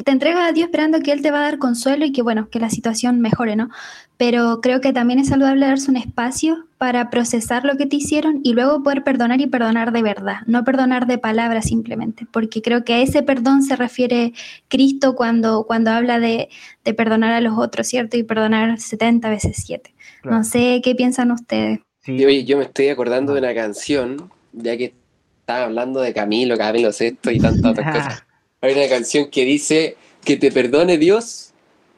te 0.03 0.11
entregas 0.11 0.49
a 0.49 0.53
Dios 0.53 0.67
esperando 0.67 1.01
que 1.01 1.13
Él 1.13 1.23
te 1.23 1.31
va 1.31 1.39
a 1.39 1.43
dar 1.43 1.59
consuelo 1.59 2.05
y 2.05 2.13
que, 2.13 2.23
bueno, 2.23 2.49
que 2.51 2.59
la 2.59 2.69
situación 2.69 3.21
mejore, 3.21 3.55
¿no? 3.55 3.69
Pero 4.17 4.61
creo 4.61 4.81
que 4.81 4.93
también 4.93 5.21
es 5.21 5.29
saludable 5.29 5.67
darse 5.67 5.91
un 5.91 5.97
espacio 5.97 6.67
para 6.79 7.11
procesar 7.11 7.65
lo 7.65 7.77
que 7.77 7.87
te 7.87 7.97
hicieron 7.97 8.41
y 8.43 8.55
luego 8.55 8.83
poder 8.83 9.05
perdonar 9.05 9.41
y 9.41 9.47
perdonar 9.47 9.93
de 9.93 10.03
verdad, 10.03 10.39
no 10.47 10.65
perdonar 10.65 11.07
de 11.07 11.19
palabras 11.19 11.67
simplemente, 11.67 12.27
porque 12.31 12.61
creo 12.61 12.85
que 12.85 12.95
a 12.95 13.01
ese 13.01 13.23
perdón 13.23 13.63
se 13.63 13.77
refiere 13.77 14.33
Cristo 14.69 15.15
cuando, 15.15 15.65
cuando 15.65 15.93
habla 15.93 16.19
de, 16.19 16.49
de 16.85 16.95
perdonar 16.95 17.33
a 17.33 17.41
los 17.41 17.57
otros, 17.57 17.87
¿cierto? 17.87 18.17
Y 18.17 18.25
perdonar 18.25 18.81
70 18.81 19.31
veces 19.31 19.63
7. 19.65 19.95
Claro. 20.23 20.39
No 20.39 20.45
sé 20.45 20.81
qué 20.83 20.95
piensan 20.95 21.31
ustedes. 21.31 21.81
Sí. 22.05 22.19
Yo, 22.19 22.29
yo 22.29 22.59
me 22.59 22.65
estoy 22.65 22.89
acordando 22.89 23.33
de 23.33 23.41
una 23.41 23.55
canción, 23.55 24.31
ya 24.53 24.77
que 24.77 24.95
estaba 25.41 25.65
hablando 25.65 26.01
de 26.01 26.13
Camilo, 26.13 26.57
Camilo 26.57 26.93
Sexto 26.93 27.31
y 27.31 27.39
tantas 27.39 27.73
otras 27.73 27.93
cosas. 27.97 28.25
Hay 28.61 28.73
una 28.73 28.89
canción 28.89 29.31
que 29.31 29.45
dice 29.45 29.97
que 30.25 30.37
te 30.37 30.51
perdone 30.51 30.99
Dios, 30.99 31.53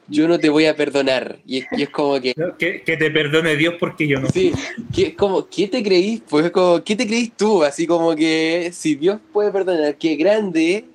yo 0.09 0.27
no 0.27 0.39
te 0.39 0.49
voy 0.49 0.65
a 0.65 0.75
perdonar. 0.75 1.39
Y 1.45 1.59
es, 1.59 1.67
y 1.71 1.83
es 1.83 1.89
como 1.89 2.19
que, 2.19 2.33
no, 2.37 2.57
que, 2.57 2.81
que. 2.81 2.97
te 2.97 3.11
perdone 3.11 3.55
Dios 3.55 3.75
porque 3.79 4.07
yo 4.07 4.19
no. 4.19 4.29
Sí, 4.29 4.51
que 4.93 5.15
como, 5.15 5.47
¿qué 5.47 5.67
te 5.67 5.83
creís? 5.83 6.21
Pues 6.27 6.51
como, 6.51 6.83
¿qué 6.83 6.95
te 6.95 7.07
creís 7.07 7.31
tú? 7.35 7.63
Así 7.63 7.87
como 7.87 8.15
que 8.15 8.71
si 8.73 8.95
Dios 8.95 9.19
puede 9.31 9.51
perdonar, 9.51 9.95
qué 9.97 10.15
grande, 10.15 10.85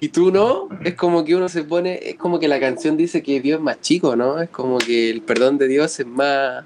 y 0.00 0.08
tú 0.08 0.32
no, 0.32 0.68
es 0.82 0.94
como 0.94 1.24
que 1.24 1.36
uno 1.36 1.48
se 1.48 1.62
pone, 1.62 2.00
es 2.02 2.16
como 2.16 2.38
que 2.38 2.48
la 2.48 2.58
canción 2.58 2.96
dice 2.96 3.22
que 3.22 3.40
Dios 3.40 3.58
es 3.58 3.62
más 3.62 3.80
chico, 3.82 4.16
¿no? 4.16 4.40
Es 4.40 4.48
como 4.48 4.78
que 4.78 5.10
el 5.10 5.20
perdón 5.20 5.58
de 5.58 5.68
Dios 5.68 6.00
es 6.00 6.06
más. 6.06 6.64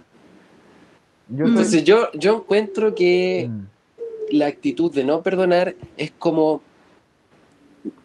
Yo 1.28 1.46
Entonces 1.46 1.84
yo, 1.84 2.10
yo 2.12 2.36
encuentro 2.36 2.94
que 2.94 3.48
mm. 3.50 4.36
la 4.36 4.46
actitud 4.46 4.92
de 4.92 5.04
no 5.04 5.22
perdonar 5.22 5.74
es 5.96 6.12
como 6.18 6.62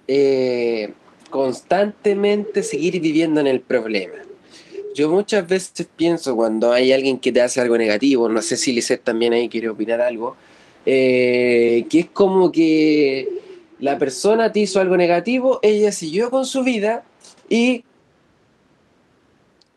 eh, 0.07 0.93
constantemente 1.29 2.63
seguir 2.63 2.99
viviendo 2.99 3.39
en 3.39 3.47
el 3.47 3.61
problema. 3.61 4.15
Yo 4.95 5.09
muchas 5.09 5.47
veces 5.47 5.87
pienso 5.95 6.35
cuando 6.35 6.71
hay 6.71 6.91
alguien 6.91 7.19
que 7.19 7.31
te 7.31 7.41
hace 7.41 7.61
algo 7.61 7.77
negativo, 7.77 8.27
no 8.27 8.41
sé 8.41 8.57
si 8.57 8.73
Lisette 8.73 9.03
también 9.03 9.33
ahí 9.33 9.47
quiere 9.47 9.69
opinar 9.69 10.01
algo, 10.01 10.35
eh, 10.85 11.85
que 11.89 11.99
es 11.99 12.05
como 12.07 12.51
que 12.51 13.29
la 13.79 13.97
persona 13.97 14.51
te 14.51 14.61
hizo 14.61 14.79
algo 14.79 14.97
negativo, 14.97 15.59
ella 15.61 15.91
siguió 15.91 16.29
con 16.29 16.45
su 16.45 16.63
vida 16.63 17.03
y 17.47 17.83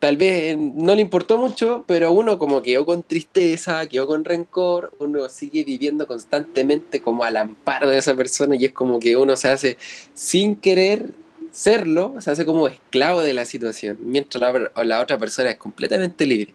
tal 0.03 0.17
vez 0.17 0.57
no 0.57 0.95
le 0.95 1.01
importó 1.01 1.37
mucho, 1.37 1.85
pero 1.87 2.11
uno 2.11 2.37
como 2.37 2.61
quedó 2.61 2.85
con 2.85 3.03
tristeza, 3.03 3.87
quedó 3.87 4.05
con 4.05 4.25
rencor, 4.25 4.91
uno 4.99 5.29
sigue 5.29 5.63
viviendo 5.63 6.07
constantemente 6.07 7.01
como 7.01 7.23
al 7.23 7.37
amparo 7.37 7.89
de 7.89 7.99
esa 7.99 8.13
persona 8.13 8.57
y 8.57 8.65
es 8.65 8.73
como 8.73 8.99
que 8.99 9.15
uno 9.15 9.37
se 9.37 9.47
hace 9.47 9.77
sin 10.13 10.57
querer 10.57 11.11
serlo, 11.51 12.19
se 12.19 12.31
hace 12.31 12.45
como 12.45 12.67
esclavo 12.67 13.21
de 13.21 13.33
la 13.33 13.45
situación, 13.45 13.97
mientras 14.01 14.41
la, 14.41 14.83
la 14.83 14.99
otra 14.99 15.17
persona 15.17 15.51
es 15.51 15.55
completamente 15.55 16.25
libre. 16.25 16.53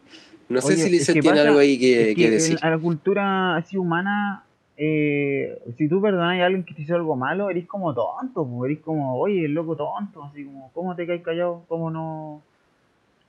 No 0.51 0.61
sé 0.61 0.74
Oye, 0.74 0.82
si 0.82 0.90
Lizeth 0.90 1.18
tiene 1.18 1.40
algo 1.40 1.59
ahí 1.59 1.78
que, 1.78 2.11
es 2.11 2.16
que 2.16 2.24
que 2.24 2.30
decir. 2.30 2.59
en 2.62 2.70
la 2.70 2.78
cultura 2.78 3.57
así 3.57 3.78
humana, 3.78 4.44
eh, 4.76 5.59
si 5.78 5.88
tú 5.88 6.03
perdonas 6.03 6.38
a 6.38 6.44
alguien 6.44 6.64
que 6.64 6.74
te 6.74 6.82
hizo 6.82 6.94
algo 6.94 7.16
malo, 7.16 7.49
eres 7.49 7.66
como 7.66 7.94
tonto, 7.94 8.46
eres 8.66 8.80
como, 8.80 9.18
oye, 9.18 9.46
el 9.46 9.55
loco 9.55 9.74
tonto, 9.74 10.22
así 10.24 10.44
como, 10.44 10.70
¿cómo 10.74 10.94
te 10.94 11.07
caes 11.07 11.22
callado? 11.22 11.64
¿Cómo 11.66 11.90
no, 11.90 12.42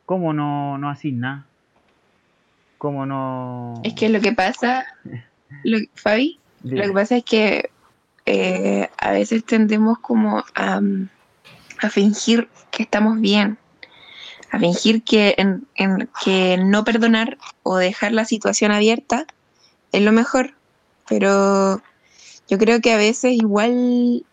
cómo 0.10 0.34
no, 0.34 0.80
no 0.80 0.90
haces 0.90 1.14
nada? 1.14 1.46
¿Cómo 2.80 3.06
no...? 3.06 3.80
Es 3.84 3.94
que 3.94 4.10
lo 4.10 4.20
que 4.20 4.32
pasa, 4.32 4.88
lo, 5.64 5.78
Fabi, 5.94 6.40
Lo 6.64 6.82
que 6.82 6.92
pasa 6.94 7.18
es 7.18 7.24
que 7.24 7.70
eh, 8.26 8.90
a 8.98 9.12
veces 9.12 9.46
tendemos 9.46 10.00
como 10.00 10.44
a, 10.56 10.82
a 11.80 11.90
fingir 11.92 12.50
que 12.72 12.82
estamos 12.82 13.22
bien, 13.22 13.60
a 14.52 14.58
fingir 14.58 15.04
que, 15.04 15.36
en, 15.38 15.68
en- 15.76 16.10
que 16.26 16.58
no 16.58 16.84
perdonar 16.84 17.38
o 17.62 17.78
dejar 17.78 18.12
la 18.12 18.26
situación 18.26 18.72
abierta 18.72 19.28
es 19.92 20.02
lo 20.02 20.12
mejor, 20.12 20.56
pero 21.08 21.84
yo 22.50 22.58
creo 22.58 22.82
que 22.82 22.94
a 22.94 22.98
veces 22.98 23.34
igual 23.34 24.26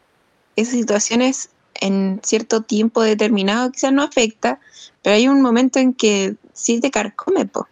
esas 0.57 0.73
situaciones 0.73 1.51
en 1.81 2.21
cierto 2.23 2.63
tiempo 2.63 3.03
determinado 3.03 3.71
quizás 3.73 3.93
no 3.93 4.03
afecta, 4.03 4.61
pero 5.03 5.17
hay 5.17 5.29
un 5.29 5.43
momento 5.43 5.79
en 5.79 5.95
que 5.95 6.37
sí 6.53 6.81
te 6.81 6.91
carcome, 6.91 7.47
po. 7.47 7.67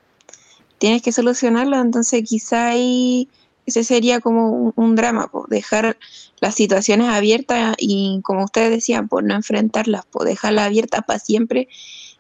Tienes 0.79 1.03
que 1.03 1.13
solucionarlo, 1.13 1.81
entonces 1.81 2.23
quizá 2.27 2.69
ahí 2.69 3.29
ese 3.67 3.85
sería 3.85 4.21
como 4.21 4.73
un, 4.77 4.95
drama, 4.95 5.29
po, 5.29 5.47
dejar 5.49 5.97
las 6.41 6.55
situaciones 6.55 7.09
abiertas 7.09 7.75
y 7.79 8.21
como 8.23 8.45
ustedes 8.45 8.71
decían, 8.71 9.09
pues 9.09 9.25
no 9.25 9.35
enfrentarlas, 9.35 10.05
pues 10.11 10.29
dejarlas 10.29 10.67
abiertas 10.67 11.03
para 11.07 11.19
siempre 11.19 11.69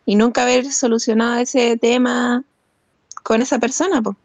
y 0.06 0.16
nunca 0.16 0.42
haber 0.42 0.70
solucionado 0.72 1.40
ese 1.40 1.76
tema 1.76 2.44
con 3.22 3.42
esa 3.42 3.58
persona, 3.58 4.02
pues. 4.02 4.16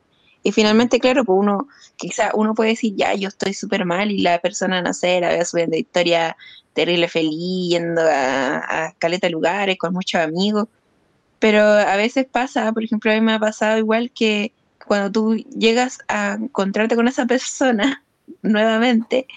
Y 0.41 0.53
finalmente, 0.53 0.99
claro, 0.99 1.25
pues 1.25 1.37
uno, 1.37 1.67
quizá 1.97 2.31
uno 2.33 2.55
puede 2.55 2.71
decir, 2.71 2.95
ya, 2.95 3.13
yo 3.13 3.27
estoy 3.27 3.53
súper 3.53 3.83
mal 3.85 4.09
y 4.09 4.19
la 4.19 4.39
persona, 4.39 4.81
no 4.81 4.93
sé, 4.93 5.19
la 5.19 5.29
veo 5.29 5.43
subiendo 5.43 5.75
historia 5.75 6.37
terrible 6.79 7.09
feliz, 7.09 7.71
yendo 7.71 8.01
a, 8.01 8.85
a 8.85 8.93
caleta 8.93 9.27
de 9.27 9.31
lugares 9.31 9.77
con 9.77 9.93
muchos 9.93 10.21
amigos. 10.21 10.67
Pero 11.39 11.61
a 11.61 11.95
veces 11.97 12.25
pasa, 12.31 12.71
por 12.71 12.83
ejemplo, 12.83 13.11
a 13.11 13.15
mí 13.15 13.21
me 13.21 13.33
ha 13.33 13.39
pasado 13.39 13.77
igual 13.77 14.11
que 14.15 14.53
cuando 14.87 15.11
tú 15.11 15.35
llegas 15.35 15.99
a 16.07 16.37
encontrarte 16.39 16.95
con 16.95 17.09
esa 17.09 17.25
persona 17.25 18.05
nuevamente, 18.41 19.27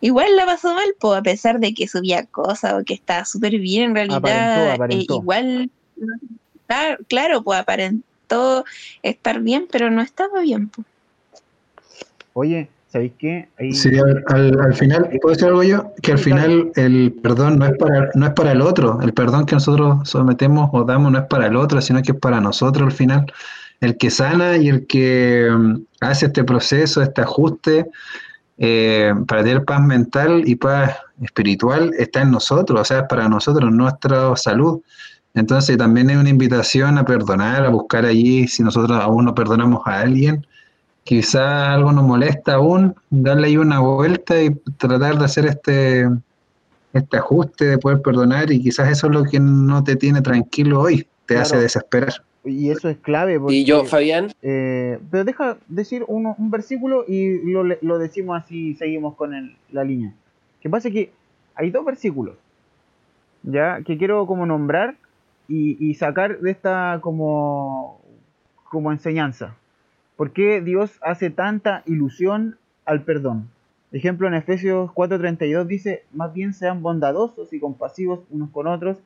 igual 0.00 0.36
la 0.36 0.46
pasó 0.46 0.74
mal, 0.74 0.94
po, 1.00 1.14
a 1.14 1.22
pesar 1.22 1.58
de 1.58 1.74
que 1.74 1.88
subía 1.88 2.24
cosas 2.26 2.74
o 2.74 2.84
que 2.84 2.94
estaba 2.94 3.24
súper 3.24 3.58
bien, 3.58 3.90
en 3.90 3.94
realidad, 3.96 4.74
Aparentó, 4.74 4.94
eh, 4.94 5.06
igual, 5.08 5.70
claro, 6.68 6.98
claro, 7.08 7.42
pues 7.42 7.58
aparentó 7.58 8.64
estar 9.02 9.40
bien, 9.40 9.66
pero 9.72 9.90
no 9.90 10.02
estaba 10.02 10.40
bien. 10.40 10.68
po. 10.68 10.84
Oye, 12.34 12.68
¿sabéis 12.96 13.12
qué? 13.18 13.48
Ahí- 13.58 13.72
Sí, 13.72 13.90
al, 13.98 14.24
al- 14.28 14.60
al 14.60 14.74
final, 14.74 15.08
¿puedo 15.20 15.34
decir 15.34 15.48
algo 15.48 15.62
yo? 15.62 15.92
Que 16.02 16.12
al 16.12 16.18
final 16.18 16.70
el 16.76 17.12
perdón 17.22 17.58
no 17.58 17.66
es 17.66 17.72
para, 17.78 18.08
no 18.14 18.26
es 18.26 18.32
para 18.32 18.52
el 18.52 18.62
otro, 18.62 18.98
el 19.02 19.12
perdón 19.12 19.44
que 19.46 19.54
nosotros 19.56 20.08
sometemos 20.08 20.70
o 20.72 20.84
damos 20.84 21.12
no 21.12 21.18
es 21.18 21.24
para 21.26 21.46
el 21.46 21.56
otro, 21.56 21.80
sino 21.80 22.00
que 22.02 22.12
es 22.12 22.18
para 22.18 22.40
nosotros 22.40 22.86
al 22.86 22.92
final. 22.92 23.26
El 23.80 23.98
que 23.98 24.10
sana 24.10 24.56
y 24.56 24.68
el 24.68 24.86
que 24.86 25.48
mm, 25.54 25.76
hace 26.00 26.26
este 26.26 26.42
proceso, 26.44 27.02
este 27.02 27.20
ajuste, 27.20 27.86
eh, 28.58 29.12
para 29.28 29.42
tener 29.44 29.64
paz 29.64 29.82
mental 29.82 30.42
y 30.46 30.54
paz 30.56 30.96
espiritual, 31.22 31.92
está 31.98 32.22
en 32.22 32.30
nosotros, 32.30 32.80
o 32.80 32.84
sea, 32.84 33.00
es 33.00 33.04
para 33.08 33.28
nosotros, 33.28 33.70
nuestra 33.70 34.34
salud. 34.36 34.80
Entonces 35.34 35.76
también 35.76 36.08
es 36.08 36.16
una 36.16 36.30
invitación 36.30 36.96
a 36.96 37.04
perdonar, 37.04 37.66
a 37.66 37.68
buscar 37.68 38.06
allí, 38.06 38.48
si 38.48 38.62
nosotros 38.62 38.98
aún 38.98 39.26
no 39.26 39.34
perdonamos 39.34 39.82
a 39.84 40.00
alguien, 40.00 40.46
quizá 41.06 41.72
algo 41.72 41.92
nos 41.92 42.04
molesta 42.04 42.54
aún, 42.54 42.96
darle 43.10 43.46
ahí 43.46 43.56
una 43.56 43.78
vuelta 43.78 44.42
y 44.42 44.50
tratar 44.76 45.16
de 45.16 45.24
hacer 45.24 45.46
este, 45.46 46.08
este 46.92 47.16
ajuste, 47.16 47.64
de 47.64 47.78
poder 47.78 48.02
perdonar, 48.02 48.50
y 48.50 48.60
quizás 48.60 48.90
eso 48.90 49.06
es 49.06 49.12
lo 49.12 49.22
que 49.22 49.38
no 49.38 49.84
te 49.84 49.94
tiene 49.94 50.20
tranquilo 50.20 50.80
hoy, 50.80 51.06
te 51.26 51.38
hace 51.38 51.58
desesperar. 51.58 52.12
Y 52.44 52.70
eso 52.70 52.88
es 52.88 52.96
clave. 52.98 53.38
Porque, 53.38 53.54
Y 53.54 53.64
yo, 53.64 53.84
Fabián, 53.84 54.32
eh, 54.42 54.98
pero 55.08 55.22
deja 55.24 55.58
decir 55.68 56.04
uno, 56.08 56.34
un 56.38 56.50
versículo 56.50 57.04
y 57.06 57.50
lo, 57.52 57.62
le- 57.62 57.78
lo 57.82 57.98
decimos 57.98 58.42
así, 58.42 58.74
seguimos 58.74 59.14
con 59.14 59.32
el- 59.32 59.56
la 59.70 59.84
línea. 59.84 60.12
Que 60.60 60.68
pasa 60.68 60.90
que 60.90 61.12
hay 61.54 61.70
dos 61.70 61.84
versículos, 61.84 62.34
ya, 63.44 63.80
que 63.82 63.96
quiero 63.96 64.26
como 64.26 64.44
nombrar 64.44 64.96
y, 65.46 65.76
y 65.88 65.94
sacar 65.94 66.40
de 66.40 66.50
esta 66.50 66.98
como, 67.00 68.00
como 68.70 68.90
enseñanza. 68.90 69.54
¿Por 70.16 70.32
qué 70.32 70.62
Dios 70.62 70.98
hace 71.02 71.28
tanta 71.28 71.82
ilusión 71.84 72.56
al 72.86 73.02
perdón? 73.02 73.50
Ejemplo, 73.92 74.26
en 74.26 74.34
Efesios 74.34 74.90
4:32 74.92 75.66
dice, 75.66 76.04
más 76.12 76.32
bien 76.32 76.54
sean 76.54 76.82
bondadosos 76.82 77.52
y 77.52 77.60
compasivos 77.60 78.20
unos 78.30 78.50
con 78.50 78.66
otros 78.66 78.98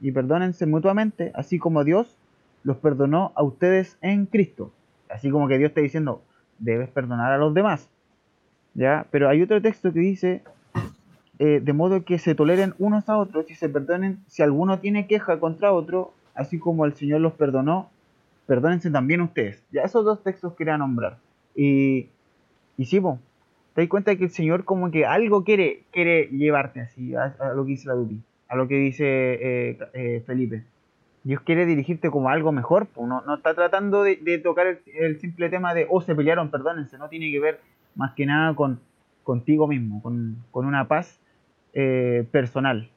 y 0.00 0.10
perdónense 0.10 0.66
mutuamente, 0.66 1.30
así 1.34 1.58
como 1.58 1.84
Dios 1.84 2.16
los 2.64 2.76
perdonó 2.78 3.32
a 3.36 3.44
ustedes 3.44 3.98
en 4.00 4.26
Cristo. 4.26 4.72
Así 5.08 5.30
como 5.30 5.46
que 5.46 5.58
Dios 5.58 5.68
está 5.68 5.80
diciendo, 5.80 6.22
debes 6.58 6.88
perdonar 6.90 7.32
a 7.32 7.38
los 7.38 7.54
demás. 7.54 7.88
¿Ya? 8.74 9.06
Pero 9.12 9.28
hay 9.28 9.42
otro 9.42 9.62
texto 9.62 9.92
que 9.92 10.00
dice, 10.00 10.42
eh, 11.38 11.60
de 11.62 11.72
modo 11.72 12.04
que 12.04 12.18
se 12.18 12.34
toleren 12.34 12.74
unos 12.78 13.08
a 13.08 13.16
otros 13.16 13.48
y 13.48 13.54
se 13.54 13.68
perdonen 13.68 14.18
si 14.26 14.42
alguno 14.42 14.80
tiene 14.80 15.06
queja 15.06 15.38
contra 15.38 15.72
otro, 15.72 16.12
así 16.34 16.58
como 16.58 16.84
el 16.84 16.94
Señor 16.94 17.20
los 17.20 17.34
perdonó, 17.34 17.90
perdónense 18.48 18.90
también 18.90 19.20
ustedes. 19.20 19.62
Ya 19.70 19.82
esos 19.82 20.04
dos 20.04 20.24
textos 20.24 20.54
quería 20.54 20.78
nombrar. 20.78 21.18
Y, 21.54 22.08
y 22.78 22.86
sí, 22.86 22.98
te 23.74 23.82
das 23.82 23.88
cuenta 23.88 24.16
que 24.16 24.24
el 24.24 24.30
Señor 24.30 24.64
como 24.64 24.90
que 24.90 25.04
algo 25.04 25.44
quiere, 25.44 25.84
quiere 25.92 26.28
llevarte 26.28 26.80
así, 26.80 27.14
a, 27.14 27.36
a 27.38 27.52
lo 27.52 27.64
que 27.64 27.72
dice 27.72 27.88
la 27.88 27.94
Dupi, 27.94 28.20
a 28.48 28.56
lo 28.56 28.66
que 28.66 28.76
dice 28.76 29.04
eh, 29.04 29.78
eh, 29.92 30.22
Felipe. 30.26 30.64
Dios 31.24 31.42
quiere 31.42 31.66
dirigirte 31.66 32.10
como 32.10 32.30
a 32.30 32.32
algo 32.32 32.50
mejor, 32.50 32.88
no, 32.96 33.22
está 33.34 33.54
tratando 33.54 34.02
de, 34.02 34.40
tocar 34.42 34.78
el, 34.86 35.20
simple 35.20 35.50
tema 35.50 35.74
de, 35.74 35.86
oh, 35.90 36.00
se 36.00 36.14
pelearon, 36.14 36.50
perdónense, 36.50 36.96
no 36.96 37.10
tiene 37.10 37.30
que 37.30 37.38
ver 37.38 37.60
más 37.96 38.14
que 38.14 38.24
nada 38.24 38.54
con 38.54 38.80
contigo 39.24 39.68
mismo, 39.68 40.00
con, 40.00 40.42
una 40.52 40.88
paz 40.88 41.20
eh, 41.74 42.26
personal. 42.30 42.88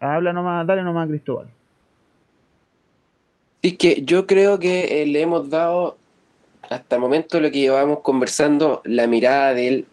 Habla 0.00 0.32
nomás, 0.32 0.66
dale 0.66 0.82
nomás, 0.82 1.08
Cristóbal. 1.08 1.48
Sí, 3.62 3.76
que 3.76 4.02
yo 4.04 4.26
creo 4.26 4.58
que 4.58 5.02
eh, 5.02 5.06
le 5.06 5.20
hemos 5.20 5.50
dado 5.50 5.96
hasta 6.68 6.96
el 6.96 7.00
momento 7.02 7.40
lo 7.40 7.50
que 7.50 7.60
llevamos 7.60 8.00
conversando, 8.00 8.82
la 8.84 9.06
mirada 9.06 9.54
del, 9.54 9.86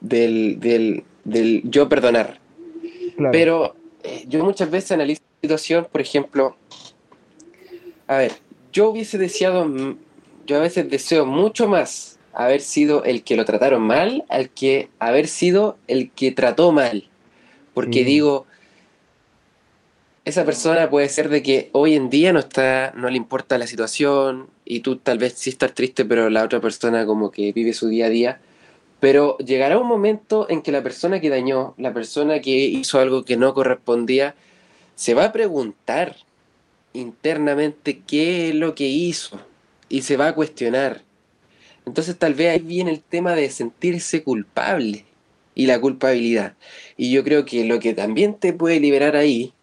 del, 0.00 0.58
del, 0.60 1.04
del 1.24 1.62
yo 1.64 1.88
perdonar. 1.88 2.38
Claro. 3.16 3.32
Pero 3.32 3.76
eh, 4.02 4.24
yo 4.28 4.44
muchas 4.44 4.70
veces 4.70 4.92
analizo 4.92 5.22
la 5.22 5.40
situación, 5.48 5.86
por 5.90 6.00
ejemplo, 6.00 6.56
a 8.06 8.18
ver, 8.18 8.32
yo 8.72 8.90
hubiese 8.90 9.18
deseado, 9.18 9.66
mm, 9.66 9.96
yo 10.46 10.56
a 10.56 10.60
veces 10.60 10.88
deseo 10.88 11.26
mucho 11.26 11.68
más 11.68 12.18
haber 12.32 12.60
sido 12.60 13.04
el 13.04 13.22
que 13.22 13.36
lo 13.36 13.44
trataron 13.44 13.82
mal 13.82 14.24
al 14.28 14.50
que 14.50 14.88
haber 14.98 15.28
sido 15.28 15.76
el 15.88 16.10
que 16.10 16.32
trató 16.32 16.72
mal. 16.72 17.08
Porque 17.74 18.00
Sí. 18.00 18.04
digo, 18.04 18.46
esa 20.24 20.44
persona 20.44 20.88
puede 20.88 21.08
ser 21.08 21.28
de 21.28 21.42
que 21.42 21.68
hoy 21.72 21.94
en 21.94 22.08
día 22.08 22.32
no 22.32 22.38
está, 22.38 22.92
no 22.96 23.10
le 23.10 23.16
importa 23.16 23.58
la 23.58 23.66
situación 23.66 24.48
y 24.64 24.80
tú 24.80 24.96
tal 24.96 25.18
vez 25.18 25.34
sí 25.36 25.50
estás 25.50 25.74
triste, 25.74 26.04
pero 26.04 26.30
la 26.30 26.44
otra 26.44 26.60
persona 26.60 27.04
como 27.04 27.30
que 27.30 27.52
vive 27.52 27.74
su 27.74 27.88
día 27.88 28.06
a 28.06 28.10
día. 28.10 28.40
Pero 29.00 29.36
llegará 29.38 29.78
un 29.78 29.86
momento 29.86 30.46
en 30.48 30.62
que 30.62 30.72
la 30.72 30.82
persona 30.82 31.20
que 31.20 31.28
dañó, 31.28 31.74
la 31.76 31.92
persona 31.92 32.40
que 32.40 32.50
hizo 32.50 32.98
algo 33.00 33.24
que 33.24 33.36
no 33.36 33.52
correspondía, 33.52 34.34
se 34.94 35.12
va 35.14 35.26
a 35.26 35.32
preguntar 35.32 36.16
internamente 36.94 38.00
qué 38.06 38.48
es 38.48 38.54
lo 38.54 38.74
que 38.74 38.86
hizo 38.86 39.38
y 39.90 40.02
se 40.02 40.16
va 40.16 40.28
a 40.28 40.34
cuestionar. 40.34 41.02
Entonces 41.86 42.16
tal 42.18 42.34
vez 42.34 42.50
ahí 42.50 42.60
viene 42.60 42.92
el 42.92 43.02
tema 43.02 43.34
de 43.34 43.50
sentirse 43.50 44.22
culpable 44.22 45.04
y 45.54 45.66
la 45.66 45.80
culpabilidad. 45.80 46.54
Y 46.96 47.12
yo 47.12 47.24
creo 47.24 47.44
que 47.44 47.64
lo 47.64 47.78
que 47.78 47.92
también 47.92 48.34
te 48.34 48.54
puede 48.54 48.80
liberar 48.80 49.16
ahí, 49.16 49.53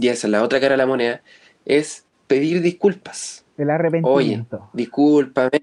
y 0.00 0.08
esa 0.08 0.26
es 0.26 0.30
la 0.30 0.42
otra 0.42 0.60
cara 0.60 0.72
de 0.72 0.78
la 0.78 0.86
moneda, 0.86 1.22
es 1.64 2.04
pedir 2.26 2.60
disculpas. 2.60 3.44
El 3.56 3.70
arrepentimiento. 3.70 4.70
Discúlpame. 4.72 5.62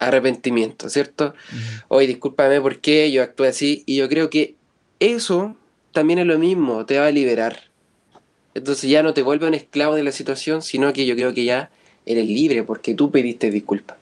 Arrepentimiento, 0.00 0.88
¿cierto? 0.88 1.34
Ujú. 1.50 1.84
Oye, 1.88 2.06
discúlpame 2.06 2.60
por 2.60 2.78
qué 2.78 3.10
yo 3.10 3.22
actué 3.22 3.48
así. 3.48 3.82
Y 3.84 3.96
yo 3.96 4.08
creo 4.08 4.30
que 4.30 4.54
eso 5.00 5.56
también 5.92 6.18
es 6.20 6.26
lo 6.26 6.38
mismo, 6.38 6.86
te 6.86 6.98
va 6.98 7.06
a 7.06 7.10
liberar. 7.10 7.56
Entonces 8.54 8.88
ya 8.88 9.02
no 9.02 9.14
te 9.14 9.22
vuelve 9.22 9.46
un 9.46 9.54
esclavo 9.54 9.94
de 9.94 10.02
la 10.02 10.12
situación, 10.12 10.62
sino 10.62 10.92
que 10.92 11.06
yo 11.06 11.14
creo 11.14 11.34
que 11.34 11.44
ya 11.44 11.70
eres 12.06 12.26
libre 12.26 12.62
porque 12.62 12.94
tú 12.94 13.10
pediste 13.10 13.50
disculpas. 13.50 13.98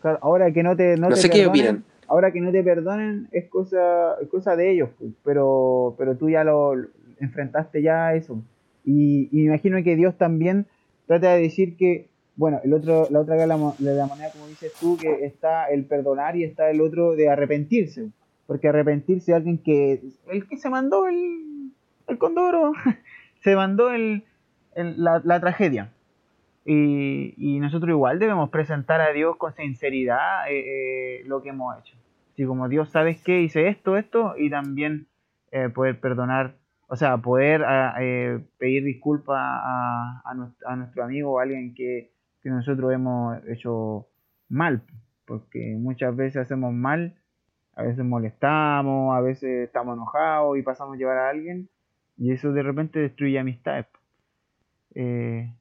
Claro, 0.00 0.18
ahora 0.22 0.52
que 0.52 0.62
no 0.62 0.76
te, 0.76 0.96
no 0.96 1.08
No 1.08 1.14
te 1.14 1.22
sé 1.22 1.30
qué 1.30 1.46
opinan. 1.46 1.84
Ahora 2.06 2.32
que 2.32 2.40
no 2.40 2.50
te 2.50 2.62
perdonen 2.62 3.28
es 3.32 3.48
cosa, 3.48 4.14
es 4.20 4.28
cosa 4.28 4.56
de 4.56 4.72
ellos, 4.72 4.88
pues, 4.98 5.10
pero, 5.24 5.94
pero 5.98 6.16
tú 6.16 6.30
ya 6.30 6.42
lo 6.42 6.74
enfrentaste 7.20 7.82
ya 7.82 8.08
a 8.08 8.14
eso. 8.14 8.42
Y, 8.84 9.28
me 9.32 9.42
imagino 9.42 9.82
que 9.82 9.96
Dios 9.96 10.16
también 10.16 10.66
trata 11.06 11.34
de 11.34 11.42
decir 11.42 11.76
que, 11.76 12.08
bueno, 12.36 12.60
el 12.64 12.72
otro, 12.72 13.06
la 13.10 13.20
otra 13.20 13.36
cara 13.36 13.42
de 13.54 13.94
la, 13.94 14.06
moneda, 14.06 14.30
como 14.32 14.46
dices 14.46 14.72
tú, 14.80 14.96
que 14.96 15.24
está 15.24 15.66
el 15.66 15.84
perdonar 15.84 16.36
y 16.36 16.44
está 16.44 16.70
el 16.70 16.80
otro 16.80 17.14
de 17.14 17.28
arrepentirse. 17.28 18.08
Porque 18.46 18.68
arrepentirse 18.68 19.32
de 19.32 19.36
alguien 19.36 19.58
que, 19.58 20.00
el 20.30 20.48
que 20.48 20.56
se 20.56 20.70
mandó 20.70 21.06
el, 21.06 21.72
el 22.06 22.18
condoro, 22.18 22.72
se 23.42 23.54
mandó 23.56 23.90
el- 23.92 24.24
la, 24.74 25.20
la 25.24 25.40
tragedia. 25.40 25.92
Y, 26.64 27.34
y 27.36 27.60
nosotros 27.60 27.90
igual 27.90 28.18
debemos 28.18 28.50
presentar 28.50 29.00
a 29.00 29.12
Dios 29.12 29.36
con 29.36 29.54
sinceridad 29.54 30.50
eh, 30.50 31.20
eh, 31.20 31.22
lo 31.26 31.42
que 31.42 31.48
hemos 31.48 31.78
hecho. 31.78 31.96
Así 32.32 32.44
como 32.44 32.68
Dios, 32.68 32.90
¿sabes 32.90 33.22
qué? 33.22 33.40
Hice 33.40 33.68
esto, 33.68 33.96
esto, 33.96 34.34
y 34.36 34.50
también 34.50 35.06
eh, 35.50 35.70
poder 35.70 35.98
perdonar, 35.98 36.56
o 36.88 36.96
sea, 36.96 37.18
poder 37.18 37.64
ah, 37.64 37.94
eh, 38.00 38.40
pedir 38.58 38.82
disculpas 38.82 39.36
a, 39.38 40.22
a, 40.24 40.34
nuestro, 40.34 40.68
a, 40.68 40.76
nuestro, 40.76 41.04
amigo 41.04 41.32
o 41.32 41.38
a 41.38 41.42
alguien 41.42 41.74
que, 41.74 42.10
que 42.42 42.48
nosotros 42.48 42.92
hemos 42.92 43.38
hecho 43.46 44.08
mal, 44.48 44.82
porque 45.26 45.76
muchas 45.78 46.16
veces 46.16 46.38
hacemos 46.38 46.72
mal, 46.72 47.14
a 47.74 47.82
veces 47.82 48.04
molestamos, 48.04 49.14
a 49.14 49.20
veces 49.20 49.66
estamos 49.66 49.96
enojados 49.96 50.58
y 50.58 50.62
pasamos 50.62 50.94
a 50.94 50.98
llevar 50.98 51.18
a 51.18 51.28
alguien, 51.28 51.68
y 52.16 52.32
eso 52.32 52.52
de 52.52 52.62
repente 52.62 52.98
destruye 52.98 53.38
amistades. 53.38 53.86
Eh, 54.94 55.52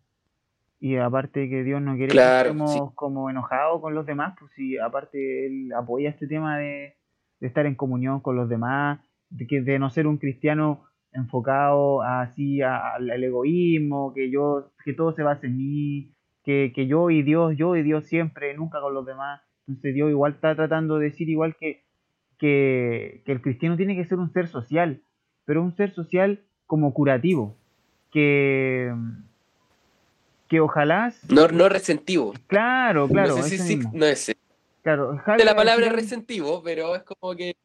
y 0.80 0.95
aparte 0.95 1.49
que 1.49 1.63
Dios 1.63 1.82
no 1.82 1.95
quiere 1.95 2.11
Claro, 2.11 2.49
que 2.49 2.49
estemos 2.51 2.71
sí. 2.71 2.80
como 2.95 3.30
enojados 3.30 3.82
con 3.82 3.93
los 3.93 4.05
demás, 4.05 4.36
pues 4.39 4.51
sí, 4.55 4.78
aparte 4.78 5.47
Él 5.47 5.73
apoya 5.73 6.09
este 6.09 6.28
tema 6.28 6.57
de, 6.57 6.95
de 7.41 7.47
estar 7.47 7.65
en 7.65 7.75
comunión 7.75 8.21
con 8.21 8.38
los 8.38 8.47
demás, 8.47 8.99
de, 9.30 9.45
que, 9.45 9.61
de 9.61 9.78
no 9.78 9.89
ser 9.89 10.07
un 10.07 10.17
cristiano 10.17 10.86
enfocado 11.13 12.01
así 12.03 12.61
al, 12.61 13.09
al 13.09 13.23
egoísmo, 13.23 14.13
que 14.13 14.29
yo, 14.29 14.71
que 14.83 14.93
todo 14.93 15.13
se 15.13 15.23
base 15.23 15.47
en 15.47 15.57
mí, 15.57 16.11
que, 16.43 16.71
que 16.75 16.87
yo 16.87 17.09
y 17.09 17.23
Dios, 17.23 17.55
yo 17.57 17.75
y 17.75 17.83
Dios 17.83 18.05
siempre, 18.05 18.53
nunca 18.55 18.79
con 18.81 18.93
los 18.93 19.05
demás. 19.05 19.41
Entonces 19.67 19.93
Dios 19.95 20.09
igual 20.09 20.33
está 20.33 20.55
tratando 20.55 20.97
de 20.97 21.05
decir 21.09 21.29
igual 21.29 21.55
que, 21.59 21.83
que, 22.37 23.21
que 23.25 23.31
el 23.31 23.41
cristiano 23.41 23.75
tiene 23.77 23.95
que 23.95 24.05
ser 24.05 24.17
un 24.19 24.31
ser 24.31 24.47
social, 24.47 25.01
pero 25.45 25.61
un 25.61 25.75
ser 25.75 25.93
social 25.93 26.41
como 26.65 26.93
curativo, 26.93 27.55
que, 28.11 28.93
que 30.47 30.59
ojalá, 30.59 31.13
No, 31.29 31.47
no 31.47 31.67
resentivo. 31.69 32.33
claro, 32.47 33.07
claro, 33.09 33.37
no 33.37 33.43
sé 33.43 33.57
si 33.57 33.75
mismo. 33.77 33.91
no 33.93 34.05
es 34.05 34.33
claro, 34.83 35.19
de 35.37 35.43
la 35.45 35.55
palabra 35.55 35.89
resentivo, 35.89 36.61
pero 36.63 36.95
es 36.95 37.03
como 37.03 37.35
que 37.35 37.55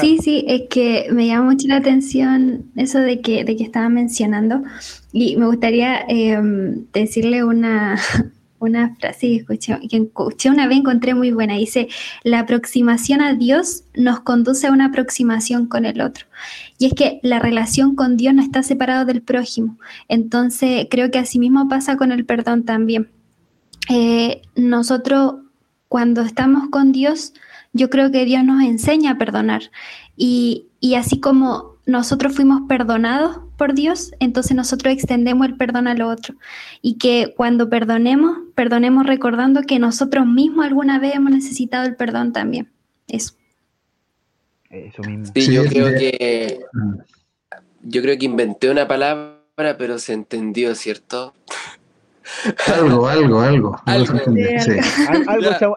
Sí, 0.00 0.18
sí, 0.22 0.44
es 0.48 0.62
que 0.70 1.06
me 1.12 1.26
llama 1.26 1.50
mucho 1.50 1.68
la 1.68 1.76
atención 1.76 2.70
eso 2.76 2.98
de 2.98 3.20
que, 3.20 3.44
de 3.44 3.56
que 3.56 3.64
estaba 3.64 3.88
mencionando 3.88 4.62
y 5.12 5.36
me 5.36 5.46
gustaría 5.46 6.04
eh, 6.08 6.40
decirle 6.92 7.44
una, 7.44 8.00
una 8.58 8.94
frase 8.96 9.28
que 9.28 9.36
escuché, 9.36 9.78
que 9.88 9.96
escuché 9.98 10.50
una 10.50 10.66
vez, 10.66 10.78
encontré 10.78 11.14
muy 11.14 11.30
buena. 11.30 11.54
Dice, 11.54 11.88
la 12.22 12.40
aproximación 12.40 13.20
a 13.20 13.34
Dios 13.34 13.84
nos 13.94 14.20
conduce 14.20 14.66
a 14.66 14.72
una 14.72 14.86
aproximación 14.86 15.66
con 15.66 15.84
el 15.84 16.00
otro. 16.00 16.26
Y 16.78 16.86
es 16.86 16.94
que 16.94 17.20
la 17.22 17.38
relación 17.38 17.94
con 17.94 18.16
Dios 18.16 18.34
no 18.34 18.42
está 18.42 18.62
separada 18.62 19.04
del 19.04 19.22
prójimo. 19.22 19.78
Entonces, 20.08 20.86
creo 20.90 21.10
que 21.10 21.18
asimismo 21.18 21.68
pasa 21.68 21.96
con 21.96 22.10
el 22.10 22.24
perdón 22.24 22.64
también. 22.64 23.10
Eh, 23.88 24.42
nosotros, 24.56 25.36
cuando 25.88 26.22
estamos 26.22 26.68
con 26.70 26.92
Dios, 26.92 27.34
yo 27.74 27.90
creo 27.90 28.10
que 28.10 28.24
Dios 28.24 28.42
nos 28.44 28.62
enseña 28.62 29.10
a 29.10 29.18
perdonar. 29.18 29.70
Y, 30.16 30.68
y 30.80 30.94
así 30.94 31.20
como 31.20 31.74
nosotros 31.86 32.34
fuimos 32.34 32.62
perdonados 32.66 33.40
por 33.58 33.74
Dios, 33.74 34.12
entonces 34.20 34.56
nosotros 34.56 34.94
extendemos 34.94 35.46
el 35.46 35.56
perdón 35.56 35.86
al 35.86 36.00
otro. 36.00 36.34
Y 36.80 36.94
que 36.94 37.34
cuando 37.36 37.68
perdonemos, 37.68 38.38
perdonemos 38.54 39.04
recordando 39.06 39.62
que 39.62 39.78
nosotros 39.78 40.26
mismos 40.26 40.64
alguna 40.64 40.98
vez 40.98 41.14
hemos 41.14 41.32
necesitado 41.32 41.86
el 41.86 41.96
perdón 41.96 42.32
también. 42.32 42.70
Eso. 43.06 43.34
Eso 44.70 45.02
mismo. 45.02 45.26
sí, 45.34 45.52
yo 45.52 45.62
sí, 45.64 45.68
creo 45.68 45.88
sí. 45.88 45.94
que 45.98 46.60
Mm. 46.72 46.94
yo 47.82 48.02
creo 48.02 48.18
que 48.18 48.24
inventé 48.24 48.70
una 48.70 48.88
palabra, 48.88 49.38
pero 49.78 49.98
se 49.98 50.14
entendió, 50.14 50.74
¿cierto? 50.74 51.34
Algo, 52.74 53.06
algo, 53.08 53.40
algo. 53.40 53.76
Algo. 53.86 54.18
sí. 54.18 54.72
Al- 55.08 55.28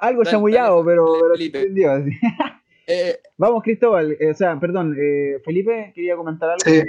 algo 0.01 0.23
Ya, 0.23 0.31
chamullado, 0.31 0.83
pero, 0.85 1.05
pero 1.19 1.33
Felipe. 1.35 1.59
entendió, 1.59 1.91
así. 1.91 2.11
Eh, 2.89 3.17
Vamos, 3.37 3.63
Cristóbal, 3.63 4.15
eh, 4.19 4.31
o 4.31 4.33
sea, 4.33 4.57
perdón, 4.59 4.95
eh, 4.97 5.41
Felipe, 5.43 5.91
quería 5.93 6.15
comentar 6.15 6.49
algo. 6.51 6.61
Sí, 6.65 6.81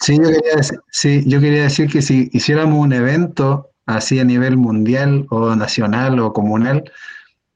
sí, 0.00 0.16
yo 0.16 0.30
quería 0.30 0.56
decir, 0.56 0.80
sí, 0.90 1.22
yo 1.26 1.40
quería 1.40 1.62
decir 1.64 1.90
que 1.90 2.00
si 2.00 2.30
hiciéramos 2.32 2.78
un 2.78 2.92
evento 2.94 3.68
así 3.84 4.18
a 4.18 4.24
nivel 4.24 4.56
mundial 4.56 5.26
o 5.30 5.54
nacional 5.54 6.18
o 6.20 6.32
comunal, 6.32 6.90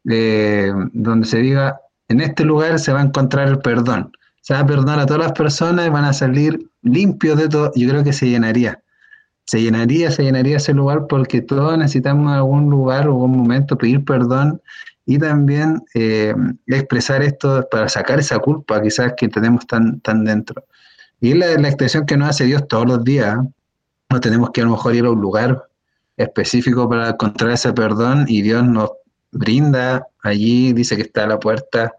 eh, 0.08 0.70
donde 0.92 1.26
se 1.26 1.38
diga, 1.38 1.80
en 2.08 2.20
este 2.20 2.44
lugar 2.44 2.78
se 2.78 2.92
va 2.92 3.00
a 3.00 3.04
encontrar 3.04 3.48
el 3.48 3.58
perdón, 3.60 4.12
se 4.42 4.54
va 4.54 4.60
a 4.60 4.66
perdonar 4.66 4.98
a 5.00 5.06
todas 5.06 5.22
las 5.22 5.32
personas 5.32 5.86
y 5.86 5.90
van 5.90 6.04
a 6.04 6.12
salir 6.12 6.68
limpios 6.82 7.38
de 7.38 7.48
todo, 7.48 7.72
yo 7.74 7.88
creo 7.88 8.04
que 8.04 8.12
se 8.12 8.28
llenaría. 8.28 8.80
Se 9.50 9.60
llenaría, 9.60 10.12
se 10.12 10.22
llenaría 10.22 10.58
ese 10.58 10.72
lugar 10.72 11.08
porque 11.08 11.42
todos 11.42 11.76
necesitamos 11.76 12.30
en 12.30 12.36
algún 12.36 12.70
lugar 12.70 13.08
o 13.08 13.14
algún 13.14 13.36
momento 13.36 13.76
pedir 13.76 14.04
perdón 14.04 14.62
y 15.06 15.18
también 15.18 15.82
eh, 15.94 16.32
expresar 16.68 17.20
esto 17.20 17.66
para 17.68 17.88
sacar 17.88 18.20
esa 18.20 18.38
culpa 18.38 18.80
quizás 18.80 19.14
que 19.16 19.26
tenemos 19.26 19.66
tan, 19.66 19.98
tan 20.02 20.24
dentro. 20.24 20.62
Y 21.20 21.32
es 21.32 21.36
la, 21.36 21.60
la 21.60 21.66
extensión 21.66 22.06
que 22.06 22.16
nos 22.16 22.28
hace 22.28 22.44
Dios 22.44 22.68
todos 22.68 22.86
los 22.86 23.02
días. 23.02 23.38
¿eh? 23.38 23.48
No 24.10 24.20
tenemos 24.20 24.50
que 24.50 24.60
a 24.60 24.66
lo 24.66 24.70
mejor 24.70 24.94
ir 24.94 25.04
a 25.04 25.10
un 25.10 25.20
lugar 25.20 25.64
específico 26.16 26.88
para 26.88 27.08
encontrar 27.08 27.50
ese 27.50 27.72
perdón 27.72 28.26
y 28.28 28.42
Dios 28.42 28.64
nos 28.64 28.92
brinda 29.32 30.06
allí, 30.22 30.72
dice 30.74 30.94
que 30.94 31.02
está 31.02 31.24
a 31.24 31.26
la 31.26 31.40
puerta 31.40 31.92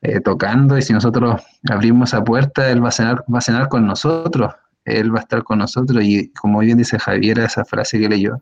eh, 0.00 0.20
tocando 0.20 0.78
y 0.78 0.82
si 0.82 0.94
nosotros 0.94 1.42
abrimos 1.68 2.08
esa 2.08 2.24
puerta, 2.24 2.70
Él 2.70 2.82
va 2.82 2.88
a, 2.88 2.92
cenar, 2.92 3.22
va 3.30 3.40
a 3.40 3.42
cenar 3.42 3.68
con 3.68 3.86
nosotros, 3.86 4.54
Él 4.98 5.14
va 5.14 5.20
a 5.20 5.22
estar 5.22 5.42
con 5.44 5.58
nosotros 5.58 6.02
y 6.02 6.28
como 6.30 6.60
bien 6.60 6.78
dice 6.78 6.98
Javier, 6.98 7.38
esa 7.38 7.64
frase 7.64 7.98
que 7.98 8.08
leyó, 8.08 8.40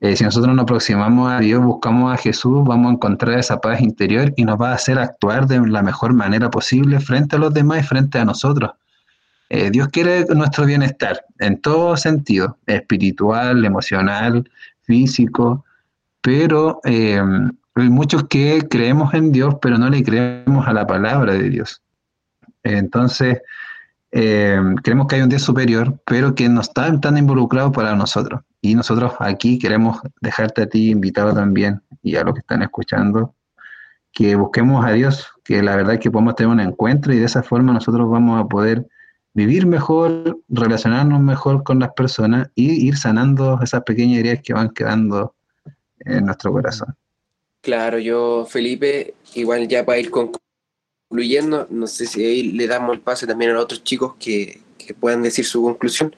eh, 0.00 0.16
si 0.16 0.24
nosotros 0.24 0.54
nos 0.54 0.64
aproximamos 0.64 1.32
a 1.32 1.38
Dios, 1.38 1.64
buscamos 1.64 2.12
a 2.12 2.16
Jesús, 2.18 2.62
vamos 2.66 2.90
a 2.90 2.94
encontrar 2.94 3.38
esa 3.38 3.60
paz 3.60 3.80
interior 3.80 4.32
y 4.36 4.44
nos 4.44 4.60
va 4.60 4.72
a 4.72 4.74
hacer 4.74 4.98
actuar 4.98 5.46
de 5.46 5.66
la 5.66 5.82
mejor 5.82 6.12
manera 6.12 6.50
posible 6.50 7.00
frente 7.00 7.36
a 7.36 7.38
los 7.38 7.54
demás 7.54 7.80
y 7.80 7.82
frente 7.84 8.18
a 8.18 8.24
nosotros. 8.24 8.72
Eh, 9.48 9.70
Dios 9.70 9.88
quiere 9.88 10.24
nuestro 10.34 10.66
bienestar 10.66 11.24
en 11.38 11.60
todo 11.60 11.96
sentido, 11.96 12.58
espiritual, 12.66 13.64
emocional, 13.64 14.50
físico, 14.82 15.64
pero 16.20 16.80
eh, 16.84 17.22
hay 17.74 17.88
muchos 17.88 18.24
que 18.28 18.66
creemos 18.68 19.14
en 19.14 19.32
Dios, 19.32 19.56
pero 19.62 19.78
no 19.78 19.88
le 19.88 20.02
creemos 20.02 20.66
a 20.66 20.72
la 20.72 20.86
palabra 20.86 21.32
de 21.32 21.50
Dios. 21.50 21.82
Entonces, 22.62 23.38
eh, 24.16 24.60
creemos 24.84 25.08
que 25.08 25.16
hay 25.16 25.22
un 25.22 25.28
Dios 25.28 25.42
superior, 25.42 25.98
pero 26.06 26.36
que 26.36 26.48
no 26.48 26.60
está 26.60 27.00
tan 27.00 27.18
involucrado 27.18 27.72
para 27.72 27.96
nosotros. 27.96 28.42
Y 28.60 28.76
nosotros 28.76 29.14
aquí 29.18 29.58
queremos 29.58 29.98
dejarte 30.20 30.62
a 30.62 30.66
ti 30.68 30.90
invitado 30.90 31.34
también 31.34 31.82
y 32.00 32.14
a 32.14 32.22
los 32.22 32.34
que 32.34 32.38
están 32.38 32.62
escuchando, 32.62 33.34
que 34.12 34.36
busquemos 34.36 34.86
a 34.86 34.92
Dios, 34.92 35.32
que 35.42 35.60
la 35.64 35.74
verdad 35.74 35.94
es 35.94 36.00
que 36.00 36.12
podemos 36.12 36.36
tener 36.36 36.52
un 36.52 36.60
encuentro 36.60 37.12
y 37.12 37.18
de 37.18 37.24
esa 37.24 37.42
forma 37.42 37.72
nosotros 37.72 38.08
vamos 38.08 38.40
a 38.40 38.46
poder 38.46 38.86
vivir 39.32 39.66
mejor, 39.66 40.38
relacionarnos 40.48 41.20
mejor 41.20 41.64
con 41.64 41.80
las 41.80 41.92
personas 41.94 42.48
y 42.54 42.86
ir 42.86 42.96
sanando 42.96 43.58
esas 43.64 43.82
pequeñas 43.82 44.20
heridas 44.20 44.42
que 44.44 44.54
van 44.54 44.70
quedando 44.70 45.34
en 45.98 46.26
nuestro 46.26 46.52
corazón. 46.52 46.94
claro, 47.60 47.98
yo, 47.98 48.46
Felipe, 48.48 49.14
igual 49.34 49.66
ya 49.66 49.84
para 49.84 49.98
ir 49.98 50.12
concluyendo, 51.14 51.68
no 51.70 51.86
sé 51.86 52.06
si 52.06 52.24
ahí 52.24 52.42
le 52.42 52.66
damos 52.66 52.96
el 52.96 53.00
pase 53.00 53.24
también 53.24 53.52
a 53.52 53.60
otros 53.60 53.84
chicos 53.84 54.14
que, 54.18 54.60
que 54.76 54.94
puedan 54.94 55.22
decir 55.22 55.44
su 55.44 55.62
conclusión. 55.62 56.14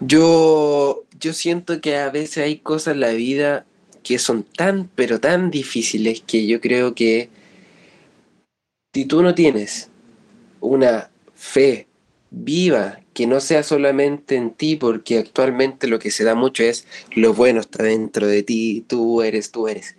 Yo, 0.00 1.04
yo 1.20 1.32
siento 1.32 1.80
que 1.80 1.96
a 1.96 2.10
veces 2.10 2.38
hay 2.38 2.58
cosas 2.58 2.94
en 2.94 3.00
la 3.00 3.10
vida 3.10 3.66
que 4.02 4.18
son 4.18 4.42
tan, 4.42 4.90
pero 4.96 5.20
tan 5.20 5.52
difíciles 5.52 6.24
que 6.26 6.48
yo 6.48 6.60
creo 6.60 6.92
que 6.96 7.28
si 8.92 9.04
tú 9.04 9.22
no 9.22 9.32
tienes 9.32 9.90
una 10.58 11.10
fe 11.36 11.86
viva 12.30 12.98
que 13.14 13.28
no 13.28 13.38
sea 13.38 13.62
solamente 13.62 14.34
en 14.34 14.50
ti, 14.50 14.74
porque 14.74 15.18
actualmente 15.18 15.86
lo 15.86 16.00
que 16.00 16.10
se 16.10 16.24
da 16.24 16.34
mucho 16.34 16.64
es 16.64 16.84
lo 17.14 17.32
bueno 17.32 17.60
está 17.60 17.84
dentro 17.84 18.26
de 18.26 18.42
ti, 18.42 18.84
tú 18.88 19.22
eres, 19.22 19.52
tú 19.52 19.68
eres. 19.68 19.94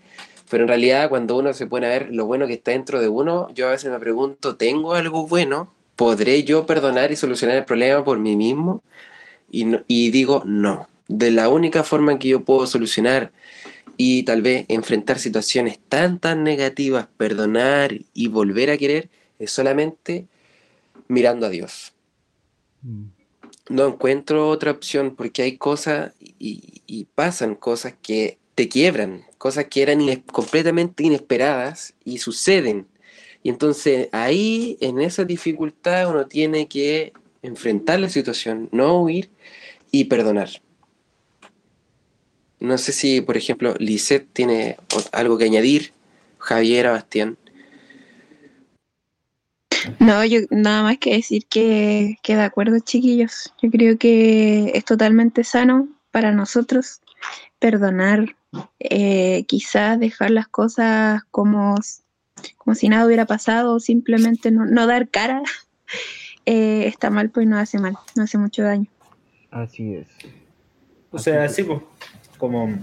Pero 0.52 0.66
en 0.66 0.68
realidad 0.68 1.08
cuando 1.08 1.38
uno 1.38 1.54
se 1.54 1.66
pone 1.66 1.88
a 1.88 1.89
ver 1.91 2.10
lo 2.12 2.26
bueno 2.26 2.45
que 2.45 2.56
está 2.56 2.72
dentro 2.72 2.99
de 2.99 3.08
uno, 3.08 3.47
yo 3.54 3.70
a 3.70 3.72
veces 3.72 3.89
me 3.89 3.97
pregunto, 3.99 4.58
¿tengo 4.58 4.93
algo 4.95 5.26
bueno? 5.26 5.74
¿Podré 5.95 6.43
yo 6.43 6.66
perdonar 6.66 7.10
y 7.10 7.16
solucionar 7.16 7.56
el 7.56 7.64
problema 7.64 8.04
por 8.04 8.20
mí 8.20 8.36
mismo? 8.36 8.84
Y, 9.49 9.64
no- 9.64 9.82
y 9.88 10.12
digo, 10.12 10.43
no. 10.45 10.89
De 11.08 11.32
la 11.32 11.47
única 11.47 11.84
forma 11.84 12.12
en 12.12 12.20
que 12.20 12.28
yo 12.28 12.41
puedo 12.43 12.68
solucionar 12.68 13.32
y 13.95 14.24
tal 14.24 14.41
vez 14.41 14.66
enfrentar 14.68 15.20
situaciones 15.20 15.80
tan, 15.88 16.20
tan 16.20 16.43
negativas, 16.43 17.08
perdonar 17.16 17.93
y 18.14 18.28
volver 18.28 18.72
a 18.72 18.78
querer, 18.78 19.10
es 19.39 19.52
solamente 19.52 20.28
mirando 21.08 21.45
a 21.45 21.49
Dios. 21.49 21.93
No 23.70 23.88
encuentro 23.88 24.49
otra 24.49 24.72
opción 24.72 25.16
porque 25.16 25.43
hay 25.43 25.58
cosas 25.58 26.14
y, 26.20 26.82
y 26.88 27.06
pasan 27.16 27.56
cosas 27.56 27.93
que 28.02 28.38
te 28.56 28.68
quiebran, 28.68 29.24
cosas 29.42 29.66
que 29.66 29.82
eran 29.82 30.06
completamente 30.32 31.04
inesperadas 31.04 31.96
y 32.06 32.20
suceden. 32.20 32.86
Y 33.42 33.50
entonces 33.50 34.08
ahí, 34.12 34.78
en 34.82 35.02
esa 35.02 35.26
dificultad, 35.26 36.12
uno 36.12 36.28
tiene 36.28 36.68
que 36.68 37.12
enfrentar 37.42 38.00
la 38.00 38.10
situación, 38.10 38.70
no 38.72 39.02
huir 39.02 39.32
y 39.89 40.04
perdonar. 40.04 40.50
No 42.60 42.78
sé 42.78 42.92
si, 42.92 43.22
por 43.22 43.36
ejemplo, 43.36 43.74
Lisette 43.80 44.32
tiene 44.32 44.78
algo 45.12 45.39
que 45.39 45.46
añadir, 45.46 45.92
Javier, 46.38 46.86
Bastián. 46.89 47.36
No, 49.98 50.24
yo 50.24 50.42
nada 50.52 50.84
más 50.84 51.00
que 51.00 51.16
decir 51.16 51.48
que, 51.48 52.16
que 52.22 52.36
de 52.36 52.44
acuerdo, 52.44 52.78
chiquillos. 52.78 53.52
Yo 53.60 53.72
creo 53.72 53.98
que 53.98 54.72
es 54.76 54.86
totalmente 54.86 55.44
sano 55.44 55.89
para 56.12 56.32
nosotros 56.32 57.01
perdonar, 57.62 58.36
eh, 58.80 59.45
quizás 59.47 59.99
dejar 59.99 60.32
las 60.32 60.47
cosas 60.47 61.22
como, 61.30 61.76
como 62.57 62.76
si 62.76 62.89
nada 62.89 63.05
hubiera 63.05 63.26
pasado, 63.26 63.76
o 63.76 63.80
simplemente 63.80 64.51
no, 64.51 64.66
no 64.66 64.88
dar 64.88 65.07
cara. 65.07 65.41
Eh, 66.47 66.88
está 66.88 67.12
mal, 67.12 67.30
pues 67.30 67.45
no 67.45 67.55
hace 67.55 67.78
mal, 67.78 67.95
no 68.16 68.24
hace 68.24 68.39
mucho 68.39 68.64
daño. 68.64 68.88
Así 69.51 69.93
es. 69.93 70.07
O 71.12 71.20
sea, 71.20 71.47
sí, 71.47 71.62
pues, 71.62 71.82
como 72.39 72.80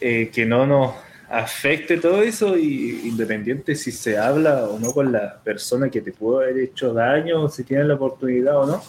eh, 0.00 0.30
que 0.32 0.46
no 0.46 0.68
nos 0.68 0.94
afecte 1.28 1.96
todo 1.96 2.22
eso, 2.22 2.56
y 2.56 3.08
independiente 3.08 3.74
si 3.74 3.90
se 3.90 4.16
habla 4.16 4.68
o 4.68 4.78
no 4.78 4.92
con 4.92 5.10
la 5.10 5.40
persona 5.42 5.90
que 5.90 6.00
te 6.00 6.12
pudo 6.12 6.42
haber 6.42 6.58
hecho 6.58 6.94
daño, 6.94 7.48
si 7.48 7.64
tienes 7.64 7.86
la 7.86 7.94
oportunidad 7.94 8.58
o 8.58 8.66
no, 8.66 8.82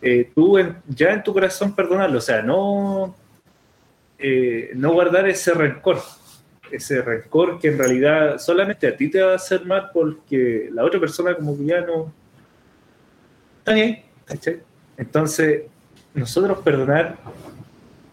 eh, 0.00 0.30
tú 0.32 0.56
ya 0.86 1.12
en 1.12 1.24
tu 1.24 1.32
corazón 1.32 1.74
perdonarlo, 1.74 2.18
o 2.18 2.22
sea, 2.22 2.40
no, 2.40 3.16
eh, 4.18 4.70
no 4.74 4.92
guardar 4.92 5.28
ese 5.28 5.52
rencor, 5.52 6.00
ese 6.70 7.02
rencor 7.02 7.58
que 7.60 7.68
en 7.68 7.78
realidad 7.78 8.38
solamente 8.38 8.86
a 8.88 8.96
ti 8.96 9.08
te 9.08 9.22
va 9.22 9.32
a 9.32 9.36
hacer 9.36 9.64
mal 9.64 9.90
porque 9.92 10.68
la 10.72 10.84
otra 10.84 10.98
persona 10.98 11.34
como 11.34 11.56
que 11.56 11.64
ya 11.64 11.80
no 11.80 12.12
está 13.58 13.74
bien, 13.74 14.02
Entonces, 14.96 15.62
nosotros 16.14 16.58
perdonar 16.58 17.16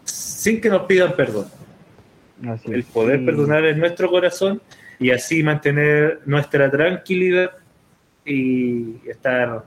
sin 0.04 0.60
que 0.60 0.68
nos 0.68 0.82
pidan 0.82 1.14
perdón. 1.16 1.46
el 2.64 2.84
poder 2.84 3.24
perdonar 3.24 3.64
en 3.64 3.78
nuestro 3.78 4.08
corazón 4.08 4.60
y 4.98 5.10
así 5.10 5.42
mantener 5.42 6.20
nuestra 6.24 6.70
tranquilidad 6.70 7.50
y 8.24 8.96
estar, 9.08 9.64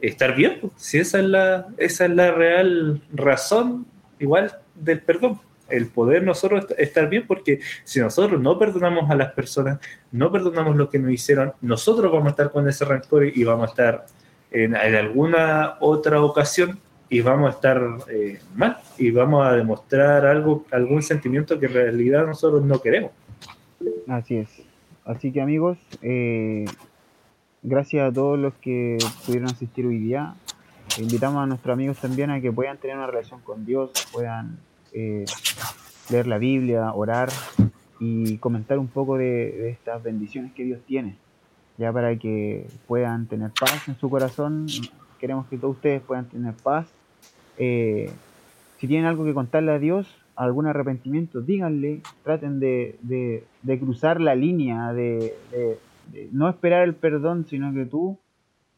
estar 0.00 0.34
bien. 0.34 0.58
Pues. 0.60 0.72
Si 0.76 0.98
esa 0.98 1.18
es 1.18 1.24
la, 1.24 1.68
esa 1.76 2.06
es 2.06 2.10
la 2.10 2.30
real 2.32 3.02
razón, 3.12 3.86
igual 4.18 4.52
del 4.74 5.00
perdón. 5.00 5.40
El 5.68 5.86
poder 5.88 6.22
nosotros 6.22 6.66
estar 6.78 7.08
bien, 7.08 7.26
porque 7.26 7.60
si 7.84 8.00
nosotros 8.00 8.40
no 8.40 8.58
perdonamos 8.58 9.10
a 9.10 9.14
las 9.14 9.32
personas, 9.32 9.78
no 10.12 10.30
perdonamos 10.32 10.76
lo 10.76 10.88
que 10.88 10.98
nos 10.98 11.10
hicieron, 11.10 11.52
nosotros 11.60 12.10
vamos 12.10 12.28
a 12.28 12.30
estar 12.30 12.50
con 12.50 12.68
ese 12.68 12.84
rencor 12.84 13.26
y 13.26 13.44
vamos 13.44 13.68
a 13.68 13.70
estar 13.70 14.06
en, 14.50 14.74
en 14.74 14.94
alguna 14.94 15.76
otra 15.80 16.22
ocasión 16.22 16.78
y 17.10 17.20
vamos 17.20 17.48
a 17.48 17.54
estar 17.54 17.82
eh, 18.10 18.38
mal 18.54 18.78
y 18.98 19.10
vamos 19.10 19.46
a 19.46 19.52
demostrar 19.52 20.26
algo, 20.26 20.64
algún 20.70 21.02
sentimiento 21.02 21.58
que 21.58 21.66
en 21.66 21.72
realidad 21.72 22.26
nosotros 22.26 22.62
no 22.64 22.80
queremos. 22.80 23.12
Así 24.06 24.36
es. 24.36 24.62
Así 25.04 25.32
que 25.32 25.40
amigos, 25.40 25.78
eh, 26.02 26.66
gracias 27.62 28.10
a 28.10 28.12
todos 28.12 28.38
los 28.38 28.52
que 28.54 28.98
pudieron 29.24 29.48
asistir 29.48 29.86
hoy 29.86 29.98
día. 29.98 30.34
Invitamos 30.98 31.42
a 31.42 31.46
nuestros 31.46 31.72
amigos 31.72 31.98
también 31.98 32.30
a 32.30 32.40
que 32.40 32.52
puedan 32.52 32.76
tener 32.78 32.96
una 32.96 33.06
relación 33.06 33.40
con 33.40 33.64
Dios, 33.64 33.90
puedan 34.12 34.58
eh, 34.98 35.24
leer 36.10 36.26
la 36.26 36.38
Biblia, 36.38 36.92
orar 36.92 37.28
y 38.00 38.38
comentar 38.38 38.78
un 38.78 38.88
poco 38.88 39.16
de, 39.16 39.70
estas 39.70 40.02
bendiciones 40.02 40.52
que 40.52 40.64
Dios 40.64 40.80
tiene, 40.86 41.16
ya 41.76 41.92
para 41.92 42.16
que 42.16 42.66
puedan 42.86 43.26
tener 43.26 43.50
paz 43.58 43.88
en 43.88 43.96
su 43.98 44.10
corazón. 44.10 44.66
Queremos 45.18 45.46
que 45.46 45.58
todos 45.58 45.76
ustedes 45.76 46.00
puedan 46.02 46.28
tener 46.28 46.54
paz 46.54 46.86
eh, 47.58 48.10
si 48.78 48.86
tienen 48.86 49.06
algo 49.06 49.24
que 49.24 49.34
contarle 49.34 49.72
a 49.72 49.78
Dios, 49.78 50.06
algún 50.36 50.66
arrepentimiento, 50.66 51.40
díganle, 51.40 52.00
traten 52.22 52.60
de, 52.60 52.96
de, 53.02 53.78
cruzar 53.78 54.20
la 54.20 54.36
línea, 54.36 54.92
de, 54.92 55.34
no 56.30 56.48
esperar 56.48 56.84
el 56.84 56.94
perdón, 56.94 57.44
sino 57.48 57.74
que 57.74 57.84
tú 57.84 58.18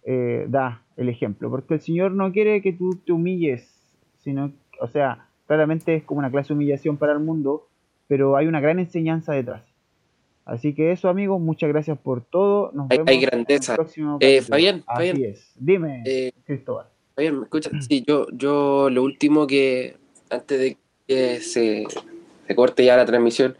eh, 0.04 0.46
da 0.48 0.82
el 0.96 1.10
ejemplo, 1.10 1.50
porque 1.50 1.74
el 1.74 1.80
Señor 1.80 2.12
no 2.12 2.32
quiere 2.32 2.62
que 2.62 2.72
tú 2.72 2.96
te 3.04 3.12
humilles, 3.12 3.70
sino, 4.22 4.52
o 4.80 4.88
sea, 4.88 5.26
claramente 5.50 5.96
es 5.96 6.04
como 6.04 6.20
una 6.20 6.30
clase 6.30 6.50
de 6.50 6.54
humillación 6.54 6.96
para 6.96 7.12
el 7.12 7.18
mundo, 7.18 7.66
pero 8.06 8.36
hay 8.36 8.46
una 8.46 8.60
gran 8.60 8.78
enseñanza 8.78 9.32
detrás. 9.32 9.64
Así 10.44 10.74
que 10.74 10.92
eso, 10.92 11.08
amigos, 11.08 11.40
muchas 11.40 11.68
gracias 11.70 11.98
por 11.98 12.22
todo. 12.22 12.70
Nos 12.72 12.86
vemos 12.86 13.08
hay 13.08 13.18
grandeza. 13.18 13.76
eh, 14.20 14.42
Fabián, 14.42 14.84
Así 14.86 15.24
es. 15.24 15.50
Dime, 15.56 16.04
eh, 16.06 16.30
Cristóbal. 16.44 16.86
¿me 17.16 17.24
escuchas? 17.24 17.72
Sí, 17.84 18.04
yo, 18.06 18.28
yo 18.32 18.90
lo 18.90 19.02
último 19.02 19.48
que, 19.48 19.96
antes 20.30 20.60
de 20.60 20.76
que 21.08 21.40
se, 21.40 21.84
corte 22.54 22.84
ya 22.84 22.96
la 22.96 23.04
transmisión, 23.04 23.56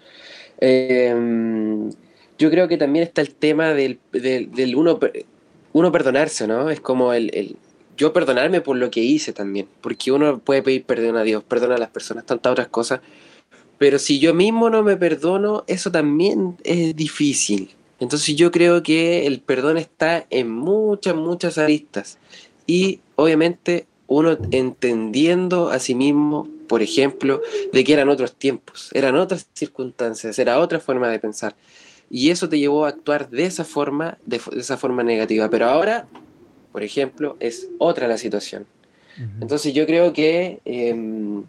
em, 0.61 1.91
yo 2.39 2.51
creo 2.51 2.69
que 2.69 2.77
también 2.77 3.03
está 3.03 3.21
el 3.21 3.35
tema 3.35 3.75
del, 3.75 3.99
del, 4.13 4.77
uno, 4.77 5.01
uno 5.73 5.91
perdonarse, 5.91 6.47
¿no? 6.47 6.71
Es 6.71 6.81
como 6.81 7.13
el, 7.13 7.35
el, 7.35 7.57
yo 8.01 8.15
perdonarme 8.15 8.63
por 8.63 8.79
lo 8.79 8.91
que 8.91 9.01
hice 9.01 9.35
también, 9.35 9.69
porque 9.83 10.11
uno 10.11 10.39
puede 10.39 10.63
pedir 10.63 10.85
perdón 10.85 11.19
a 11.19 11.23
Dios, 11.23 11.45
perdona 11.45 11.75
a 11.75 11.79
las 11.79 11.91
personas, 11.91 12.25
tantas 12.25 12.51
otras 12.51 12.69
cosas, 12.69 13.01
pero 13.77 13.99
si 13.99 14.19
yo 14.19 14.33
mismo 14.33 14.71
no 14.71 14.83
me 14.83 14.97
perdono, 14.97 15.65
eso 15.67 15.93
también 15.93 16.57
es 16.65 16.97
difícil. 16.97 17.75
Entonces 17.99 18.35
yo 18.37 18.51
creo 18.51 18.83
que 18.83 19.27
el 19.27 19.41
perdón 19.41 19.77
está 19.77 20.27
en 20.31 20.51
muchas, 20.51 21.15
muchas 21.15 21.59
aristas. 21.59 22.17
Y 22.67 23.01
obviamente 23.17 23.87
uno 24.07 24.39
entendiendo 24.51 25.69
a 25.69 25.79
sí 25.79 25.95
mismo, 25.95 26.49
por 26.69 26.81
ejemplo, 26.81 27.43
de 27.71 27.85
que 27.85 27.93
eran 27.93 28.09
otros 28.09 28.35
tiempos, 28.35 28.89
eran 28.95 29.17
otras 29.17 29.47
circunstancias, 29.53 30.39
era 30.39 30.59
otra 30.59 30.81
forma 30.81 31.11
de 31.11 31.19
pensar. 31.19 31.55
Y 32.09 32.31
eso 32.31 32.49
te 32.49 32.59
llevó 32.59 32.87
a 32.87 32.89
actuar 32.89 33.29
de 33.29 33.45
esa 33.45 33.65
forma, 33.65 34.17
de, 34.25 34.41
esa 34.57 34.79
forma 34.79 35.03
negativa. 35.03 35.51
Pero 35.51 35.67
ahora, 35.67 36.07
por 36.73 36.83
ejemplo, 36.83 37.37
es 37.41 37.69
otra 37.79 38.09
la 38.09 38.19
situación. 38.19 38.67
Entonces 39.41 39.75
yo 39.75 39.87
creo 39.87 40.13
que 40.15 40.61
em, 40.65 41.43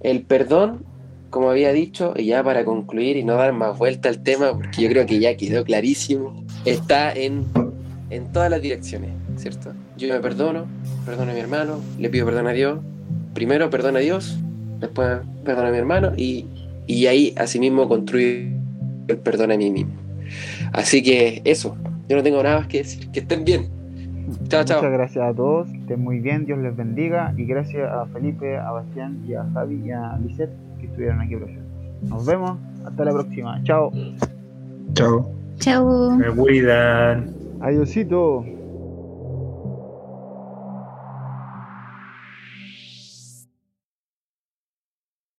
el 0.00 0.22
perdón, 0.22 0.84
como 1.30 1.50
había 1.50 1.72
dicho, 1.72 2.12
y 2.16 2.26
ya 2.26 2.44
para 2.44 2.64
concluir 2.64 3.16
y 3.16 3.24
no 3.24 3.34
dar 3.36 3.52
más 3.52 3.78
vuelta 3.78 4.10
al 4.10 4.22
tema, 4.22 4.52
porque 4.52 4.82
yo 4.82 4.88
creo 4.90 5.06
que 5.06 5.18
ya 5.18 5.36
quedó 5.36 5.64
clarísimo, 5.64 6.44
está 6.66 7.12
en, 7.12 7.46
en 8.10 8.30
todas 8.32 8.50
las 8.50 8.60
direcciones, 8.60 9.10
¿cierto? 9.36 9.72
Yo 9.96 10.12
me 10.12 10.20
perdono, 10.20 10.66
perdono 11.06 11.30
a 11.30 11.34
mi 11.34 11.40
hermano, 11.40 11.80
le 11.98 12.10
pido 12.10 12.26
perdón 12.26 12.48
a 12.48 12.52
Dios. 12.52 12.80
Primero 13.32 13.70
perdono 13.70 13.96
a 13.96 14.00
Dios, 14.02 14.36
después 14.80 15.20
perdono 15.44 15.68
a 15.68 15.70
mi 15.70 15.78
hermano 15.78 16.12
y, 16.16 16.44
y 16.86 17.06
ahí 17.06 17.32
asimismo 17.38 17.88
construyo 17.88 18.48
el 19.08 19.16
perdón 19.18 19.52
a 19.52 19.56
mí 19.56 19.70
mismo. 19.70 19.92
Así 20.72 21.02
que 21.02 21.40
eso, 21.44 21.76
yo 22.08 22.16
no 22.16 22.22
tengo 22.22 22.42
nada 22.42 22.58
más 22.58 22.66
que 22.68 22.78
decir. 22.78 23.08
Que 23.10 23.20
estén 23.20 23.44
bien. 23.44 23.81
Chao, 24.52 24.64
chao. 24.64 24.82
Muchas 24.82 24.92
gracias 24.92 25.24
a 25.24 25.32
todos, 25.32 25.70
que 25.70 25.78
estén 25.78 26.04
muy 26.04 26.20
bien, 26.20 26.44
Dios 26.44 26.58
les 26.58 26.76
bendiga 26.76 27.32
y 27.38 27.46
gracias 27.46 27.90
a 27.90 28.04
Felipe, 28.12 28.58
a 28.58 28.70
Bastián 28.70 29.24
y 29.26 29.32
a 29.32 29.46
Javi 29.54 29.80
y 29.82 29.90
a 29.92 30.18
Lisette 30.18 30.52
que 30.78 30.88
estuvieron 30.88 31.22
aquí 31.22 31.36
presentes. 31.36 31.64
Nos 32.02 32.26
vemos, 32.26 32.58
hasta 32.84 33.02
la 33.02 33.12
próxima. 33.12 33.62
Chao. 33.62 33.90
Chao. 34.92 35.32
Chao. 35.58 36.10
Me 36.18 36.26
cuidan. 36.26 37.32
Adiósito. 37.62 38.44